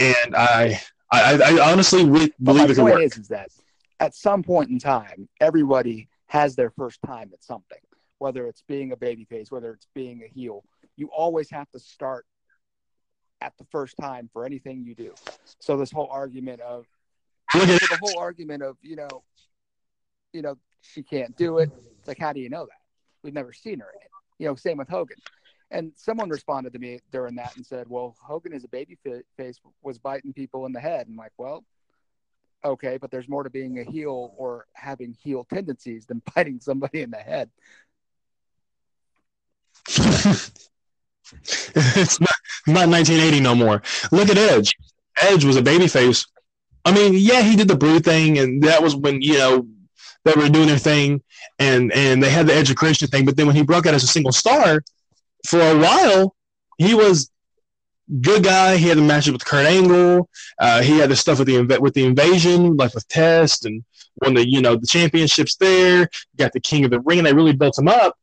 And 0.00 0.34
I 0.34 0.80
I, 1.12 1.38
I 1.44 1.70
honestly 1.72 2.04
really 2.04 2.32
believe 2.42 2.70
it 2.70 2.74
could 2.76 2.84
work. 2.84 3.02
Is, 3.02 3.16
is 3.18 3.28
that 3.28 3.50
at 3.98 4.14
some 4.14 4.42
point 4.42 4.70
in 4.70 4.78
time, 4.78 5.28
everybody 5.40 6.08
has 6.26 6.56
their 6.56 6.70
first 6.70 7.00
time 7.04 7.30
at 7.32 7.42
something, 7.42 7.78
whether 8.18 8.46
it's 8.46 8.62
being 8.66 8.92
a 8.92 8.96
babyface, 8.96 9.50
whether 9.50 9.72
it's 9.72 9.88
being 9.94 10.22
a 10.22 10.28
heel. 10.28 10.64
You 10.96 11.08
always 11.08 11.50
have 11.50 11.68
to 11.70 11.78
start 11.78 12.24
at 13.40 13.52
the 13.58 13.64
first 13.72 13.96
time 14.00 14.30
for 14.32 14.44
anything 14.44 14.84
you 14.84 14.94
do. 14.94 15.14
So 15.58 15.76
this 15.76 15.90
whole 15.90 16.08
argument 16.10 16.60
of 16.60 16.86
the 17.52 17.98
whole 18.00 18.18
argument 18.18 18.62
of 18.62 18.76
you 18.82 18.96
know, 18.96 19.08
you 20.32 20.42
know, 20.42 20.56
she 20.80 21.02
can't 21.02 21.36
do 21.36 21.58
it. 21.58 21.70
It's 21.98 22.08
like, 22.08 22.18
how 22.18 22.32
do 22.32 22.40
you 22.40 22.48
know 22.48 22.64
that? 22.64 22.80
We've 23.22 23.34
never 23.34 23.52
seen 23.52 23.80
her 23.80 23.88
in 23.92 24.00
it. 24.00 24.10
You 24.38 24.48
know, 24.48 24.54
same 24.54 24.78
with 24.78 24.88
Hogan. 24.88 25.18
And 25.70 25.92
someone 25.94 26.28
responded 26.28 26.72
to 26.72 26.78
me 26.78 27.00
during 27.12 27.36
that 27.36 27.56
and 27.56 27.64
said, 27.64 27.88
"Well, 27.88 28.16
Hogan 28.20 28.52
is 28.52 28.64
a 28.64 28.68
baby 28.68 28.98
face 29.36 29.60
was 29.82 29.98
biting 29.98 30.32
people 30.32 30.66
in 30.66 30.72
the 30.72 30.80
head." 30.80 31.06
And 31.06 31.14
I'm 31.14 31.16
like, 31.16 31.32
well, 31.38 31.64
okay, 32.64 32.96
but 32.96 33.10
there's 33.10 33.28
more 33.28 33.44
to 33.44 33.50
being 33.50 33.78
a 33.78 33.84
heel 33.84 34.34
or 34.36 34.66
having 34.72 35.16
heel 35.22 35.44
tendencies 35.44 36.06
than 36.06 36.22
biting 36.34 36.60
somebody 36.60 37.02
in 37.02 37.10
the 37.10 37.18
head. 37.18 37.50
it's 41.76 42.20
not 42.20 42.36
not 42.66 42.88
1980 42.88 43.40
no 43.40 43.54
more. 43.54 43.82
Look 44.10 44.28
at 44.28 44.38
Edge. 44.38 44.74
Edge 45.20 45.44
was 45.44 45.56
a 45.56 45.62
babyface 45.62 46.26
I 46.84 46.92
mean, 46.92 47.14
yeah, 47.14 47.42
he 47.42 47.56
did 47.56 47.68
the 47.68 47.76
Brood 47.76 48.04
thing, 48.04 48.38
and 48.38 48.62
that 48.62 48.82
was 48.82 48.96
when 48.96 49.20
you 49.20 49.38
know 49.38 49.66
they 50.24 50.32
were 50.32 50.48
doing 50.48 50.68
their 50.68 50.78
thing, 50.78 51.22
and 51.58 51.92
and 51.92 52.22
they 52.22 52.30
had 52.30 52.46
the 52.46 52.54
Edge 52.54 52.70
of 52.70 52.76
Christian 52.76 53.08
thing. 53.08 53.24
But 53.24 53.36
then 53.36 53.46
when 53.46 53.56
he 53.56 53.62
broke 53.62 53.86
out 53.86 53.94
as 53.94 54.04
a 54.04 54.08
single 54.08 54.32
star, 54.32 54.82
for 55.46 55.60
a 55.60 55.78
while, 55.78 56.34
he 56.78 56.94
was 56.94 57.30
good 58.20 58.44
guy. 58.44 58.76
He 58.76 58.88
had 58.88 58.98
the 58.98 59.02
matches 59.02 59.32
with 59.32 59.44
Kurt 59.44 59.66
Angle. 59.66 60.28
Uh, 60.58 60.82
he 60.82 60.98
had 60.98 61.10
the 61.10 61.16
stuff 61.16 61.38
with 61.38 61.48
the 61.48 61.78
with 61.80 61.94
the 61.94 62.04
invasion, 62.04 62.76
like 62.76 62.94
with 62.94 63.06
Test, 63.08 63.64
and 63.64 63.84
won 64.22 64.34
the 64.34 64.48
you 64.48 64.60
know 64.60 64.76
the 64.76 64.86
championships 64.86 65.56
there. 65.56 66.08
Got 66.36 66.52
the 66.52 66.60
King 66.60 66.84
of 66.84 66.90
the 66.90 67.00
Ring, 67.00 67.18
and 67.18 67.26
they 67.26 67.34
really 67.34 67.54
built 67.54 67.78
him 67.78 67.88
up. 67.88 68.16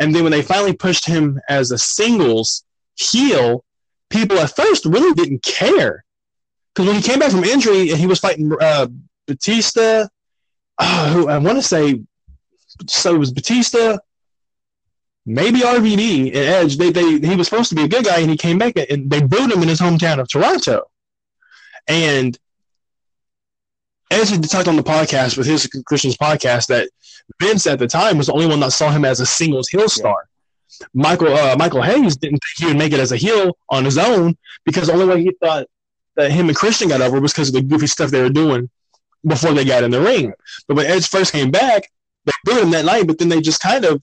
And 0.00 0.14
then 0.14 0.24
when 0.24 0.32
they 0.32 0.42
finally 0.42 0.72
pushed 0.72 1.06
him 1.06 1.40
as 1.48 1.70
a 1.70 1.78
singles 1.78 2.64
heel, 2.96 3.64
people 4.10 4.38
at 4.38 4.56
first 4.56 4.84
really 4.84 5.14
didn't 5.14 5.42
care 5.42 6.04
because 6.74 6.86
when 6.88 6.96
he 6.96 7.02
came 7.02 7.20
back 7.20 7.30
from 7.30 7.44
injury 7.44 7.90
and 7.90 7.98
he 7.98 8.06
was 8.06 8.18
fighting 8.18 8.52
uh, 8.60 8.88
Batista, 9.26 10.06
uh, 10.78 11.12
who 11.12 11.28
I 11.28 11.38
want 11.38 11.56
to 11.56 11.62
say, 11.62 12.00
so 12.88 13.14
it 13.14 13.18
was 13.18 13.32
Batista, 13.32 13.98
maybe 15.26 15.60
RVD 15.60 16.26
and 16.28 16.36
Edge. 16.36 16.76
They, 16.76 16.90
they 16.90 17.18
he 17.18 17.36
was 17.36 17.48
supposed 17.48 17.70
to 17.70 17.74
be 17.74 17.84
a 17.84 17.88
good 17.88 18.04
guy 18.04 18.20
and 18.20 18.30
he 18.30 18.36
came 18.36 18.58
back 18.58 18.74
and 18.76 19.10
they 19.10 19.22
booed 19.22 19.52
him 19.52 19.62
in 19.62 19.68
his 19.68 19.80
hometown 19.80 20.18
of 20.18 20.28
Toronto. 20.28 20.90
And 21.86 22.38
Edge 24.10 24.30
had 24.30 24.48
talked 24.48 24.68
on 24.68 24.76
the 24.76 24.82
podcast 24.82 25.36
with 25.36 25.46
his 25.46 25.66
Christian's 25.86 26.16
podcast 26.16 26.68
that 26.68 26.88
Vince 27.40 27.66
at 27.66 27.78
the 27.78 27.86
time 27.86 28.18
was 28.18 28.26
the 28.26 28.32
only 28.32 28.46
one 28.46 28.60
that 28.60 28.72
saw 28.72 28.90
him 28.90 29.04
as 29.04 29.20
a 29.20 29.26
singles 29.26 29.68
heel 29.68 29.88
star. 29.88 30.28
Yeah. 30.80 30.86
Michael 30.92 31.34
uh, 31.34 31.56
Michael 31.56 31.82
Hayes 31.82 32.16
didn't 32.16 32.38
think 32.38 32.58
he 32.58 32.66
would 32.66 32.76
make 32.76 32.92
it 32.92 33.00
as 33.00 33.12
a 33.12 33.16
heel 33.16 33.56
on 33.68 33.84
his 33.84 33.96
own 33.96 34.36
because 34.64 34.88
the 34.88 34.92
only 34.92 35.06
way 35.06 35.22
he 35.22 35.32
thought 35.40 35.66
that 36.16 36.30
him 36.30 36.48
and 36.48 36.56
Christian 36.56 36.88
got 36.88 37.00
over 37.00 37.20
was 37.20 37.32
because 37.32 37.48
of 37.48 37.54
the 37.54 37.62
goofy 37.62 37.86
stuff 37.86 38.10
they 38.10 38.22
were 38.22 38.28
doing 38.28 38.68
before 39.26 39.52
they 39.52 39.64
got 39.64 39.84
in 39.84 39.90
the 39.90 40.00
ring. 40.00 40.32
But 40.68 40.76
when 40.76 40.86
Edge 40.86 41.08
first 41.08 41.32
came 41.32 41.50
back, 41.50 41.90
they 42.24 42.32
booed 42.44 42.62
him 42.62 42.70
that 42.72 42.84
night, 42.84 43.06
but 43.06 43.18
then 43.18 43.28
they 43.28 43.40
just 43.40 43.60
kind 43.60 43.84
of 43.84 44.02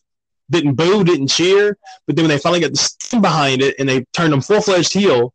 didn't 0.52 0.76
boo, 0.76 1.04
didn't 1.04 1.28
cheer. 1.28 1.78
But 2.06 2.16
then 2.16 2.24
when 2.24 2.30
they 2.30 2.38
finally 2.38 2.62
got 2.62 2.72
the 2.72 2.78
steam 2.78 3.22
behind 3.22 3.62
it 3.62 3.76
and 3.80 3.90
they 3.90 4.06
turned 4.14 4.34
him 4.34 4.42
full 4.42 4.62
fledged 4.62 4.94
heel, 4.94 5.34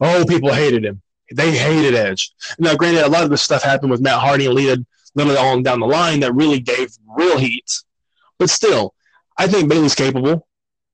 oh, 0.00 0.24
people 0.26 0.52
hated 0.52 0.84
him. 0.84 1.02
They 1.32 1.56
hated 1.56 1.94
Edge. 1.94 2.32
Now, 2.58 2.76
granted, 2.76 3.04
a 3.04 3.08
lot 3.08 3.24
of 3.24 3.30
this 3.30 3.42
stuff 3.42 3.62
happened 3.62 3.90
with 3.90 4.00
Matt 4.00 4.20
Hardy 4.20 4.46
and 4.46 4.54
Lita 4.54 4.84
literally 5.14 5.38
on 5.38 5.62
down 5.62 5.80
the 5.80 5.86
line 5.86 6.20
that 6.20 6.34
really 6.34 6.60
gave 6.60 6.90
real 7.16 7.38
heat. 7.38 7.70
But 8.38 8.50
still, 8.50 8.94
I 9.36 9.48
think 9.48 9.68
Bayley's 9.68 9.94
capable. 9.94 10.46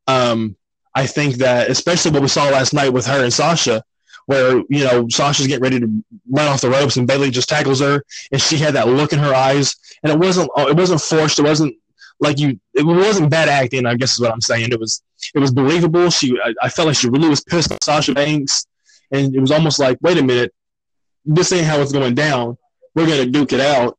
Um, 0.06 0.56
I 0.94 1.06
think 1.06 1.36
that, 1.36 1.70
especially 1.70 2.12
what 2.12 2.22
we 2.22 2.28
saw 2.28 2.44
last 2.44 2.72
night 2.72 2.90
with 2.90 3.06
her 3.06 3.22
and 3.22 3.32
Sasha, 3.32 3.82
where 4.26 4.62
you 4.68 4.84
know 4.84 5.08
Sasha's 5.08 5.48
getting 5.48 5.62
ready 5.62 5.80
to 5.80 6.04
run 6.30 6.46
off 6.46 6.60
the 6.60 6.70
ropes 6.70 6.96
and 6.96 7.06
Bayley 7.06 7.30
just 7.30 7.48
tackles 7.48 7.80
her, 7.80 8.02
and 8.30 8.40
she 8.40 8.56
had 8.56 8.74
that 8.74 8.88
look 8.88 9.12
in 9.12 9.18
her 9.18 9.34
eyes, 9.34 9.74
and 10.02 10.12
it 10.12 10.18
wasn't 10.18 10.50
it 10.56 10.76
wasn't 10.76 11.00
forced, 11.00 11.38
it 11.38 11.44
wasn't 11.44 11.74
like 12.22 12.38
you, 12.38 12.58
it 12.74 12.84
wasn't 12.84 13.30
bad 13.30 13.48
acting. 13.48 13.84
I 13.84 13.94
guess 13.94 14.12
is 14.12 14.20
what 14.20 14.32
I'm 14.32 14.40
saying. 14.40 14.70
It 14.72 14.80
was 14.80 15.02
it 15.34 15.38
was 15.38 15.52
believable. 15.52 16.08
She 16.10 16.38
I, 16.42 16.54
I 16.62 16.68
felt 16.68 16.88
like 16.88 16.96
she 16.96 17.08
really 17.08 17.28
was 17.28 17.42
pissed 17.42 17.72
at 17.72 17.84
Sasha 17.84 18.14
Banks, 18.14 18.66
and 19.10 19.34
it 19.34 19.40
was 19.40 19.50
almost 19.50 19.78
like, 19.78 19.98
wait 20.00 20.18
a 20.18 20.22
minute, 20.22 20.54
this 21.24 21.52
ain't 21.52 21.66
how 21.66 21.80
it's 21.80 21.92
going 21.92 22.14
down. 22.14 22.56
We're 22.94 23.06
gonna 23.06 23.26
duke 23.26 23.52
it 23.52 23.60
out 23.60 23.98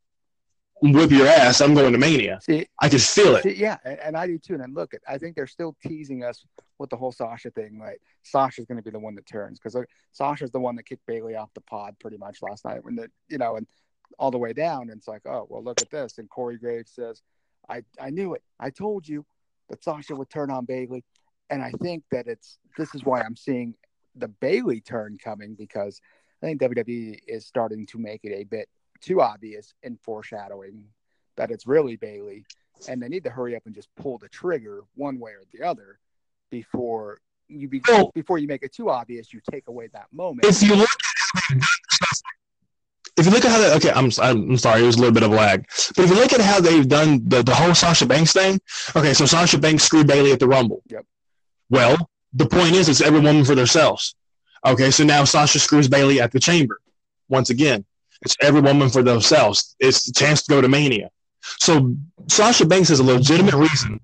whip 0.92 1.10
your 1.10 1.26
ass. 1.26 1.60
I'm 1.60 1.74
going 1.74 1.92
to 1.92 1.98
Mania. 1.98 2.38
See, 2.42 2.66
I 2.80 2.88
can 2.88 2.98
feel 2.98 3.36
it. 3.36 3.42
See, 3.44 3.54
yeah, 3.54 3.78
and, 3.84 3.98
and, 4.00 4.16
I 4.16 4.26
do 4.26 4.38
too. 4.38 4.54
And 4.54 4.74
look, 4.74 4.92
I 5.08 5.18
think 5.18 5.34
they're 5.34 5.46
still 5.46 5.76
teasing 5.82 6.24
us 6.24 6.44
with 6.78 6.90
the 6.90 6.96
whole 6.96 7.12
Sasha 7.12 7.50
thing. 7.50 7.78
Like 7.78 8.00
Sasha's 8.22 8.66
going 8.66 8.76
to 8.76 8.82
be 8.82 8.90
the 8.90 8.98
one 8.98 9.14
that 9.14 9.26
turns 9.26 9.58
because 9.58 9.76
Sasha's 10.12 10.50
the 10.50 10.60
one 10.60 10.76
that 10.76 10.84
kicked 10.84 11.06
Bayley 11.06 11.36
off 11.36 11.54
the 11.54 11.60
pod 11.62 11.96
pretty 12.00 12.18
much 12.18 12.42
last 12.42 12.64
night 12.64 12.84
when 12.84 12.96
the 12.96 13.10
you 13.28 13.38
know 13.38 13.56
and 13.56 13.66
all 14.18 14.30
the 14.30 14.38
way 14.38 14.52
down. 14.52 14.82
And 14.82 14.98
it's 14.98 15.08
like, 15.08 15.22
oh 15.26 15.46
well, 15.48 15.62
look 15.62 15.80
at 15.80 15.90
this. 15.90 16.18
And 16.18 16.28
Corey 16.28 16.58
Graves 16.58 16.92
says, 16.92 17.22
I 17.68 17.82
I 18.00 18.10
knew 18.10 18.34
it. 18.34 18.42
I 18.58 18.70
told 18.70 19.08
you 19.08 19.24
that 19.68 19.82
Sasha 19.82 20.14
would 20.14 20.30
turn 20.30 20.50
on 20.50 20.64
Bayley. 20.64 21.04
And 21.50 21.62
I 21.62 21.70
think 21.82 22.04
that 22.10 22.26
it's 22.26 22.58
this 22.76 22.94
is 22.94 23.04
why 23.04 23.20
I'm 23.20 23.36
seeing 23.36 23.74
the 24.14 24.28
Bayley 24.28 24.80
turn 24.80 25.18
coming 25.22 25.54
because 25.54 26.00
I 26.42 26.46
think 26.46 26.60
WWE 26.60 27.18
is 27.26 27.46
starting 27.46 27.86
to 27.86 27.98
make 27.98 28.24
it 28.24 28.32
a 28.32 28.44
bit 28.44 28.68
too 29.00 29.20
obvious 29.20 29.74
in 29.82 29.96
foreshadowing 29.96 30.84
that 31.36 31.50
it's 31.50 31.66
really 31.66 31.96
Bayley. 31.96 32.44
and 32.88 33.00
they 33.00 33.08
need 33.08 33.24
to 33.24 33.30
hurry 33.30 33.56
up 33.56 33.62
and 33.66 33.74
just 33.74 33.88
pull 33.96 34.18
the 34.18 34.28
trigger 34.28 34.82
one 34.94 35.18
way 35.18 35.32
or 35.32 35.42
the 35.52 35.64
other 35.64 35.98
before 36.50 37.18
you 37.48 37.68
be, 37.68 37.80
before 38.14 38.38
you 38.38 38.46
make 38.46 38.62
it 38.62 38.72
too 38.72 38.90
obvious. 38.90 39.32
You 39.32 39.40
take 39.50 39.68
away 39.68 39.88
that 39.92 40.06
moment. 40.12 40.46
If 40.46 40.62
you 40.62 40.74
look, 40.76 40.88
if 43.16 43.26
you 43.26 43.32
look 43.32 43.44
at 43.44 43.50
how 43.50 43.60
they, 43.60 43.74
okay, 43.74 43.90
I'm 43.90 44.10
I'm 44.20 44.56
sorry, 44.56 44.82
it 44.82 44.86
was 44.86 44.96
a 44.96 44.98
little 44.98 45.14
bit 45.14 45.22
of 45.22 45.30
lag, 45.30 45.66
but 45.96 46.04
if 46.04 46.10
you 46.10 46.16
look 46.16 46.32
at 46.32 46.40
how 46.40 46.60
they've 46.60 46.88
done 46.88 47.20
the 47.28 47.42
the 47.42 47.54
whole 47.54 47.74
Sasha 47.74 48.06
Banks 48.06 48.32
thing, 48.32 48.60
okay, 48.96 49.14
so 49.14 49.26
Sasha 49.26 49.58
Banks 49.58 49.84
screwed 49.84 50.06
Bayley 50.06 50.32
at 50.32 50.40
the 50.40 50.48
Rumble. 50.48 50.82
Yep. 50.88 51.06
Well, 51.70 52.10
the 52.32 52.46
point 52.46 52.74
is, 52.74 52.88
it's 52.88 53.00
every 53.00 53.20
woman 53.20 53.44
for 53.44 53.54
themselves. 53.54 54.16
Okay, 54.66 54.90
so 54.90 55.04
now 55.04 55.24
Sasha 55.24 55.58
screws 55.58 55.88
Bayley 55.88 56.20
at 56.20 56.32
the 56.32 56.40
Chamber 56.40 56.80
once 57.28 57.50
again. 57.50 57.84
It's 58.22 58.36
every 58.40 58.60
woman 58.60 58.88
for 58.88 59.02
themselves. 59.02 59.76
It's 59.78 60.04
the 60.04 60.12
chance 60.12 60.42
to 60.44 60.50
go 60.50 60.60
to 60.60 60.68
Mania. 60.68 61.10
So 61.60 61.94
Sasha 62.28 62.64
Banks 62.64 62.88
has 62.88 63.00
a 63.00 63.04
legitimate 63.04 63.54
reason 63.54 64.00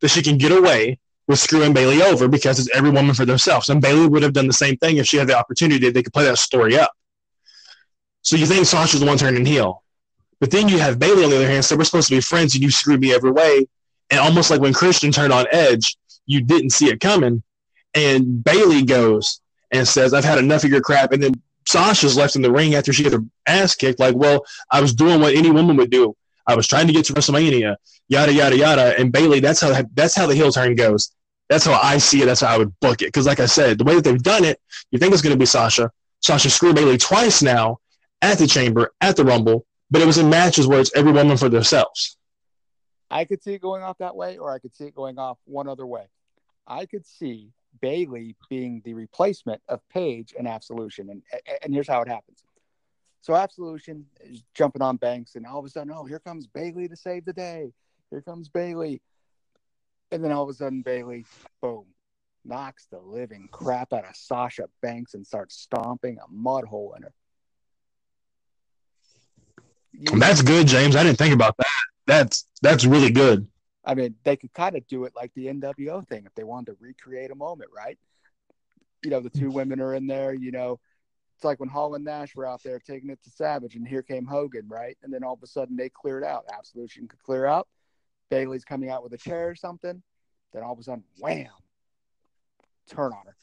that 0.00 0.08
she 0.08 0.22
can 0.22 0.38
get 0.38 0.52
away 0.52 0.98
with 1.26 1.38
screwing 1.38 1.74
Bayley 1.74 2.02
over 2.02 2.26
because 2.28 2.58
it's 2.58 2.74
every 2.74 2.90
woman 2.90 3.14
for 3.14 3.26
themselves. 3.26 3.68
And 3.68 3.82
Bayley 3.82 4.08
would 4.08 4.22
have 4.22 4.32
done 4.32 4.46
the 4.46 4.52
same 4.54 4.76
thing 4.78 4.96
if 4.96 5.06
she 5.06 5.18
had 5.18 5.28
the 5.28 5.36
opportunity. 5.36 5.90
They 5.90 6.02
could 6.02 6.14
play 6.14 6.24
that 6.24 6.38
story 6.38 6.78
up. 6.78 6.92
So 8.22 8.36
you 8.36 8.46
think 8.46 8.66
Sasha's 8.66 9.00
the 9.00 9.06
one 9.06 9.18
turning 9.18 9.46
heel. 9.46 9.82
But 10.40 10.50
then 10.50 10.68
you 10.68 10.78
have 10.78 10.98
Bayley 10.98 11.24
on 11.24 11.30
the 11.30 11.36
other 11.36 11.48
hand, 11.48 11.64
so 11.64 11.76
we're 11.76 11.84
supposed 11.84 12.08
to 12.08 12.14
be 12.14 12.20
friends 12.20 12.54
and 12.54 12.62
you 12.62 12.70
screwed 12.70 13.00
me 13.00 13.12
every 13.12 13.30
way. 13.30 13.66
And 14.10 14.20
almost 14.20 14.50
like 14.50 14.60
when 14.60 14.72
Christian 14.72 15.10
turned 15.10 15.32
on 15.32 15.46
Edge, 15.52 15.96
you 16.26 16.40
didn't 16.40 16.70
see 16.70 16.86
it 16.86 17.00
coming. 17.00 17.42
And 17.94 18.42
Bayley 18.44 18.82
goes 18.82 19.40
and 19.72 19.86
says, 19.86 20.14
I've 20.14 20.24
had 20.24 20.38
enough 20.38 20.64
of 20.64 20.70
your 20.70 20.80
crap. 20.80 21.12
And 21.12 21.22
then 21.22 21.34
Sasha's 21.66 22.16
left 22.16 22.36
in 22.36 22.42
the 22.42 22.52
ring 22.52 22.74
after 22.74 22.92
she 22.92 23.02
got 23.02 23.12
her 23.12 23.24
ass 23.46 23.74
kicked, 23.74 24.00
like, 24.00 24.14
well, 24.14 24.44
I 24.70 24.80
was 24.80 24.94
doing 24.94 25.20
what 25.20 25.34
any 25.34 25.50
woman 25.50 25.76
would 25.76 25.90
do. 25.90 26.16
I 26.46 26.54
was 26.54 26.66
trying 26.66 26.86
to 26.86 26.92
get 26.92 27.04
to 27.06 27.12
WrestleMania, 27.12 27.76
yada 28.08 28.32
yada 28.32 28.56
yada. 28.56 28.98
And 28.98 29.12
Bayley, 29.12 29.40
that's 29.40 29.60
how 29.60 29.82
that's 29.92 30.14
how 30.14 30.26
the 30.26 30.34
heel 30.34 30.50
turn 30.50 30.74
goes. 30.76 31.12
That's 31.50 31.66
how 31.66 31.78
I 31.82 31.98
see 31.98 32.22
it. 32.22 32.26
That's 32.26 32.40
how 32.40 32.54
I 32.54 32.58
would 32.58 32.78
book 32.80 33.02
it. 33.02 33.06
Because 33.06 33.26
like 33.26 33.40
I 33.40 33.46
said, 33.46 33.76
the 33.78 33.84
way 33.84 33.96
that 33.96 34.04
they've 34.04 34.22
done 34.22 34.44
it, 34.44 34.60
you 34.90 34.98
think 34.98 35.12
it's 35.12 35.22
going 35.22 35.34
to 35.34 35.38
be 35.38 35.46
Sasha. 35.46 35.90
Sasha 36.20 36.48
screwed 36.48 36.76
Bayley 36.76 36.96
twice 36.96 37.42
now 37.42 37.80
at 38.22 38.38
the 38.38 38.46
Chamber, 38.46 38.92
at 39.00 39.16
the 39.16 39.24
Rumble, 39.24 39.66
but 39.90 40.02
it 40.02 40.06
was 40.06 40.18
in 40.18 40.28
matches 40.28 40.66
where 40.66 40.80
it's 40.80 40.94
every 40.94 41.12
woman 41.12 41.36
for 41.36 41.48
themselves. 41.48 42.16
I 43.10 43.24
could 43.24 43.42
see 43.42 43.54
it 43.54 43.62
going 43.62 43.82
off 43.82 43.98
that 43.98 44.16
way, 44.16 44.38
or 44.38 44.52
I 44.52 44.58
could 44.58 44.74
see 44.76 44.84
it 44.84 44.94
going 44.94 45.18
off 45.18 45.38
one 45.44 45.68
other 45.68 45.86
way. 45.86 46.08
I 46.66 46.84
could 46.84 47.06
see 47.06 47.52
Bayley 47.80 48.36
being 48.50 48.82
the 48.84 48.94
replacement 48.94 49.62
of 49.68 49.80
Paige 49.88 50.34
and 50.38 50.46
Absolution. 50.46 51.08
And, 51.10 51.22
and 51.62 51.72
here's 51.72 51.88
how 51.88 52.02
it 52.02 52.08
happens. 52.08 52.42
So 53.22 53.34
Absolution 53.34 54.06
is 54.20 54.42
jumping 54.54 54.82
on 54.82 54.96
Banks, 54.96 55.34
and 55.34 55.46
all 55.46 55.58
of 55.58 55.64
a 55.64 55.68
sudden, 55.68 55.92
oh, 55.94 56.04
here 56.04 56.18
comes 56.18 56.46
Bayley 56.46 56.88
to 56.88 56.96
save 56.96 57.24
the 57.24 57.32
day. 57.32 57.72
Here 58.10 58.22
comes 58.22 58.48
Bayley, 58.48 59.00
And 60.10 60.24
then 60.24 60.32
all 60.32 60.42
of 60.42 60.48
a 60.48 60.54
sudden, 60.54 60.82
Bayley, 60.82 61.26
boom, 61.60 61.84
knocks 62.44 62.86
the 62.90 62.98
living 62.98 63.48
crap 63.50 63.92
out 63.92 64.08
of 64.08 64.16
Sasha 64.16 64.68
Banks 64.80 65.14
and 65.14 65.26
starts 65.26 65.58
stomping 65.58 66.18
a 66.18 66.30
mud 66.30 66.64
hole 66.64 66.94
in 66.96 67.02
her. 67.02 67.12
You, 69.98 70.18
that's 70.18 70.42
good, 70.42 70.66
James. 70.66 70.94
I 70.96 71.02
didn't 71.02 71.18
think 71.18 71.34
about 71.34 71.56
that. 71.56 71.66
That's 72.06 72.44
that's 72.62 72.84
really 72.84 73.10
good. 73.10 73.46
I 73.84 73.94
mean, 73.94 74.14
they 74.24 74.36
could 74.36 74.52
kind 74.52 74.76
of 74.76 74.86
do 74.86 75.04
it 75.04 75.12
like 75.16 75.32
the 75.34 75.46
NWO 75.46 76.06
thing 76.06 76.24
if 76.26 76.34
they 76.34 76.44
wanted 76.44 76.72
to 76.72 76.76
recreate 76.80 77.30
a 77.30 77.34
moment, 77.34 77.70
right? 77.74 77.98
You 79.02 79.10
know, 79.10 79.20
the 79.20 79.30
two 79.30 79.50
women 79.50 79.80
are 79.80 79.94
in 79.94 80.06
there, 80.06 80.34
you 80.34 80.50
know, 80.50 80.78
it's 81.38 81.44
like 81.44 81.60
when 81.60 81.68
Hall 81.68 81.94
and 81.94 82.04
Nash 82.04 82.34
were 82.34 82.46
out 82.46 82.64
there 82.64 82.80
taking 82.80 83.10
it 83.10 83.22
to 83.22 83.30
Savage, 83.30 83.76
and 83.76 83.86
here 83.86 84.02
came 84.02 84.26
Hogan, 84.26 84.66
right? 84.68 84.98
And 85.04 85.14
then 85.14 85.22
all 85.22 85.34
of 85.34 85.42
a 85.44 85.46
sudden 85.46 85.76
they 85.76 85.88
cleared 85.88 86.24
out. 86.24 86.44
Absolution 86.52 87.06
could 87.06 87.22
clear 87.22 87.46
out. 87.46 87.68
Bayley's 88.28 88.64
coming 88.64 88.90
out 88.90 89.04
with 89.04 89.12
a 89.12 89.18
chair 89.18 89.48
or 89.48 89.54
something. 89.54 90.02
Then 90.52 90.64
all 90.64 90.72
of 90.72 90.80
a 90.80 90.82
sudden, 90.82 91.04
wham, 91.20 91.46
turn 92.88 93.12
on 93.12 93.24
her. 93.24 93.36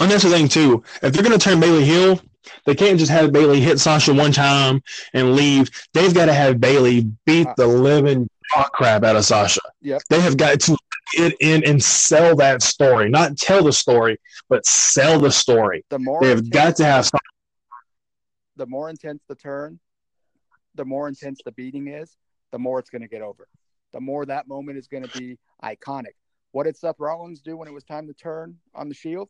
And 0.00 0.10
that's 0.10 0.24
the 0.24 0.30
thing 0.30 0.48
too. 0.48 0.82
If 1.02 1.12
they're 1.12 1.22
gonna 1.22 1.38
turn 1.38 1.60
Bayley 1.60 1.84
heel, 1.84 2.20
they 2.64 2.74
can't 2.74 2.98
just 2.98 3.10
have 3.10 3.32
Bayley 3.32 3.60
hit 3.60 3.78
Sasha 3.78 4.12
one 4.12 4.32
time 4.32 4.82
and 5.14 5.34
leave. 5.34 5.70
They've 5.94 6.14
got 6.14 6.26
to 6.26 6.34
have 6.34 6.60
Bayley 6.60 7.10
beat 7.24 7.48
the 7.56 7.66
living 7.66 8.28
crap 8.72 9.04
out 9.04 9.16
of 9.16 9.24
Sasha. 9.24 9.60
Yep. 9.82 10.02
They 10.08 10.20
have 10.20 10.36
got 10.36 10.60
to 10.60 10.76
get 11.14 11.34
in 11.40 11.64
and 11.64 11.82
sell 11.82 12.36
that 12.36 12.62
story, 12.62 13.08
not 13.08 13.36
tell 13.36 13.62
the 13.62 13.72
story, 13.72 14.18
but 14.48 14.66
sell 14.66 15.18
the 15.18 15.30
story. 15.30 15.84
The 15.88 15.98
more 15.98 16.20
they 16.20 16.28
have 16.28 16.48
got 16.50 16.76
to 16.76 16.84
have. 16.84 17.10
The 18.56 18.66
more 18.66 18.88
intense 18.88 19.22
the 19.28 19.34
turn, 19.34 19.78
the 20.74 20.84
more 20.84 21.08
intense 21.08 21.40
the 21.44 21.52
beating 21.52 21.88
is, 21.88 22.16
the 22.52 22.58
more 22.58 22.78
it's 22.78 22.90
going 22.90 23.02
to 23.02 23.08
get 23.08 23.22
over. 23.22 23.48
The 23.92 24.00
more 24.00 24.24
that 24.26 24.48
moment 24.48 24.78
is 24.78 24.88
going 24.88 25.06
to 25.06 25.18
be 25.18 25.38
iconic. 25.62 26.14
What 26.52 26.64
did 26.64 26.76
Seth 26.76 26.96
Rollins 26.98 27.40
do 27.40 27.56
when 27.56 27.68
it 27.68 27.74
was 27.74 27.84
time 27.84 28.06
to 28.06 28.14
turn 28.14 28.56
on 28.74 28.88
the 28.88 28.94
Shield? 28.94 29.28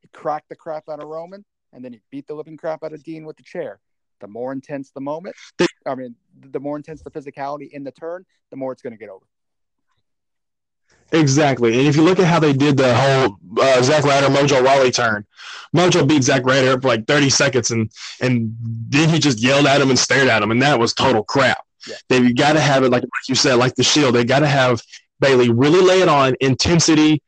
He 0.00 0.08
cracked 0.12 0.48
the 0.48 0.56
crap 0.56 0.84
out 0.88 1.02
of 1.02 1.08
Roman, 1.08 1.44
and 1.72 1.84
then 1.84 1.92
he 1.92 2.00
beat 2.10 2.26
the 2.26 2.34
living 2.34 2.56
crap 2.56 2.84
out 2.84 2.92
of 2.92 3.02
Dean 3.02 3.24
with 3.24 3.36
the 3.36 3.42
chair. 3.42 3.80
The 4.20 4.28
more 4.28 4.52
intense 4.52 4.90
the 4.90 5.00
moment, 5.00 5.36
I 5.86 5.94
mean, 5.94 6.14
the 6.40 6.60
more 6.60 6.76
intense 6.76 7.02
the 7.02 7.10
physicality 7.10 7.70
in 7.70 7.84
the 7.84 7.92
turn, 7.92 8.24
the 8.50 8.56
more 8.56 8.72
it's 8.72 8.82
going 8.82 8.94
to 8.94 8.98
get 8.98 9.10
over. 9.10 9.26
Exactly. 11.12 11.78
And 11.78 11.86
if 11.86 11.96
you 11.96 12.02
look 12.02 12.18
at 12.18 12.26
how 12.26 12.40
they 12.40 12.52
did 12.52 12.76
the 12.76 12.94
whole 12.94 13.36
uh, 13.60 13.82
Zack 13.82 14.04
Ryder 14.04 14.26
Mojo 14.26 14.62
Rawley 14.64 14.90
turn, 14.90 15.24
Mojo 15.74 16.06
beat 16.06 16.24
Zack 16.24 16.44
Ryder 16.44 16.80
for 16.80 16.88
like 16.88 17.06
30 17.06 17.30
seconds 17.30 17.70
and 17.70 17.90
and 18.20 18.56
then 18.88 19.08
he 19.08 19.18
just 19.18 19.40
yelled 19.40 19.66
at 19.66 19.80
him 19.80 19.90
and 19.90 19.98
stared 19.98 20.28
at 20.28 20.42
him 20.42 20.50
and 20.50 20.60
that 20.62 20.78
was 20.78 20.94
total 20.94 21.22
crap. 21.22 21.58
Yeah. 21.86 21.96
They've 22.08 22.34
got 22.34 22.54
to 22.54 22.60
have 22.60 22.82
it 22.82 22.90
like, 22.90 23.02
like 23.02 23.28
you 23.28 23.36
said, 23.36 23.54
like 23.54 23.76
the 23.76 23.84
Shield. 23.84 24.14
They 24.16 24.24
got 24.24 24.40
to 24.40 24.48
have 24.48 24.82
Bayley 25.20 25.50
really 25.50 25.80
lay 25.80 26.00
it 26.00 26.08
on 26.08 26.34
intensity, 26.40 27.22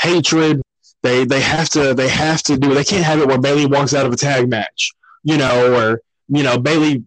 hatred. 0.00 0.60
They 1.02 1.24
they 1.24 1.40
have 1.40 1.68
to 1.70 1.94
they 1.94 2.08
have 2.08 2.42
to 2.44 2.56
do. 2.56 2.74
They 2.74 2.84
can't 2.84 3.04
have 3.04 3.20
it 3.20 3.26
where 3.26 3.38
Bayley 3.38 3.66
walks 3.66 3.94
out 3.94 4.06
of 4.06 4.12
a 4.12 4.16
tag 4.16 4.48
match, 4.48 4.92
you 5.24 5.36
know, 5.36 5.74
or 5.74 6.00
you 6.28 6.42
know 6.42 6.58
Bayley 6.58 7.04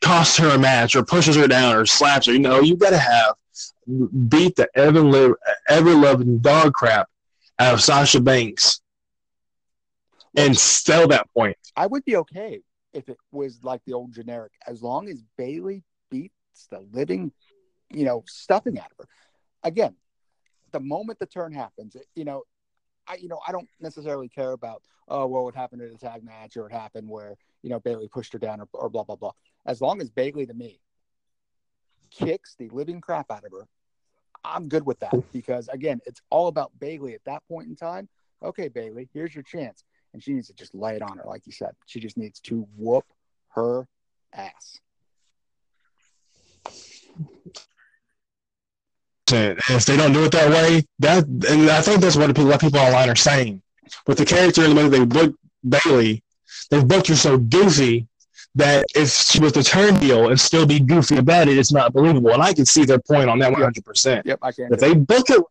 costs 0.00 0.36
her 0.36 0.50
a 0.50 0.58
match 0.58 0.96
or 0.96 1.04
pushes 1.04 1.36
her 1.36 1.46
down 1.46 1.74
or 1.74 1.86
slaps 1.86 2.26
her. 2.26 2.32
You 2.32 2.40
know, 2.40 2.60
you 2.60 2.76
got 2.76 2.90
to 2.90 2.98
have 2.98 3.34
beat 4.28 4.56
the 4.56 4.68
ever 4.74 5.00
live 5.00 5.34
ever 5.68 5.94
loving 5.94 6.38
dog 6.38 6.72
crap 6.72 7.08
out 7.58 7.74
of 7.74 7.80
Sasha 7.80 8.20
Banks 8.20 8.80
and 10.36 10.56
sell 10.56 11.06
that 11.08 11.28
point. 11.32 11.56
I 11.76 11.86
would 11.86 12.04
be 12.04 12.16
okay 12.16 12.60
if 12.92 13.08
it 13.08 13.18
was 13.32 13.62
like 13.62 13.82
the 13.86 13.92
old 13.92 14.12
generic, 14.12 14.52
as 14.66 14.82
long 14.82 15.08
as 15.08 15.22
Bayley 15.36 15.82
beats 16.10 16.68
the 16.70 16.80
living, 16.92 17.32
you 17.90 18.04
know, 18.04 18.24
stuffing 18.26 18.78
out 18.78 18.90
of 18.92 18.98
her. 18.98 19.08
Again, 19.62 19.94
the 20.72 20.80
moment 20.80 21.18
the 21.18 21.26
turn 21.26 21.52
happens, 21.52 21.96
you 22.14 22.24
know, 22.24 22.42
I 23.08 23.16
you 23.16 23.28
know 23.28 23.40
I 23.46 23.52
don't 23.52 23.68
necessarily 23.80 24.28
care 24.28 24.52
about 24.52 24.82
oh 25.08 25.26
what 25.26 25.54
happened 25.54 25.82
in 25.82 25.92
a 25.92 25.98
tag 25.98 26.24
match 26.24 26.56
or 26.56 26.62
what 26.62 26.72
happened 26.72 27.08
where 27.08 27.36
you 27.62 27.70
know 27.70 27.80
Bayley 27.80 28.08
pushed 28.08 28.32
her 28.32 28.38
down 28.38 28.60
or, 28.60 28.68
or 28.72 28.88
blah 28.88 29.04
blah 29.04 29.16
blah. 29.16 29.32
As 29.66 29.80
long 29.80 30.00
as 30.00 30.10
Bayley 30.10 30.46
to 30.46 30.54
me 30.54 30.80
kicks 32.10 32.54
the 32.58 32.68
living 32.70 33.00
crap 33.00 33.30
out 33.30 33.44
of 33.44 33.52
her, 33.52 33.66
I'm 34.44 34.68
good 34.68 34.86
with 34.86 35.00
that 35.00 35.14
because 35.32 35.68
again, 35.68 36.00
it's 36.06 36.20
all 36.30 36.48
about 36.48 36.72
Bayley 36.78 37.14
at 37.14 37.24
that 37.24 37.42
point 37.48 37.68
in 37.68 37.76
time. 37.76 38.08
Okay, 38.42 38.68
Bayley, 38.68 39.08
here's 39.12 39.34
your 39.34 39.44
chance, 39.44 39.84
and 40.12 40.22
she 40.22 40.32
needs 40.32 40.48
to 40.48 40.54
just 40.54 40.74
lay 40.74 40.96
it 40.96 41.02
on 41.02 41.16
her, 41.16 41.24
like 41.26 41.46
you 41.46 41.52
said. 41.52 41.70
She 41.86 41.98
just 41.98 42.18
needs 42.18 42.40
to 42.40 42.66
whoop 42.76 43.06
her 43.48 43.88
ass. 44.32 44.80
And 49.32 49.58
if 49.70 49.86
they 49.86 49.96
don't 49.96 50.12
do 50.12 50.24
it 50.24 50.32
that 50.32 50.50
way, 50.50 50.84
that 50.98 51.24
and 51.24 51.70
I 51.70 51.80
think 51.80 52.00
that's 52.00 52.16
what 52.16 52.28
people, 52.28 52.46
what 52.46 52.60
people 52.60 52.80
online 52.80 53.08
are 53.08 53.16
saying. 53.16 53.62
With 54.06 54.18
the 54.18 54.24
character 54.24 54.64
and 54.64 54.76
the 54.76 54.82
way 54.82 54.88
they 54.88 55.04
book 55.04 55.34
Bayley, 55.66 56.22
they've 56.70 56.86
booked 56.86 57.08
her 57.08 57.16
so 57.16 57.38
goofy 57.38 58.06
that 58.54 58.84
if 58.94 59.10
she 59.10 59.40
was 59.40 59.52
to 59.52 59.62
turn 59.62 59.96
heel 59.96 60.28
and 60.28 60.40
still 60.40 60.66
be 60.66 60.78
goofy 60.78 61.16
about 61.16 61.48
it, 61.48 61.58
it's 61.58 61.72
not 61.72 61.92
believable. 61.92 62.32
And 62.32 62.42
I 62.42 62.52
can 62.52 62.66
see 62.66 62.84
their 62.84 63.00
point 63.00 63.28
on 63.28 63.38
that 63.40 63.52
100%. 63.52 64.22
Yep, 64.24 64.38
I 64.42 64.52
can. 64.52 64.72
If 64.72 64.80
they 64.80 64.94
book 64.94 65.28
it 65.30 65.42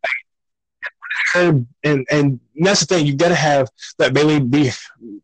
right, 1.36 1.65
and 1.84 2.07
and 2.09 2.39
that's 2.55 2.82
the 2.82 2.86
thing, 2.86 3.05
you 3.05 3.15
got 3.15 3.30
to 3.30 3.36
have 3.36 3.69
that 3.97 4.13
Bayley 4.13 4.39
be 4.39 4.71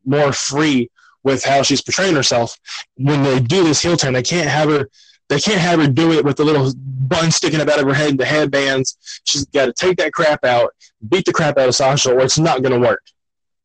more 0.06 0.34
free 0.34 0.90
with 1.24 1.44
how 1.44 1.62
she's 1.62 1.82
portraying 1.82 2.16
herself. 2.16 2.58
When 2.96 3.24
they 3.24 3.40
do 3.40 3.64
this 3.64 3.82
heel 3.82 3.98
turn, 3.98 4.14
they 4.14 4.24
can't 4.24 4.50
have 4.50 4.70
her. 4.70 4.90
They 5.30 5.40
can't 5.40 5.62
have 5.62 5.80
her 5.80 5.88
do 5.88 6.12
it 6.12 6.26
with 6.26 6.38
the 6.38 6.44
little 6.44 6.74
bun 6.76 7.32
sticking 7.32 7.62
up 7.62 7.70
out 7.70 7.80
of 7.80 7.88
her 7.88 7.94
head 7.94 8.12
and 8.12 8.20
the 8.20 8.26
headbands. 8.26 8.98
She's 9.24 9.46
got 9.46 9.68
to 9.68 9.74
take 9.74 9.98
that 9.98 10.12
crap 10.12 10.44
out, 10.44 10.74
beat 11.08 11.26
the 11.26 11.34
crap 11.34 11.58
out 11.58 11.70
of 11.70 11.76
Sasha, 11.76 12.14
or 12.14 12.22
it's 12.22 12.40
not 12.40 12.62
going 12.62 12.74
to 12.74 12.80
work. 12.80 13.04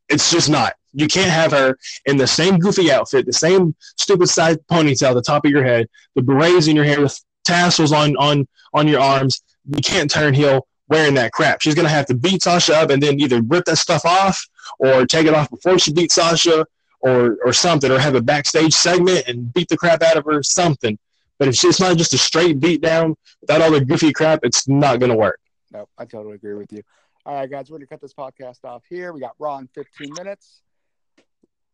It's 0.09 0.31
just 0.31 0.51
not. 0.51 0.75
You 0.93 1.09
can't 1.09 1.31
have 1.31 1.51
her 1.53 1.77
in 2.07 2.17
the 2.19 2.27
same 2.27 2.59
goofy 2.59 2.93
outfit, 2.93 3.27
the 3.27 3.33
same 3.33 3.75
stupid 3.97 4.29
side 4.29 4.59
ponytail 4.71 5.15
the 5.15 5.23
top 5.23 5.45
of 5.45 5.51
your 5.51 5.65
head, 5.65 5.89
the 6.15 6.23
berets 6.23 6.69
in 6.69 6.77
your 6.77 6.85
hair 6.85 7.01
with 7.01 7.19
tassels 7.45 7.93
on 7.93 8.17
on 8.17 8.47
on 8.73 8.87
your 8.87 9.01
arms. 9.01 9.43
You 9.67 9.83
can't 9.83 10.11
turn 10.11 10.35
heel 10.35 10.67
wearing 10.89 11.15
that 11.15 11.33
crap. 11.33 11.62
She's 11.62 11.75
gonna 11.75 11.89
have 11.89 12.07
to 12.07 12.15
beat 12.15 12.43
Sasha 12.43 12.77
up 12.77 12.91
and 12.91 13.03
then 13.03 13.19
either 13.19 13.43
rip 13.43 13.65
that 13.65 13.79
stuff 13.79 14.05
off 14.05 14.47
or 14.79 15.05
take 15.07 15.27
it 15.27 15.35
off 15.35 15.51
before 15.51 15.79
she 15.79 15.93
beats 15.93 16.15
Sasha 16.15 16.65
or 17.01 17.39
or 17.45 17.53
something, 17.53 17.91
or 17.91 17.99
have 17.99 18.15
a 18.15 18.23
backstage 18.23 18.75
segment 18.75 19.27
and 19.27 19.53
beat 19.53 19.69
the 19.69 19.77
crap 19.77 20.03
out 20.03 20.17
of 20.17 20.25
her, 20.27 20.43
something. 20.43 20.97
But 21.45 21.53
if 21.53 21.63
it's 21.63 21.79
not 21.79 21.99
just 21.99 22.15
a 22.15 22.17
straight 22.17 22.59
beat 22.59 22.81
down 22.81 23.15
without 23.43 23.61
all 23.61 23.71
the 23.71 23.85
goofy 23.85 24.15
crap, 24.15 24.41
it's 24.45 24.67
not 24.67 24.99
gonna 24.99 25.15
work. 25.15 25.39
No, 25.71 25.87
I 25.99 26.07
totally 26.07 26.37
agree 26.37 26.55
with 26.55 26.73
you. 26.73 26.83
All 27.27 27.35
right, 27.35 27.51
guys, 27.51 27.71
we're 27.71 27.77
gonna 27.77 27.87
cut 27.87 28.01
this 28.01 28.15
podcast 28.15 28.65
off 28.65 28.83
here. 28.89 29.13
We 29.13 29.21
got 29.21 29.35
Raw 29.39 29.59
in 29.59 29.69
15 29.75 30.15
minutes. 30.17 30.63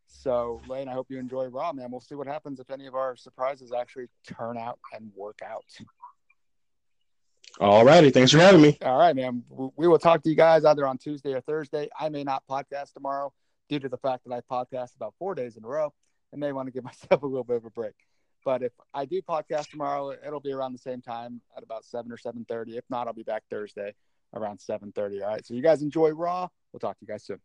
So, 0.09 0.61
Lane, 0.67 0.89
I 0.89 0.93
hope 0.93 1.07
you 1.09 1.21
enjoy 1.21 1.47
Raw, 1.47 1.73
man. 1.73 1.93
We'll 1.93 2.01
see 2.01 2.17
what 2.17 2.27
happens 2.27 2.59
if 2.59 2.69
any 2.69 2.87
of 2.87 2.97
our 2.97 3.15
surprises 3.15 3.73
actually 3.73 4.09
turn 4.27 4.59
out 4.59 4.81
and 4.93 5.13
work 5.15 5.39
out. 5.49 5.63
All 7.61 7.85
righty. 7.85 8.11
Thanks 8.11 8.33
for 8.33 8.39
having 8.39 8.63
me. 8.63 8.77
All 8.83 8.99
right, 8.99 9.15
man. 9.15 9.45
We 9.77 9.87
will 9.87 10.01
talk 10.01 10.25
to 10.25 10.31
you 10.31 10.35
guys 10.35 10.65
either 10.65 10.85
on 10.85 10.99
Tuesday 10.99 11.33
or 11.33 11.43
Thursday. 11.43 11.89
I 11.97 12.09
may 12.09 12.25
not 12.25 12.43
podcast 12.51 12.93
tomorrow 12.95 13.33
due 13.69 13.79
to 13.79 13.89
the 13.89 13.99
fact 13.99 14.25
that 14.27 14.35
I 14.35 14.41
podcast 14.41 14.97
about 14.97 15.15
four 15.17 15.37
days 15.37 15.57
in 15.57 15.65
a 15.65 15.69
row 15.69 15.93
and 16.33 16.41
may 16.41 16.51
want 16.51 16.67
to 16.67 16.73
give 16.73 16.83
myself 16.93 17.23
a 17.23 17.27
little 17.27 17.45
bit 17.45 17.59
of 17.59 17.65
a 17.67 17.71
break. 17.71 17.95
But 18.45 18.63
if 18.63 18.73
I 18.95 19.05
do 19.05 19.21
podcast 19.23 19.71
tomorrow, 19.71 20.11
it'll 20.27 20.41
be 20.41 20.53
around 20.53 20.73
the 20.73 20.79
same 20.79 21.01
time 21.01 21.41
at 21.57 21.63
about 21.63 21.85
seven 21.85 22.11
or 22.11 22.17
seven 22.17 22.45
thirty. 22.49 22.77
If 22.77 22.85
not, 22.91 23.07
I'll 23.07 23.13
be 23.13 23.23
back 23.23 23.43
Thursday 23.51 23.95
around 24.35 24.61
seven 24.61 24.93
thirty. 24.93 25.23
All 25.23 25.31
right. 25.31 25.45
So 25.45 25.55
you 25.55 25.63
guys 25.63 25.83
enjoy 25.83 26.11
Raw. 26.11 26.49
We'll 26.73 26.81
talk 26.81 26.99
to 26.99 27.05
you 27.05 27.09
guys 27.09 27.25
soon. 27.25 27.41